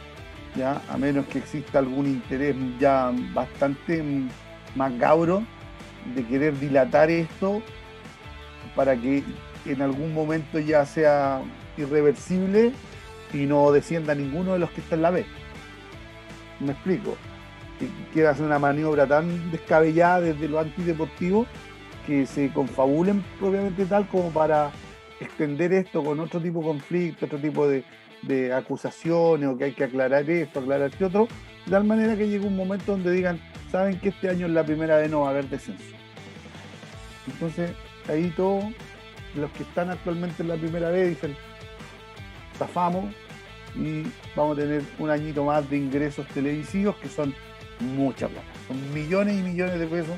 ¿ya? 0.55 0.81
a 0.89 0.97
menos 0.97 1.27
que 1.27 1.37
exista 1.37 1.77
algún 1.77 2.07
interés 2.07 2.55
ya 2.79 3.13
bastante 3.33 4.03
macabro 4.75 5.43
de 6.15 6.25
querer 6.25 6.57
dilatar 6.59 7.11
esto 7.11 7.61
para 8.75 8.95
que 8.95 9.23
en 9.65 9.81
algún 9.83 10.11
momento 10.11 10.57
ya 10.57 10.87
sea 10.87 11.41
irreversible 11.77 12.71
y 13.31 13.45
no 13.45 13.71
descienda 13.71 14.15
ninguno 14.15 14.53
de 14.53 14.59
los 14.59 14.71
que 14.71 14.81
están 14.81 14.99
en 14.99 15.03
la 15.03 15.11
B. 15.11 15.25
Me 16.61 16.71
explico. 16.71 17.15
Quiera 18.13 18.31
hacer 18.31 18.45
una 18.45 18.59
maniobra 18.59 19.07
tan 19.07 19.51
descabellada 19.51 20.21
desde 20.21 20.47
lo 20.47 20.59
antideportivo 20.59 21.45
que 22.05 22.25
se 22.25 22.51
confabulen 22.51 23.23
propiamente 23.39 23.85
tal 23.85 24.07
como 24.07 24.31
para 24.31 24.71
extender 25.19 25.73
esto 25.73 26.03
con 26.03 26.19
otro 26.19 26.39
tipo 26.39 26.59
de 26.59 26.65
conflicto, 26.65 27.25
otro 27.25 27.39
tipo 27.39 27.67
de, 27.67 27.83
acusaciones 28.53 29.47
o 29.47 29.57
que 29.57 29.65
hay 29.65 29.71
que 29.73 29.85
aclarar 29.85 30.29
esto, 30.29 30.59
aclarar 30.59 30.89
este 30.89 31.05
otro, 31.05 31.27
de 31.65 31.71
tal 31.71 31.83
manera 31.83 32.17
que 32.17 32.27
llegue 32.27 32.45
un 32.45 32.55
momento 32.55 32.93
donde 32.93 33.11
digan, 33.11 33.39
saben 33.71 33.99
que 33.99 34.09
este 34.09 34.29
año 34.29 34.45
en 34.45 34.53
la 34.53 34.63
primera 34.63 34.97
vez 34.97 35.09
no 35.09 35.21
va 35.21 35.27
a 35.27 35.29
haber 35.31 35.47
descenso. 35.47 35.95
Entonces, 37.27 37.71
ahí 38.07 38.33
todos 38.35 38.65
los 39.35 39.51
que 39.51 39.63
están 39.63 39.89
actualmente 39.89 40.41
en 40.41 40.49
la 40.49 40.55
primera 40.55 40.89
vez 40.89 41.09
dicen, 41.09 41.35
zafamos 42.57 43.13
y 43.75 44.03
vamos 44.35 44.57
a 44.57 44.61
tener 44.61 44.81
un 44.97 45.09
añito 45.09 45.45
más 45.45 45.69
de 45.69 45.77
ingresos 45.77 46.27
televisivos 46.27 46.95
que 46.97 47.07
son 47.07 47.33
mucha 47.79 48.27
plata. 48.27 48.47
Son 48.67 48.93
millones 48.93 49.39
y 49.39 49.43
millones 49.43 49.79
de 49.79 49.87
pesos 49.87 50.17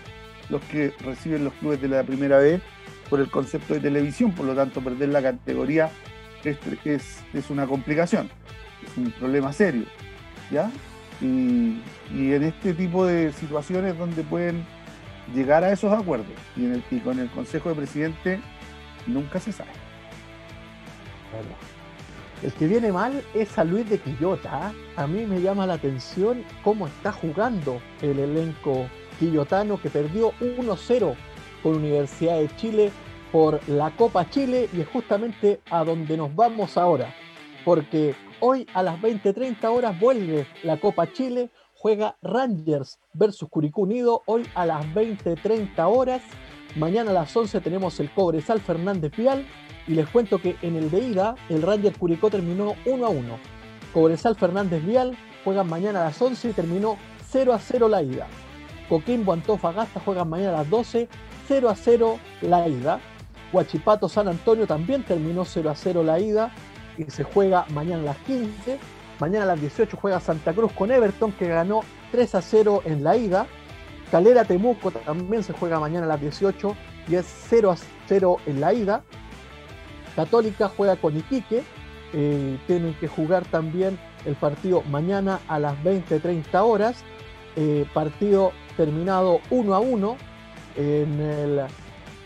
los 0.50 0.62
que 0.64 0.94
reciben 1.00 1.46
los 1.46 1.54
clubes 1.54 1.82
de 1.82 1.88
la 1.88 2.04
primera 2.04 2.38
vez 2.38 2.62
por 3.10 3.20
el 3.20 3.30
concepto 3.30 3.74
de 3.74 3.80
televisión, 3.80 4.34
por 4.34 4.46
lo 4.46 4.56
tanto 4.56 4.82
perder 4.82 5.10
la 5.10 5.22
categoría 5.22 5.92
es, 6.44 7.24
es, 7.34 7.50
una 7.50 7.68
complicación, 7.68 8.30
es 8.86 8.98
un 8.98 9.12
problema 9.12 9.54
serio. 9.54 9.86
¿ya? 10.50 10.72
Y, 11.22 11.80
en 12.10 12.44
este 12.44 12.74
tipo 12.74 13.06
de 13.06 13.32
situaciones 13.34 13.98
donde 13.98 14.24
pueden 14.24 14.66
llegar 15.34 15.64
a 15.64 15.72
esos 15.72 15.94
acuerdos 15.94 16.28
y, 16.58 16.66
en 16.66 16.74
el, 16.74 17.02
con 17.02 17.20
el 17.20 17.30
Consejo 17.30 17.70
de 17.70 17.76
Presidente 17.76 18.40
nunca 19.08 19.40
se 19.40 19.52
sabe. 19.52 19.72
El 22.44 22.52
que 22.54 22.68
viene 22.68 22.92
mal 22.92 23.24
es 23.36 23.50
San 23.50 23.70
Luis 23.70 23.88
de 23.88 24.00
Quillota. 24.00 24.50
¿ah? 24.52 24.74
A 24.96 25.06
mí 25.06 25.28
me 25.28 25.42
llama 25.42 25.68
la 25.68 25.76
atención 25.76 26.44
cómo 26.64 26.88
está 26.88 27.12
jugando 27.12 27.80
el 28.02 28.18
elenco 28.18 28.88
quillotano 29.20 29.80
que 29.80 29.92
perdió 29.92 30.32
1-0 30.40 31.16
con 31.62 31.76
Universidad 31.76 32.40
de 32.40 32.50
Chile 32.56 32.92
por 33.32 33.60
la 33.70 33.92
Copa 33.92 34.28
Chile 34.28 34.68
y 34.74 34.82
es 34.82 34.88
justamente 34.88 35.62
a 35.70 35.84
donde 35.84 36.18
nos 36.18 36.36
vamos 36.36 36.78
ahora. 36.78 37.14
Porque 37.64 38.16
hoy 38.40 38.66
a 38.74 38.82
las 38.82 39.00
20:30 39.00 39.70
horas 39.70 40.00
vuelve 40.00 40.48
la 40.64 40.80
Copa 40.80 41.14
Chile, 41.14 41.52
juega 41.76 42.18
Rangers 42.24 42.98
versus 43.14 43.50
Curicú 43.50 43.84
Unido, 43.84 44.24
hoy 44.26 44.48
a 44.56 44.66
las 44.66 44.84
20:30 44.96 45.88
horas. 45.88 46.24
Mañana 46.76 47.12
a 47.12 47.14
las 47.14 47.38
11 47.38 47.62
tenemos 47.62 48.00
el 48.00 48.10
Cobresal 48.10 48.62
Fernández 48.62 49.16
Vial 49.16 49.46
y 49.88 49.94
les 49.94 50.08
cuento 50.10 50.40
que 50.40 50.56
en 50.62 50.76
el 50.76 50.90
de 50.90 51.00
ida 51.00 51.36
el 51.50 51.62
Ranger 51.62 51.94
Curicó 51.94 52.30
terminó 52.30 52.76
1 52.86 53.06
a 53.06 53.10
1. 53.10 53.40
Cobresal 53.94 54.36
Fernández 54.36 54.86
Vial 54.86 55.18
juegan 55.44 55.68
mañana 55.68 56.02
a 56.02 56.06
las 56.06 56.22
11 56.22 56.50
y 56.50 56.54
terminó 56.54 56.98
0 57.30 57.54
a 57.54 57.60
0 57.60 57.88
la 57.88 58.02
ida. 58.02 58.28
Coquimbo 58.90 59.34
Antofagasta 59.34 60.00
juegan 60.00 60.30
mañana 60.30 60.50
a 60.50 60.58
las 60.60 60.70
12, 60.70 61.08
0 61.48 61.70
a 61.70 61.76
0 61.76 62.20
la 62.42 62.68
ida. 62.68 63.00
Huachipato 63.54 64.08
San 64.08 64.28
Antonio 64.28 64.68
también 64.68 65.04
terminó 65.04 65.46
0 65.46 65.70
a 65.70 65.76
0 65.76 66.04
la 66.04 66.20
ida 66.20 66.52
y 66.98 67.06
se 67.06 67.24
juega 67.24 67.66
mañana 67.70 68.02
a 68.02 68.06
las 68.06 68.18
15. 68.20 68.80
Mañana 69.20 69.44
a 69.44 69.48
las 69.48 69.62
18 69.62 69.98
juega 69.98 70.20
Santa 70.20 70.54
Cruz 70.54 70.72
con 70.74 70.92
Everton 70.92 71.32
que 71.34 71.48
ganó 71.48 71.82
3 72.12 72.36
a 72.36 72.42
0 72.42 72.82
en 72.86 73.04
la 73.04 73.18
ida. 73.18 73.46
Calera 74.10 74.44
Temuco 74.46 74.92
también 74.92 75.44
se 75.44 75.54
juega 75.54 75.80
mañana 75.80 76.06
a 76.06 76.10
las 76.10 76.22
18 76.22 76.76
y 77.08 77.16
es 77.16 77.26
0 77.50 77.72
a 77.72 77.78
0 78.08 78.38
en 78.46 78.62
la 78.62 78.74
ida. 78.74 79.04
Católica 80.16 80.70
juega 80.70 80.96
con 80.96 81.18
Iquique. 81.18 81.64
Eh, 82.14 82.58
tienen 82.68 82.94
que 82.96 83.08
jugar 83.08 83.46
también 83.46 83.98
el 84.26 84.36
partido 84.36 84.82
mañana 84.84 85.40
a 85.48 85.60
las 85.60 85.78
20-30 85.84 86.62
horas. 86.62 87.04
Eh, 87.56 87.86
partido 87.94 88.52
terminado 88.78 89.42
1 89.50 89.74
a 89.74 89.80
1 89.80 90.18
en 90.78 91.20
el 91.20 91.62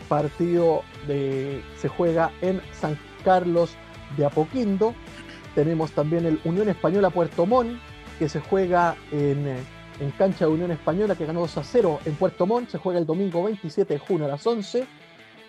partido 0.08 0.82
se 1.06 1.88
juega 1.88 2.30
en 2.40 2.60
San 2.72 2.98
Carlos 3.24 3.76
de 4.16 4.24
Apoquindo. 4.24 4.94
Tenemos 5.54 5.92
también 5.92 6.26
el 6.26 6.40
Unión 6.44 6.68
Española 6.68 7.10
Puerto 7.10 7.46
Montt, 7.46 7.78
que 8.18 8.28
se 8.28 8.40
juega 8.40 8.96
en, 9.10 9.46
en, 10.00 10.10
cancha 10.18 10.46
de 10.46 10.52
Unión 10.52 10.70
Española, 10.70 11.14
que 11.16 11.26
ganó 11.26 11.40
2 11.40 11.58
a 11.58 11.64
0 11.64 12.00
en 12.04 12.14
Puerto 12.14 12.46
Montt. 12.46 12.70
Se 12.70 12.78
juega 12.78 12.98
el 12.98 13.06
domingo 13.06 13.42
27 13.44 13.94
de 13.94 13.98
junio 13.98 14.26
a 14.26 14.28
las 14.28 14.46
11. 14.46 14.86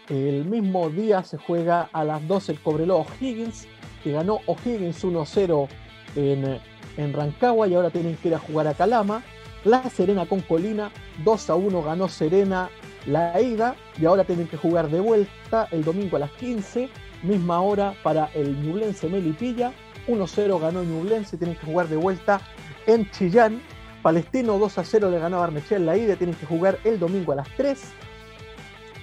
El 0.10 0.46
mismo 0.46 0.90
día 0.90 1.24
se 1.24 1.38
juega 1.38 1.90
a 1.92 2.04
las 2.06 2.26
12 2.28 2.54
el 2.54 2.62
Cobreloa 2.62 3.02
O'Higgins, 3.02 3.68
que 4.04 4.14
ganó 4.14 4.40
O'Higgins 4.46 5.04
1 5.04 5.22
a 5.22 5.26
0 5.26 5.68
en, 6.16 6.60
en 6.96 7.14
Rancagua 7.14 7.68
y 7.68 7.76
ahora 7.76 7.90
tienen 7.90 8.16
que 8.16 8.30
ir 8.30 8.36
a 8.36 8.40
jugar 8.40 8.68
a 8.68 8.74
Calama. 8.74 9.24
La 9.66 9.90
Serena 9.90 10.26
con 10.26 10.40
Colina, 10.42 10.92
2 11.26 11.50
a 11.50 11.56
1 11.56 11.84
ganó 11.84 12.08
Serena 12.08 12.70
la 13.06 13.42
ida 13.42 13.76
y 14.00 14.06
ahora 14.06 14.24
tienen 14.24 14.48
que 14.48 14.56
jugar 14.56 14.90
de 14.90 15.02
vuelta 15.02 15.68
el 15.72 15.84
domingo 15.84 16.16
a 16.16 16.20
las 16.20 16.32
15, 16.32 16.90
misma 17.24 17.62
hora 17.62 17.94
para 18.02 18.30
el 18.34 18.62
Ñublense 18.62 19.10
Melipilla. 19.10 19.74
1-0 20.08 20.60
ganó 20.62 20.84
Ñublense, 20.84 21.36
tienen 21.36 21.58
que 21.58 21.66
jugar 21.66 21.90
de 21.90 21.98
vuelta 21.98 22.40
en 22.86 23.10
Chillán. 23.12 23.62
Palestino 24.02 24.58
2 24.58 24.74
0 24.84 25.12
le 25.12 25.20
ganó 25.20 25.38
a 25.38 25.40
Barnechea 25.42 25.80
la 25.80 25.98
ida, 25.98 26.16
tienen 26.16 26.36
que 26.36 26.46
jugar 26.46 26.80
el 26.86 26.98
domingo 26.98 27.34
a 27.34 27.36
las 27.36 27.50
3. 27.58 27.78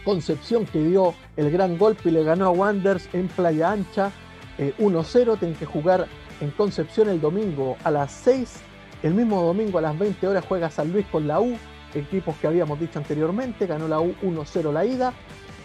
Concepción 0.05 0.67
que 0.67 0.83
dio 0.83 1.15
el 1.37 1.51
gran 1.51 1.79
golpe 1.79 2.09
y 2.09 2.13
le 2.13 2.25
ganó 2.25 2.47
a 2.47 2.51
Wanders 2.51 3.09
en 3.13 3.29
Playa 3.29 3.73
Ancha 3.73 4.13
1-0, 4.59 5.35
eh, 5.35 5.37
tienen 5.39 5.57
que 5.57 5.67
jugar 5.67 6.07
en 6.41 6.51
Concepción 6.51 7.09
el 7.09 7.21
domingo 7.21 7.77
a 7.85 7.91
las 7.91 8.13
6. 8.13 8.61
El 9.03 9.15
mismo 9.15 9.43
domingo 9.43 9.79
a 9.79 9.83
las 9.83 9.99
20 9.99 10.27
horas 10.29 10.45
juega 10.49 10.71
San 10.71 10.93
Luis 10.93 11.07
con 11.07 11.27
la 11.27 11.41
U 11.41 11.57
equipos 11.95 12.37
que 12.37 12.47
habíamos 12.47 12.79
dicho 12.79 12.99
anteriormente, 12.99 13.67
ganó 13.67 13.89
la 13.89 14.01
U 14.01 14.15
1-0 14.23 14.73
la 14.73 14.85
ida, 14.85 15.13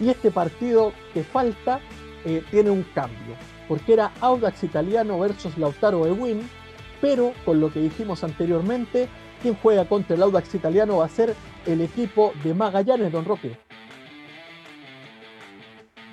y 0.00 0.08
este 0.08 0.30
partido 0.30 0.92
que 1.12 1.22
falta 1.22 1.80
eh, 2.24 2.42
tiene 2.50 2.70
un 2.70 2.82
cambio, 2.94 3.34
porque 3.68 3.94
era 3.94 4.12
Audax 4.20 4.64
Italiano 4.64 5.18
versus 5.18 5.56
Lautaro 5.58 6.06
Ewin, 6.06 6.48
pero 7.00 7.32
con 7.44 7.60
lo 7.60 7.72
que 7.72 7.80
dijimos 7.80 8.24
anteriormente, 8.24 9.08
quien 9.42 9.54
juega 9.54 9.86
contra 9.86 10.16
el 10.16 10.22
Audax 10.22 10.54
Italiano 10.54 10.98
va 10.98 11.06
a 11.06 11.08
ser 11.08 11.34
el 11.66 11.80
equipo 11.80 12.32
de 12.44 12.54
Magallanes, 12.54 13.12
Don 13.12 13.24
Roque. 13.24 13.56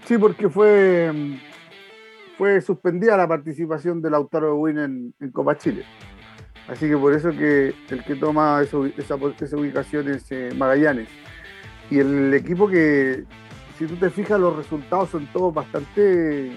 Sí, 0.08 0.18
porque 0.18 0.48
fue, 0.48 1.12
fue 2.38 2.62
suspendida 2.62 3.18
la 3.18 3.28
participación 3.28 4.02
de 4.02 4.10
Lautaro 4.10 4.54
Ewin 4.54 4.78
en, 4.78 5.14
en 5.20 5.32
Copa 5.32 5.58
Chile. 5.58 5.84
Así 6.70 6.88
que 6.88 6.96
por 6.96 7.14
eso 7.14 7.32
que 7.32 7.74
el 7.90 8.04
que 8.06 8.16
toma 8.16 8.62
esa, 8.62 8.78
ubicación 9.58 10.08
es 10.08 10.32
eh, 10.32 10.52
Magallanes. 10.56 11.10
Y 11.90 12.00
el 12.00 12.34
equipo 12.34 12.70
que, 12.70 13.26
si 13.78 13.86
tú 13.86 13.98
te 13.98 14.10
fijas, 14.10 14.40
los 14.40 14.56
resultados 14.56 15.10
son 15.10 15.28
todos 15.34 15.54
bastante 15.54 16.54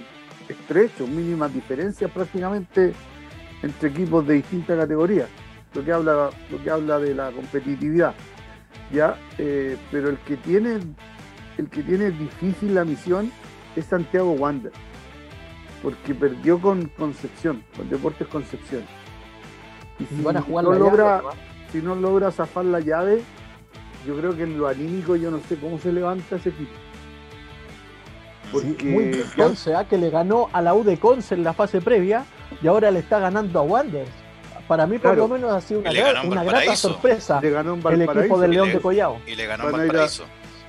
estrechos, 0.49 1.09
mínimas 1.09 1.53
diferencias 1.53 2.09
prácticamente 2.13 2.93
entre 3.63 3.89
equipos 3.89 4.25
de 4.29 4.35
distintas 4.35 4.79
categorías, 4.79 5.29
lo 5.75 5.85
que 5.85 5.93
habla, 5.93 6.31
lo 6.53 6.63
que 6.63 6.71
habla 6.71 7.01
de 7.01 7.17
la 7.17 7.33
competitividad. 7.33 8.15
¿ya? 8.93 9.17
Eh, 9.39 9.77
pero 9.91 10.09
el 10.09 10.19
que 10.19 10.37
tiene 10.37 10.79
el 11.59 11.69
que 11.69 11.83
tiene 11.83 12.11
difícil 12.11 12.75
la 12.75 12.85
misión 12.85 13.31
es 13.77 13.87
Santiago 13.87 14.33
Wander, 14.33 14.73
porque 15.83 16.15
perdió 16.15 16.61
con 16.61 16.87
Concepción, 16.89 17.65
con 17.77 17.89
Deportes 17.89 18.29
Concepción 18.29 18.83
y 20.01 20.07
si, 20.07 20.23
van 20.23 20.37
a 20.39 20.43
jugar 20.43 20.65
no 20.65 20.73
logra, 20.73 21.23
si 21.71 21.79
no 21.79 21.95
logra 21.95 22.31
zafar 22.31 22.65
la 22.65 22.81
llave, 22.81 23.23
yo 24.07 24.17
creo 24.17 24.35
que 24.35 24.45
en 24.45 24.59
lo 24.59 24.67
anímico 24.67 25.15
yo 25.17 25.31
no 25.31 25.41
sé 25.49 25.57
cómo 25.57 25.79
se 25.79 25.93
levanta 25.93 26.37
ese 26.37 26.49
equipo. 26.49 26.73
Porque 28.51 28.85
muy 28.85 29.25
Conce, 29.37 29.75
¿ah? 29.75 29.87
que 29.87 29.97
le 29.97 30.11
ganó 30.11 30.49
a 30.53 30.63
la 30.63 30.75
U 30.75 30.83
de 30.83 30.99
Conce 30.99 31.35
en 31.35 31.45
la 31.45 31.53
fase 31.53 31.81
previa 31.81 32.25
y 32.63 32.67
ahora 32.67 32.91
le 32.91 33.01
está 33.01 33.21
ganando 33.21 33.61
a 33.61 33.63
Wanderers. 33.63 34.11
Para 34.67 34.87
mí, 34.87 34.99
por 34.99 35.17
lo 35.17 35.29
menos, 35.29 35.53
ha 35.53 35.61
sido 35.61 35.81
una, 35.81 36.23
una 36.23 36.45
grata 36.45 36.77
sorpresa 36.77 37.41
le 37.43 37.51
ganó 37.51 37.77
el 37.91 38.03
equipo 38.03 38.41
del 38.41 38.53
León 38.53 38.73
de 38.73 38.81
Collao. 38.81 39.21
Y 39.27 39.35
le 39.35 39.47
ganó 39.47 39.65
a 39.65 40.05
a, 40.05 40.09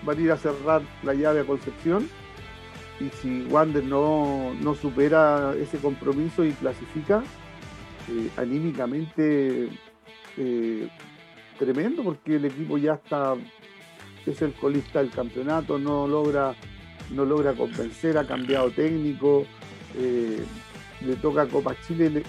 van 0.04 0.18
a 0.18 0.22
ir 0.22 0.32
a 0.32 0.38
cerrar 0.38 0.82
la 1.04 1.14
llave 1.14 1.42
a 1.42 1.46
Concepción. 1.46 2.10
Y 3.00 3.10
si 3.22 3.46
Wander 3.50 3.84
no, 3.84 4.54
no 4.62 4.76
supera 4.76 5.56
ese 5.60 5.78
compromiso 5.80 6.46
y 6.46 6.52
clasifica, 6.52 7.24
eh, 8.10 8.30
anímicamente 8.38 9.70
eh, 10.38 10.88
tremendo 11.58 12.04
porque 12.04 12.36
el 12.36 12.46
equipo 12.46 12.78
ya 12.78 12.94
está, 12.94 13.36
es 14.26 14.42
el 14.42 14.54
colista 14.54 15.00
del 15.00 15.10
campeonato, 15.10 15.80
no 15.80 16.08
logra, 16.08 16.56
no 17.12 17.26
logra 17.26 17.54
convencer, 17.54 18.18
ha 18.18 18.26
cambiado 18.26 18.70
técnico. 18.72 19.46
Eh, 19.98 20.44
le 21.02 21.16
toca 21.16 21.48
Copa 21.48 21.76
Chile, 21.88 22.10
le, 22.10 22.24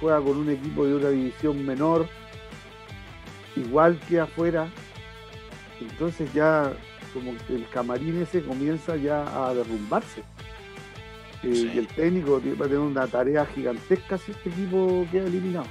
juega 0.00 0.20
con 0.20 0.36
un 0.36 0.50
equipo 0.50 0.86
de 0.86 0.94
una 0.94 1.08
división 1.08 1.64
menor, 1.64 2.06
igual 3.56 3.98
que 4.08 4.20
afuera. 4.20 4.68
Entonces 5.80 6.32
ya 6.34 6.72
como 7.18 7.36
que 7.46 7.54
el 7.54 7.68
camarín 7.68 8.22
ese 8.22 8.42
comienza 8.42 8.96
ya 8.96 9.46
a 9.46 9.54
derrumbarse. 9.54 10.20
Eh, 11.42 11.54
Sí. 11.54 11.70
Y 11.72 11.78
el 11.78 11.86
técnico 11.86 12.40
va 12.60 12.66
a 12.66 12.68
tener 12.68 12.78
una 12.78 13.06
tarea 13.06 13.46
gigantesca 13.46 14.18
si 14.18 14.32
este 14.32 14.48
equipo 14.48 15.06
queda 15.12 15.26
eliminado. 15.26 15.66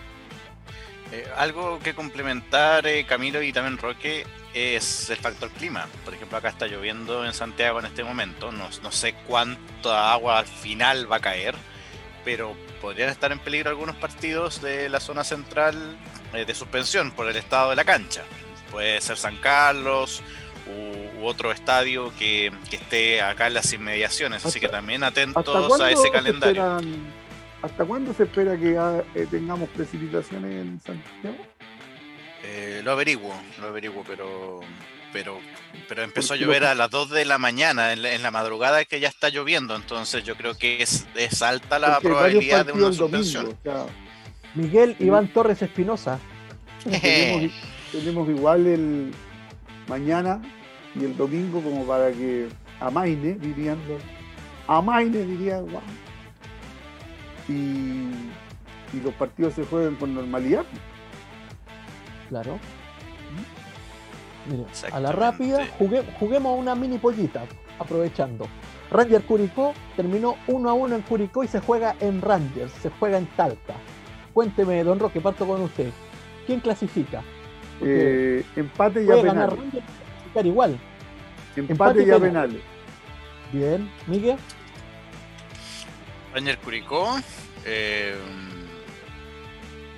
Eh, 1.12 1.26
algo 1.38 1.80
que 1.80 1.94
complementar, 1.94 2.86
eh, 2.86 3.06
Camilo 3.06 3.42
y 3.42 3.54
también 3.54 3.78
Roque, 3.78 4.26
es 4.54 5.10
el 5.10 5.18
factor 5.18 5.50
clima. 5.52 5.88
Por 6.04 6.14
ejemplo, 6.14 6.38
acá 6.38 6.50
está 6.50 6.68
lloviendo 6.68 7.26
en 7.26 7.34
Santiago 7.34 7.80
en 7.80 7.86
este 7.86 8.04
momento. 8.04 8.52
No, 8.52 8.68
no 8.84 8.92
sé 8.92 9.14
cuánta 9.26 10.12
agua 10.12 10.40
al 10.40 10.46
final 10.46 11.10
va 11.10 11.18
a 11.18 11.22
caer, 11.22 11.56
pero 12.26 12.56
podrían 12.82 13.10
estar 13.10 13.32
en 13.32 13.40
peligro 13.40 13.70
algunos 13.70 13.96
partidos 13.96 14.62
de 14.62 14.90
la 14.90 15.00
zona 15.00 15.24
central 15.24 15.98
eh, 16.34 16.44
de 16.46 16.54
suspensión 16.54 17.12
por 17.12 17.28
el 17.28 17.38
estado 17.38 17.70
de 17.70 17.78
la 17.78 17.86
cancha. 17.86 18.24
Puede 18.72 19.00
ser 19.00 19.16
San 19.18 19.38
Carlos 19.38 20.22
u, 21.20 21.26
otro 21.26 21.52
estadio 21.52 22.12
que, 22.18 22.52
que 22.70 22.76
esté 22.78 23.22
acá 23.22 23.48
en 23.48 23.54
las 23.56 23.72
inmediaciones. 23.74 24.46
Así 24.46 24.60
que 24.60 24.70
también 24.70 25.04
¿Hasta 25.04 25.22
atentos 25.22 25.80
a 25.82 25.92
ese 25.92 26.02
se 26.04 26.12
calendario. 26.12 26.62
esperan- 26.64 27.28
¿Hasta 27.62 27.86
cuándo 27.86 28.14
se 28.14 28.24
espera 28.24 28.56
que 28.56 28.78
ah, 28.78 29.04
eh, 29.16 29.28
tengamos 29.30 29.68
precipitaciones 29.70 30.52
en 30.52 30.80
Santiago? 30.80 31.36
Eh, 32.44 32.82
lo 32.84 32.92
averiguo, 32.92 33.34
lo 33.60 33.68
averiguo, 33.68 34.04
pero 34.08 34.60
pero 35.12 35.40
pero 35.90 36.04
empezó 36.04 36.34
a 36.34 36.38
llover 36.38 36.66
a 36.66 36.76
las 36.76 36.90
2 36.92 37.10
de 37.10 37.26
la 37.26 37.38
mañana, 37.38 37.94
en 37.94 38.04
la, 38.04 38.14
en 38.14 38.22
la 38.22 38.30
madrugada 38.30 38.86
que 38.86 39.00
ya 39.00 39.08
está 39.08 39.30
lloviendo, 39.30 39.76
entonces 39.76 40.24
yo 40.24 40.36
creo 40.36 40.56
que 40.58 40.84
es, 40.84 41.08
es 41.16 41.42
alta 41.42 41.80
la 41.80 41.94
Porque 41.96 42.10
probabilidad 42.10 42.66
de 42.66 42.74
una 42.74 42.94
suspensión. 42.94 43.58
domingo, 43.64 43.90
Miguel 44.54 44.96
Iván 45.00 45.28
Torres 45.30 45.62
Espinosa. 45.62 46.20
tenemos, 46.84 47.52
tenemos 47.92 48.30
igual 48.30 48.68
el 48.68 49.12
mañana 49.88 50.42
y 51.00 51.06
el 51.06 51.16
domingo 51.18 51.62
como 51.62 51.86
para 51.86 52.12
que 52.12 52.48
amaine, 52.80 53.34
dirían 53.36 53.78
los- 53.88 54.02
amaine, 54.68 55.20
dirían 55.26 55.66
guau. 55.68 55.82
y, 57.50 57.54
y 58.94 59.02
los 59.04 59.14
partidos 59.14 59.54
se 59.54 59.64
juegan 59.66 59.96
con 59.96 60.14
normalidad. 60.14 60.64
Claro. 62.30 62.60
Mire, 64.50 64.66
a 64.92 65.00
la 65.00 65.12
rápida, 65.12 65.66
jugue- 65.78 66.04
juguemos 66.20 66.58
una 66.60 66.76
mini 66.76 66.98
pollita, 66.98 67.44
aprovechando. 67.80 68.48
Ranger 68.92 69.22
Curicó 69.24 69.74
terminó 69.98 70.36
1 70.48 70.70
a 70.70 70.74
1 70.74 70.96
en 70.96 71.02
Curicó 71.02 71.44
y 71.44 71.48
se 71.48 71.60
juega 71.60 71.96
en 72.00 72.22
Rangers, 72.22 72.72
se 72.82 72.90
juega 72.90 73.18
en 73.18 73.26
Talca. 73.28 73.74
Cuénteme, 74.34 74.84
don 74.84 75.00
Roque, 75.00 75.20
parto 75.20 75.46
con 75.46 75.62
usted. 75.62 75.90
¿Quién 76.46 76.60
clasifica? 76.62 77.22
Eh, 77.82 78.44
empate 78.56 79.04
y 79.04 79.12
a 79.12 79.16
ganar. 79.22 79.50
Rangers 79.58 79.84
igual. 80.46 80.80
Empate 81.56 82.06
y 82.06 82.12
a 82.12 82.20
penales. 82.20 82.62
Bien, 83.52 83.90
Miguel. 84.08 84.38
Ranger 86.34 86.58
Curicó, 86.60 87.18
eh, 87.66 88.16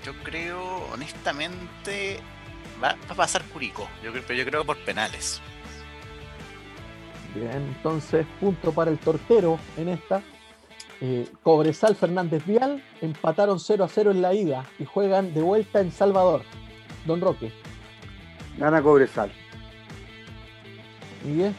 yo 0.06 0.14
creo, 0.24 0.86
honestamente, 0.94 2.20
va, 2.82 2.90
va 2.90 3.14
a 3.14 3.16
pasar 3.16 3.44
Curicó, 3.46 3.90
yo 4.04 4.12
creo, 4.12 4.24
pero 4.26 4.40
yo 4.40 4.46
creo 4.46 4.66
por 4.66 4.78
penales. 4.86 5.42
Bien, 7.36 7.52
entonces 7.52 8.26
punto 8.40 8.72
para 8.72 8.90
el 8.92 8.98
tortero 8.98 9.60
en 9.78 9.90
esta. 9.90 10.22
Eh, 11.02 11.28
Cobresal 11.44 11.96
Fernández 11.96 12.46
Vial 12.46 12.84
empataron 13.02 13.60
0 13.60 13.84
a 13.86 13.88
0 13.88 14.12
en 14.12 14.22
la 14.22 14.34
ida 14.34 14.66
y 14.80 14.86
juegan 14.86 15.34
de 15.34 15.42
vuelta 15.42 15.80
en 15.80 15.92
Salvador. 15.92 16.42
Don 17.06 17.22
Roque. 17.22 17.52
Gana 18.58 18.82
Cobresal. 18.82 19.32
Miguel. 21.24 21.54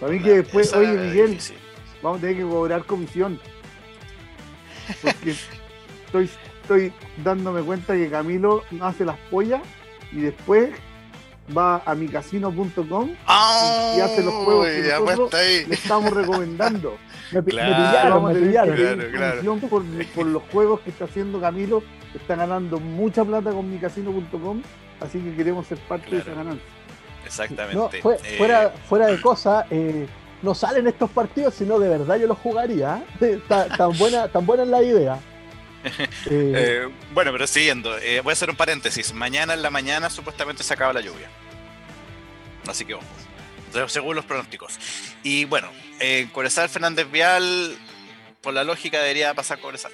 Para 0.00 0.12
mí 0.12 0.20
que 0.20 0.30
después, 0.42 0.72
oye 0.74 0.92
Miguel, 0.92 1.30
difícil. 1.30 1.56
vamos 2.02 2.18
a 2.18 2.20
tener 2.20 2.36
que 2.36 2.42
cobrar 2.42 2.84
comisión. 2.84 3.40
Porque 5.02 5.34
estoy, 6.06 6.30
estoy 6.62 6.92
dándome 7.24 7.62
cuenta 7.62 7.94
que 7.94 8.08
Camilo 8.08 8.62
hace 8.80 9.04
las 9.04 9.16
pollas 9.30 9.60
y 10.12 10.20
después 10.20 10.70
va 11.56 11.82
a 11.84 11.94
micasino.com 11.94 13.08
y 13.10 14.00
hace 14.00 14.22
los 14.22 14.34
juegos 14.34 14.66
que 14.66 14.82
nosotros 14.82 15.16
puesta 15.30 15.38
ahí. 15.38 15.64
le 15.66 15.74
estamos 15.74 16.10
recomendando. 16.12 16.96
Me, 17.32 17.42
pi- 17.42 17.52
me 17.56 17.58
Claro, 17.60 17.76
pillaron, 18.22 18.24
me 18.24 18.34
pillaron. 18.48 18.76
Claro, 18.76 19.10
claro. 19.12 19.42
comisión 19.42 19.60
por, 19.68 20.06
por 20.14 20.26
los 20.26 20.42
juegos 20.44 20.80
que 20.80 20.88
está 20.90 21.04
haciendo 21.04 21.38
Camilo, 21.40 21.82
está 22.14 22.36
ganando 22.36 22.78
mucha 22.80 23.24
plata 23.24 23.50
con 23.50 23.70
micasino.com, 23.70 24.62
así 25.00 25.18
que 25.20 25.34
queremos 25.36 25.66
ser 25.66 25.78
parte 25.78 26.10
de 26.10 26.18
esa 26.18 26.34
ganancia. 26.34 26.64
Exactamente. 27.24 27.76
No, 27.76 27.90
fue- 28.02 28.16
Eh, 28.24 28.36
fuera, 28.38 28.70
fuera 28.88 29.06
de 29.08 29.20
cosa, 29.20 29.66
eh, 29.70 30.06
no 30.42 30.54
salen 30.54 30.86
estos 30.86 31.10
partidos, 31.10 31.54
sino 31.54 31.78
de 31.78 31.88
verdad 31.88 32.16
yo 32.16 32.26
los 32.26 32.38
jugaría. 32.38 33.04
¿eh? 33.20 33.38
Ta- 33.48 33.68
tan, 33.68 33.96
buena, 33.98 34.28
tan 34.28 34.46
buena 34.46 34.62
es 34.62 34.68
la 34.68 34.82
idea. 34.82 35.18
Eh, 36.30 36.88
bueno, 37.14 37.30
pero 37.32 37.46
siguiendo, 37.46 37.90
voy 38.22 38.30
a 38.30 38.32
hacer 38.32 38.50
un 38.50 38.56
paréntesis. 38.56 39.12
Mañana 39.14 39.54
en 39.54 39.62
la 39.62 39.70
mañana 39.70 40.10
supuestamente 40.10 40.62
se 40.62 40.74
acaba 40.74 40.92
la 40.92 41.00
lluvia. 41.00 41.28
Así 42.66 42.84
que 42.84 42.96
se- 43.72 43.88
según 43.88 44.16
los 44.16 44.24
pronósticos. 44.24 44.78
Y 45.22 45.44
bueno, 45.44 45.68
eh, 46.00 46.28
Cobresal 46.32 46.68
Fernández 46.68 47.10
Vial, 47.10 47.76
por 48.42 48.54
la 48.54 48.64
lógica 48.64 48.98
debería 48.98 49.32
pasar 49.34 49.60
Cobresal. 49.60 49.92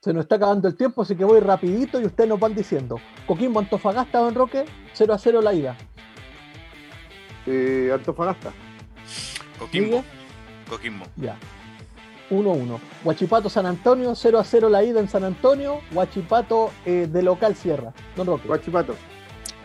Se 0.00 0.14
nos 0.14 0.22
está 0.22 0.36
acabando 0.36 0.66
el 0.66 0.76
tiempo, 0.76 1.02
así 1.02 1.14
que 1.14 1.24
voy 1.24 1.40
rapidito 1.40 2.00
y 2.00 2.06
ustedes 2.06 2.28
nos 2.28 2.40
van 2.40 2.54
diciendo. 2.54 2.98
Coquimbo 3.26 3.60
Antofagasta, 3.60 4.18
Don 4.18 4.34
Roque, 4.34 4.64
0 4.94 5.12
a 5.12 5.18
0 5.18 5.42
la 5.42 5.52
ida. 5.52 5.76
Eh, 7.46 7.90
Antofagasta. 7.92 8.52
Coquimbo. 9.58 10.02
Coquimbo. 10.68 11.04
Ya. 11.16 11.36
1-1. 12.30 12.78
Huachipato 13.04 13.50
San 13.50 13.66
Antonio, 13.66 14.14
0 14.14 14.38
a 14.38 14.44
0 14.44 14.68
la 14.70 14.82
ida 14.82 15.00
en 15.00 15.08
San 15.08 15.24
Antonio. 15.24 15.80
Huachipato 15.92 16.70
eh, 16.86 17.06
de 17.10 17.22
local 17.22 17.54
cierra. 17.54 17.92
Don 18.16 18.26
Roque. 18.26 18.48
Huachipato. 18.48 18.94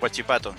Huachipato. 0.02 0.54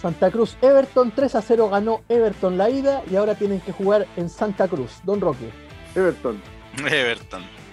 Santa 0.00 0.30
Cruz 0.30 0.56
Everton, 0.62 1.10
3 1.10 1.34
a 1.34 1.42
0 1.42 1.68
ganó 1.68 2.02
Everton 2.08 2.56
la 2.56 2.70
ida 2.70 3.02
y 3.10 3.16
ahora 3.16 3.34
tienen 3.34 3.60
que 3.60 3.72
jugar 3.72 4.06
en 4.16 4.30
Santa 4.30 4.68
Cruz. 4.68 5.00
Don 5.04 5.20
Roque. 5.20 5.50
Everton. 5.94 6.40
Everton. 6.86 7.65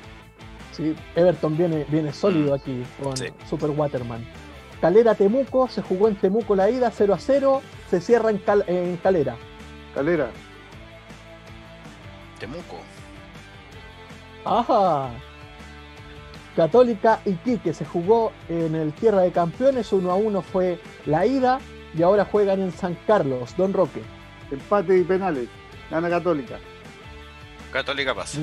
Sí, 0.73 0.95
Everton 1.15 1.55
viene, 1.57 1.85
viene 1.87 2.11
sólido 2.11 2.53
aquí 2.55 2.83
con 3.01 3.13
Super 3.49 3.69
Waterman. 3.69 4.25
Calera 4.81 5.15
Temuco, 5.15 5.67
se 5.69 5.81
jugó 5.81 6.07
en 6.09 6.15
Temuco 6.15 6.55
la 6.55 6.69
ida, 6.69 6.91
0 6.91 7.13
a 7.13 7.17
0, 7.19 7.61
se 7.89 8.01
cierra 8.01 8.31
en, 8.31 8.39
Cal- 8.39 8.65
en 8.67 8.97
Calera. 8.97 9.35
Calera. 9.95 10.29
Temuco. 12.39 12.79
Ajá. 14.43 15.09
Católica 16.55 17.19
Iquique 17.25 17.73
se 17.73 17.85
jugó 17.85 18.31
en 18.49 18.75
el 18.75 18.93
Tierra 18.93 19.21
de 19.21 19.31
Campeones, 19.31 19.91
1 19.91 20.11
a 20.11 20.15
1 20.15 20.41
fue 20.41 20.79
la 21.05 21.25
ida 21.25 21.59
y 21.97 22.03
ahora 22.03 22.25
juegan 22.25 22.59
en 22.61 22.71
San 22.71 22.97
Carlos, 23.07 23.55
Don 23.57 23.73
Roque. 23.73 24.01
Empate 24.51 24.97
y 24.97 25.03
penales. 25.03 25.47
Gana 25.89 26.09
Católica. 26.09 26.59
Católica 27.71 28.13
pasa. 28.13 28.39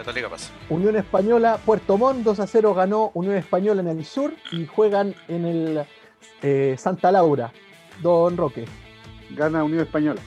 Católica 0.00 0.28
pasa. 0.30 0.50
Unión 0.70 0.96
Española, 0.96 1.58
Puerto 1.64 1.98
Montt 1.98 2.24
2 2.24 2.40
a 2.40 2.46
0 2.46 2.74
ganó 2.74 3.10
Unión 3.12 3.36
Española 3.36 3.82
en 3.82 3.88
el 3.88 4.04
sur 4.04 4.34
y 4.50 4.66
juegan 4.66 5.14
en 5.28 5.44
el 5.44 5.86
eh, 6.42 6.76
Santa 6.78 7.12
Laura, 7.12 7.52
Don 8.00 8.36
Roque. 8.36 8.64
Gana 9.30 9.62
Unión 9.62 9.82
Española. 9.82 10.20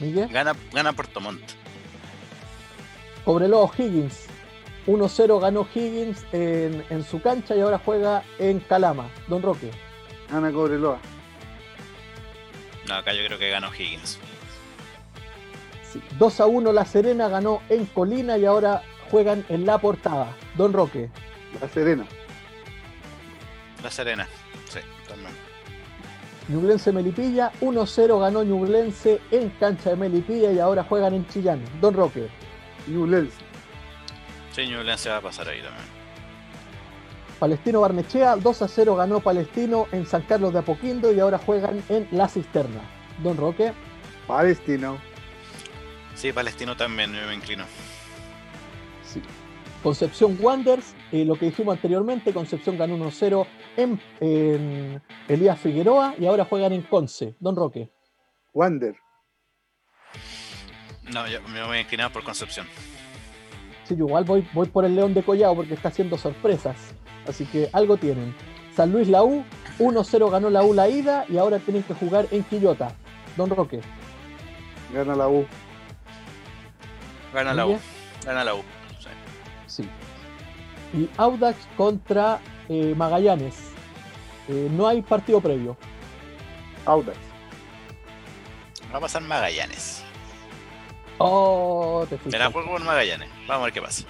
Miguel. 0.00 0.28
Gana, 0.28 0.54
gana 0.72 0.92
Puerto 0.92 1.20
Montt. 1.20 1.42
Cobreloa 3.24 3.70
Higgins. 3.78 4.26
1-0 4.86 5.40
ganó 5.40 5.66
Higgins 5.74 6.26
en, 6.32 6.84
en 6.90 7.04
su 7.04 7.22
cancha 7.22 7.56
y 7.56 7.60
ahora 7.60 7.80
juega 7.82 8.24
en 8.38 8.60
Calama. 8.60 9.08
Don 9.28 9.42
Roque. 9.42 9.70
Gana 10.30 10.52
Cobreloa. 10.52 10.98
No, 12.88 12.94
acá 12.94 13.14
yo 13.14 13.24
creo 13.24 13.38
que 13.38 13.48
ganó 13.48 13.72
Higgins. 13.72 14.18
2 16.18 16.40
a 16.40 16.46
1 16.46 16.72
La 16.72 16.84
Serena 16.84 17.28
ganó 17.28 17.60
en 17.68 17.86
Colina 17.86 18.38
y 18.38 18.44
ahora 18.44 18.82
juegan 19.10 19.44
en 19.48 19.66
La 19.66 19.78
Portada. 19.78 20.36
Don 20.56 20.72
Roque. 20.72 21.10
La 21.60 21.68
Serena. 21.68 22.04
La 23.82 23.90
Serena. 23.90 24.26
Sí, 24.68 24.80
también. 25.08 25.32
Ñublense 26.48 26.92
Melipilla. 26.92 27.52
1-0 27.60 28.20
ganó 28.20 28.42
Ñublense 28.42 29.20
en 29.30 29.50
cancha 29.50 29.90
de 29.90 29.96
Melipilla 29.96 30.52
y 30.52 30.58
ahora 30.58 30.84
juegan 30.84 31.14
en 31.14 31.26
Chillán. 31.28 31.62
Don 31.80 31.94
Roque. 31.94 32.28
Ñublense. 32.86 33.36
Sí, 34.52 34.66
Ñublense 34.66 35.08
va 35.08 35.18
a 35.18 35.20
pasar 35.20 35.48
ahí 35.48 35.60
también. 35.60 35.84
Palestino 37.38 37.80
Barnechea. 37.80 38.36
2 38.36 38.62
a 38.62 38.68
0 38.68 38.96
ganó 38.96 39.20
Palestino 39.20 39.86
en 39.92 40.06
San 40.06 40.22
Carlos 40.22 40.52
de 40.52 40.60
Apoquindo 40.60 41.12
y 41.12 41.20
ahora 41.20 41.38
juegan 41.38 41.82
en 41.88 42.06
La 42.12 42.28
Cisterna. 42.28 42.80
Don 43.22 43.36
Roque. 43.36 43.72
Palestino. 44.26 44.98
Sí, 46.14 46.32
Palestino 46.32 46.76
también, 46.76 47.12
me 47.12 47.34
inclino. 47.34 47.64
Sí. 49.04 49.22
Concepción 49.82 50.38
Wanderers, 50.40 50.94
eh, 51.10 51.24
lo 51.24 51.34
que 51.34 51.46
dijimos 51.46 51.74
anteriormente, 51.74 52.32
Concepción 52.32 52.78
ganó 52.78 52.96
1-0 52.96 53.46
en, 53.76 54.00
en, 54.20 55.02
Elías 55.28 55.58
Figueroa 55.58 56.14
y 56.18 56.26
ahora 56.26 56.44
juegan 56.44 56.72
en 56.72 56.82
Conce. 56.82 57.34
Don 57.40 57.56
Roque. 57.56 57.90
Wander. 58.54 58.94
No, 61.12 61.26
yo 61.26 61.42
me 61.48 61.64
voy 61.64 61.78
a 61.78 61.80
inclinar 61.80 62.12
por 62.12 62.22
Concepción. 62.22 62.66
Sí, 63.84 63.96
yo 63.96 64.06
igual 64.06 64.24
voy, 64.24 64.46
voy 64.52 64.68
por 64.68 64.84
el 64.84 64.94
León 64.94 65.14
de 65.14 65.24
Collado 65.24 65.56
porque 65.56 65.74
está 65.74 65.88
haciendo 65.88 66.16
sorpresas. 66.16 66.76
Así 67.26 67.44
que 67.46 67.68
algo 67.72 67.96
tienen. 67.96 68.34
San 68.76 68.92
Luis 68.92 69.08
la 69.08 69.24
U, 69.24 69.44
1-0 69.78 70.30
ganó 70.30 70.48
la 70.48 70.62
U 70.62 70.74
la 70.74 70.88
ida 70.88 71.24
y 71.28 71.38
ahora 71.38 71.58
tienen 71.58 71.82
que 71.82 71.94
jugar 71.94 72.26
en 72.30 72.44
Quillota. 72.44 72.94
Don 73.36 73.50
Roque. 73.50 73.80
Gana 74.94 75.16
la 75.16 75.28
U. 75.28 75.44
Gana 77.32 77.54
la 77.54 77.66
U. 77.66 77.78
Gana 78.24 78.44
la 78.44 78.54
U. 78.54 78.62
Sí. 79.66 79.88
Y 80.94 81.08
Audax 81.16 81.56
contra 81.76 82.40
eh, 82.68 82.94
Magallanes. 82.96 83.54
Eh, 84.48 84.68
no 84.70 84.86
hay 84.86 85.02
partido 85.02 85.40
previo. 85.40 85.76
Audax. 86.84 87.16
Va 88.92 88.98
a 88.98 89.00
pasar 89.00 89.22
Magallanes. 89.22 90.04
Oh, 91.18 92.06
te 92.08 92.18
Me 92.30 92.38
la 92.38 92.50
juego 92.50 92.72
con 92.72 92.84
Magallanes. 92.84 93.28
Vamos 93.46 93.62
a 93.62 93.64
ver 93.64 93.72
qué 93.72 93.82
pasa. 93.82 94.04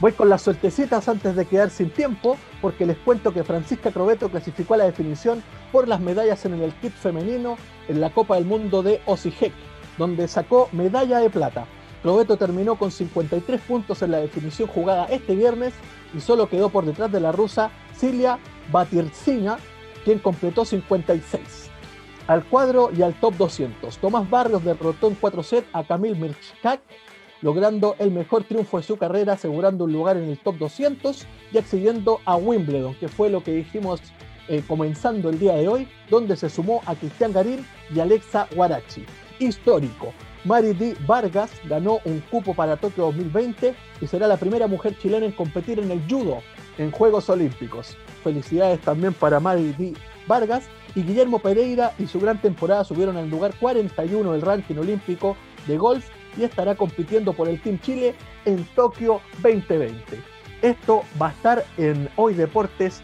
Voy 0.00 0.12
con 0.12 0.28
las 0.28 0.42
suertecitas 0.42 1.08
antes 1.08 1.34
de 1.34 1.44
quedar 1.44 1.70
sin 1.70 1.90
tiempo, 1.90 2.38
porque 2.60 2.86
les 2.86 2.96
cuento 2.98 3.34
que 3.34 3.42
Francisca 3.42 3.90
Crobeto 3.90 4.30
clasificó 4.30 4.74
a 4.74 4.76
la 4.76 4.84
definición 4.84 5.42
por 5.72 5.88
las 5.88 5.98
medallas 5.98 6.44
en 6.44 6.54
el 6.62 6.72
kit 6.74 6.92
femenino 6.92 7.58
en 7.88 8.00
la 8.00 8.10
Copa 8.10 8.36
del 8.36 8.44
Mundo 8.44 8.84
de 8.84 9.02
Osijek, 9.06 9.52
donde 9.96 10.28
sacó 10.28 10.68
medalla 10.70 11.18
de 11.18 11.30
plata. 11.30 11.66
Crobeto 12.02 12.36
terminó 12.36 12.76
con 12.76 12.90
53 12.90 13.60
puntos 13.60 14.02
en 14.02 14.12
la 14.12 14.18
definición 14.18 14.68
jugada 14.68 15.06
este 15.06 15.34
viernes 15.34 15.74
y 16.14 16.20
solo 16.20 16.48
quedó 16.48 16.68
por 16.68 16.84
detrás 16.84 17.10
de 17.10 17.20
la 17.20 17.32
rusa 17.32 17.70
Silvia 17.96 18.38
Batirtsina, 18.70 19.58
quien 20.04 20.18
completó 20.18 20.64
56. 20.64 21.70
Al 22.28 22.44
cuadro 22.44 22.90
y 22.96 23.02
al 23.02 23.14
top 23.14 23.34
200, 23.36 23.98
Tomás 23.98 24.28
Barrios 24.28 24.62
derrotó 24.62 25.08
en 25.08 25.14
4 25.14 25.42
sets 25.42 25.68
a 25.72 25.82
Camil 25.82 26.16
Mirchkak, 26.16 26.80
logrando 27.40 27.96
el 27.98 28.10
mejor 28.10 28.44
triunfo 28.44 28.76
de 28.76 28.82
su 28.82 28.96
carrera, 28.96 29.34
asegurando 29.34 29.84
un 29.84 29.92
lugar 29.92 30.16
en 30.16 30.24
el 30.24 30.38
top 30.38 30.58
200 30.58 31.26
y 31.52 31.58
accediendo 31.58 32.20
a 32.24 32.36
Wimbledon, 32.36 32.94
que 32.96 33.08
fue 33.08 33.30
lo 33.30 33.42
que 33.42 33.52
dijimos 33.52 34.00
eh, 34.48 34.62
comenzando 34.66 35.30
el 35.30 35.38
día 35.38 35.54
de 35.54 35.68
hoy, 35.68 35.88
donde 36.10 36.36
se 36.36 36.48
sumó 36.48 36.82
a 36.86 36.94
Cristian 36.94 37.32
Garín 37.32 37.66
y 37.94 38.00
Alexa 38.00 38.48
Guarachi. 38.54 39.04
Histórico. 39.38 40.12
Mari 40.48 40.72
D. 40.72 40.96
Vargas 41.06 41.50
ganó 41.64 41.98
un 42.06 42.20
cupo 42.20 42.54
para 42.54 42.78
Tokio 42.78 43.04
2020 43.04 43.74
y 44.00 44.06
será 44.06 44.26
la 44.26 44.38
primera 44.38 44.66
mujer 44.66 44.96
chilena 44.96 45.26
en 45.26 45.32
competir 45.32 45.78
en 45.78 45.90
el 45.90 46.00
judo 46.08 46.38
en 46.78 46.90
Juegos 46.90 47.28
Olímpicos. 47.28 47.98
Felicidades 48.24 48.80
también 48.80 49.12
para 49.12 49.40
Mari 49.40 49.74
D. 49.76 49.92
Vargas 50.26 50.64
y 50.94 51.02
Guillermo 51.02 51.38
Pereira 51.38 51.92
y 51.98 52.06
su 52.06 52.18
gran 52.18 52.40
temporada 52.40 52.82
subieron 52.82 53.18
al 53.18 53.28
lugar 53.28 53.52
41 53.60 54.32
del 54.32 54.40
ranking 54.40 54.76
olímpico 54.76 55.36
de 55.66 55.76
golf 55.76 56.08
y 56.38 56.44
estará 56.44 56.74
compitiendo 56.76 57.34
por 57.34 57.46
el 57.46 57.60
Team 57.60 57.78
Chile 57.80 58.14
en 58.46 58.64
Tokio 58.74 59.20
2020. 59.42 60.02
Esto 60.62 61.02
va 61.20 61.28
a 61.28 61.32
estar 61.32 61.64
en 61.76 62.08
Hoy 62.16 62.32
Deportes. 62.32 63.02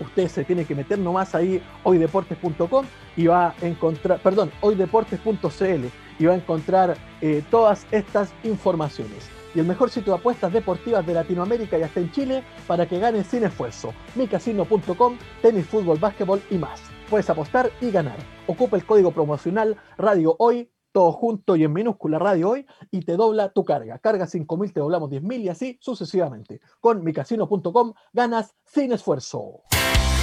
Usted 0.00 0.28
se 0.28 0.44
tiene 0.44 0.64
que 0.64 0.74
meter 0.74 0.98
nomás 0.98 1.34
ahí 1.34 1.60
hoydeportes.com 1.82 2.86
y 3.18 3.26
va 3.26 3.48
a 3.48 3.54
encontrar, 3.60 4.18
perdón, 4.20 4.50
hoydeportes.cl 4.62 6.07
y 6.18 6.26
va 6.26 6.32
a 6.32 6.36
encontrar 6.36 6.96
eh, 7.20 7.42
todas 7.50 7.86
estas 7.90 8.32
informaciones. 8.44 9.28
Y 9.54 9.60
el 9.60 9.66
mejor 9.66 9.90
sitio 9.90 10.12
de 10.12 10.18
apuestas 10.18 10.52
deportivas 10.52 11.06
de 11.06 11.14
Latinoamérica 11.14 11.78
y 11.78 11.82
hasta 11.82 12.00
en 12.00 12.12
Chile 12.12 12.44
para 12.66 12.86
que 12.86 12.98
ganes 12.98 13.26
sin 13.26 13.44
esfuerzo. 13.44 13.94
micasino.com, 14.14 15.18
tenis, 15.42 15.66
fútbol, 15.66 15.98
básquetbol 15.98 16.42
y 16.50 16.56
más. 16.56 16.80
Puedes 17.08 17.30
apostar 17.30 17.70
y 17.80 17.90
ganar. 17.90 18.18
Ocupa 18.46 18.76
el 18.76 18.84
código 18.84 19.10
promocional 19.10 19.76
Radio 19.96 20.36
Hoy 20.38 20.70
todo 20.92 21.12
junto 21.12 21.56
y 21.56 21.64
en 21.64 21.72
minúscula 21.72 22.18
radio 22.18 22.50
hoy 22.50 22.66
y 22.90 23.02
te 23.02 23.16
dobla 23.16 23.52
tu 23.52 23.64
carga. 23.64 23.98
Carga 23.98 24.26
5.000, 24.26 24.72
te 24.72 24.80
doblamos 24.80 25.10
10.000 25.10 25.40
y 25.42 25.48
así 25.48 25.78
sucesivamente. 25.80 26.60
Con 26.80 27.04
micasino.com 27.04 27.92
ganas 28.12 28.54
sin 28.64 28.92
esfuerzo. 28.92 29.62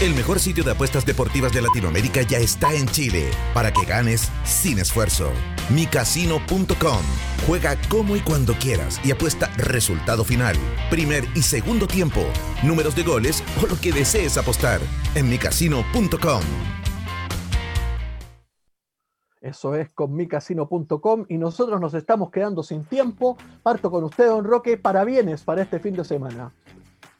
El 0.01 0.13
mejor 0.13 0.39
sitio 0.39 0.61
de 0.65 0.71
apuestas 0.71 1.05
deportivas 1.05 1.53
de 1.53 1.61
Latinoamérica 1.61 2.21
ya 2.21 2.37
está 2.37 2.73
en 2.73 2.85
Chile 2.85 3.31
para 3.53 3.71
que 3.71 3.85
ganes 3.85 4.29
sin 4.43 4.77
esfuerzo. 4.77 5.31
micasino.com. 5.69 7.01
Juega 7.47 7.77
como 7.87 8.17
y 8.17 8.19
cuando 8.19 8.55
quieras 8.55 8.99
y 9.05 9.11
apuesta 9.11 9.47
resultado 9.55 10.25
final, 10.25 10.57
primer 10.89 11.23
y 11.33 11.43
segundo 11.43 11.87
tiempo, 11.87 12.25
números 12.61 12.93
de 12.93 13.03
goles 13.03 13.41
o 13.63 13.67
lo 13.67 13.79
que 13.79 13.93
desees 13.93 14.37
apostar 14.37 14.81
en 15.15 15.29
micasino.com. 15.29 16.41
Eso 19.39 19.75
es 19.75 19.91
con 19.91 20.13
micasino.com 20.13 21.25
y 21.29 21.37
nosotros 21.37 21.79
nos 21.79 21.93
estamos 21.93 22.31
quedando 22.31 22.63
sin 22.63 22.83
tiempo. 22.83 23.37
Parto 23.63 23.89
con 23.89 24.03
usted, 24.03 24.27
don 24.27 24.43
Roque. 24.43 24.75
Parabienes 24.75 25.43
para 25.43 25.61
este 25.61 25.79
fin 25.79 25.95
de 25.95 26.03
semana. 26.03 26.51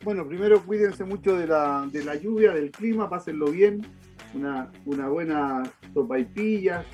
Bueno, 0.03 0.27
primero 0.27 0.61
cuídense 0.63 1.03
mucho 1.03 1.35
de 1.37 1.47
la, 1.47 1.87
de 1.91 2.03
la 2.03 2.15
lluvia, 2.15 2.53
del 2.53 2.71
clima, 2.71 3.09
pásenlo 3.09 3.47
bien. 3.47 3.85
Una, 4.33 4.71
una 4.85 5.07
buena 5.07 5.63
sopa 5.93 6.19
y 6.19 6.25
pillas, 6.25 6.85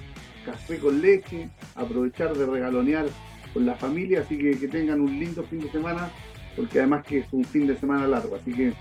café 0.45 0.77
con 0.77 1.01
leche, 1.01 1.49
aprovechar 1.75 2.35
de 2.35 2.45
regalonear 2.45 3.07
con 3.53 3.65
la 3.65 3.75
familia, 3.75 4.21
así 4.21 4.37
que 4.37 4.57
que 4.59 4.67
tengan 4.67 5.01
un 5.01 5.19
lindo 5.19 5.43
fin 5.43 5.59
de 5.59 5.71
semana, 5.71 6.11
porque 6.55 6.79
además 6.79 7.03
que 7.05 7.19
es 7.19 7.27
un 7.31 7.43
fin 7.43 7.67
de 7.67 7.75
semana 7.75 8.07
largo. 8.07 8.35
Así 8.35 8.53
que 8.53 8.73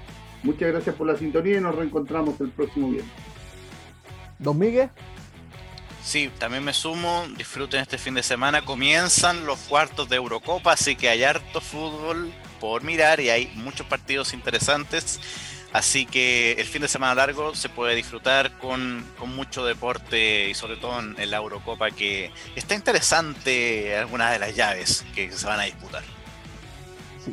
muchas 0.42 0.70
gracias 0.70 0.94
por 0.94 1.06
la 1.06 1.16
sintonía 1.16 1.58
y 1.58 1.60
nos 1.60 1.74
reencontramos 1.74 2.40
el 2.40 2.50
próximo 2.50 2.90
viernes. 2.90 3.12
Don 4.38 4.58
Miguel. 4.58 4.90
Sí, 6.02 6.30
también 6.38 6.64
me 6.64 6.72
sumo, 6.72 7.26
disfruten 7.36 7.80
este 7.80 7.98
fin 7.98 8.14
de 8.14 8.22
semana, 8.22 8.64
comienzan 8.64 9.44
los 9.44 9.58
cuartos 9.60 10.08
de 10.08 10.16
Eurocopa, 10.16 10.72
así 10.72 10.96
que 10.96 11.10
hay 11.10 11.24
harto 11.24 11.60
fútbol 11.60 12.32
por 12.60 12.84
mirar 12.84 13.18
y 13.20 13.30
hay 13.30 13.50
muchos 13.56 13.86
partidos 13.86 14.32
interesantes, 14.34 15.18
así 15.72 16.06
que 16.06 16.52
el 16.52 16.66
fin 16.66 16.82
de 16.82 16.88
semana 16.88 17.14
largo 17.14 17.54
se 17.54 17.68
puede 17.68 17.94
disfrutar 17.96 18.58
con, 18.58 19.04
con 19.18 19.34
mucho 19.34 19.64
deporte 19.64 20.50
y 20.50 20.54
sobre 20.54 20.76
todo 20.76 21.00
en, 21.00 21.30
la 21.30 21.38
Eurocopa 21.38 21.90
que 21.90 22.30
está 22.54 22.74
interesante 22.74 23.96
algunas 23.96 24.32
de 24.32 24.38
las 24.38 24.54
llaves 24.54 25.04
que 25.14 25.32
se 25.32 25.46
van 25.46 25.60
a 25.60 25.64
disputar. 25.64 26.19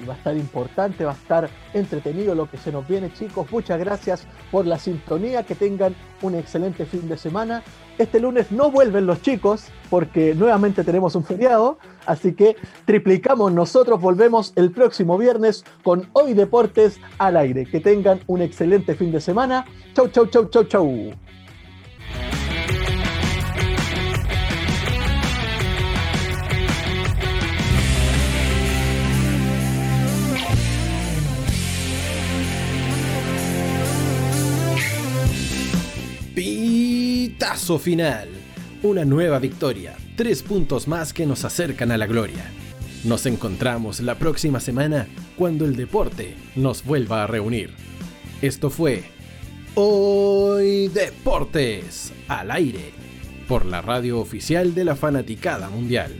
Va 0.05 0.13
a 0.13 0.17
estar 0.17 0.35
importante, 0.35 1.05
va 1.05 1.11
a 1.11 1.15
estar 1.15 1.49
entretenido 1.73 2.35
lo 2.35 2.49
que 2.49 2.57
se 2.57 2.71
nos 2.71 2.87
viene 2.87 3.11
chicos, 3.13 3.51
muchas 3.51 3.79
gracias 3.79 4.27
por 4.51 4.65
la 4.65 4.77
sintonía, 4.77 5.43
que 5.43 5.55
tengan 5.55 5.95
un 6.21 6.35
excelente 6.35 6.85
fin 6.85 7.07
de 7.07 7.17
semana. 7.17 7.63
Este 7.97 8.19
lunes 8.19 8.51
no 8.51 8.69
vuelven 8.69 9.05
los 9.05 9.21
chicos 9.21 9.67
porque 9.89 10.35
nuevamente 10.35 10.83
tenemos 10.83 11.15
un 11.15 11.23
feriado, 11.23 11.79
así 12.05 12.33
que 12.33 12.55
triplicamos 12.85 13.51
nosotros, 13.51 13.99
volvemos 13.99 14.53
el 14.55 14.71
próximo 14.71 15.17
viernes 15.17 15.63
con 15.83 16.07
Hoy 16.13 16.33
Deportes 16.33 16.99
al 17.17 17.37
aire. 17.37 17.65
Que 17.65 17.79
tengan 17.79 18.19
un 18.27 18.41
excelente 18.41 18.95
fin 18.95 19.11
de 19.11 19.21
semana. 19.21 19.65
Chau, 19.93 20.09
chau, 20.09 20.27
chau, 20.27 20.45
chau, 20.49 20.63
chau. 20.65 21.11
Pitazo 37.37 37.77
final. 37.77 38.29
Una 38.81 39.05
nueva 39.05 39.37
victoria. 39.37 39.95
Tres 40.15 40.41
puntos 40.41 40.87
más 40.87 41.13
que 41.13 41.27
nos 41.27 41.45
acercan 41.45 41.91
a 41.91 41.97
la 41.97 42.07
gloria. 42.07 42.51
Nos 43.03 43.27
encontramos 43.27 43.99
la 43.99 44.15
próxima 44.15 44.59
semana 44.59 45.07
cuando 45.35 45.65
el 45.65 45.75
deporte 45.75 46.35
nos 46.55 46.83
vuelva 46.83 47.23
a 47.23 47.27
reunir. 47.27 47.69
Esto 48.41 48.71
fue 48.71 49.03
Hoy 49.75 50.87
Deportes 50.87 52.11
al 52.27 52.49
aire 52.49 52.91
por 53.47 53.67
la 53.67 53.83
radio 53.83 54.19
oficial 54.19 54.73
de 54.73 54.85
la 54.85 54.95
Fanaticada 54.95 55.69
Mundial. 55.69 56.15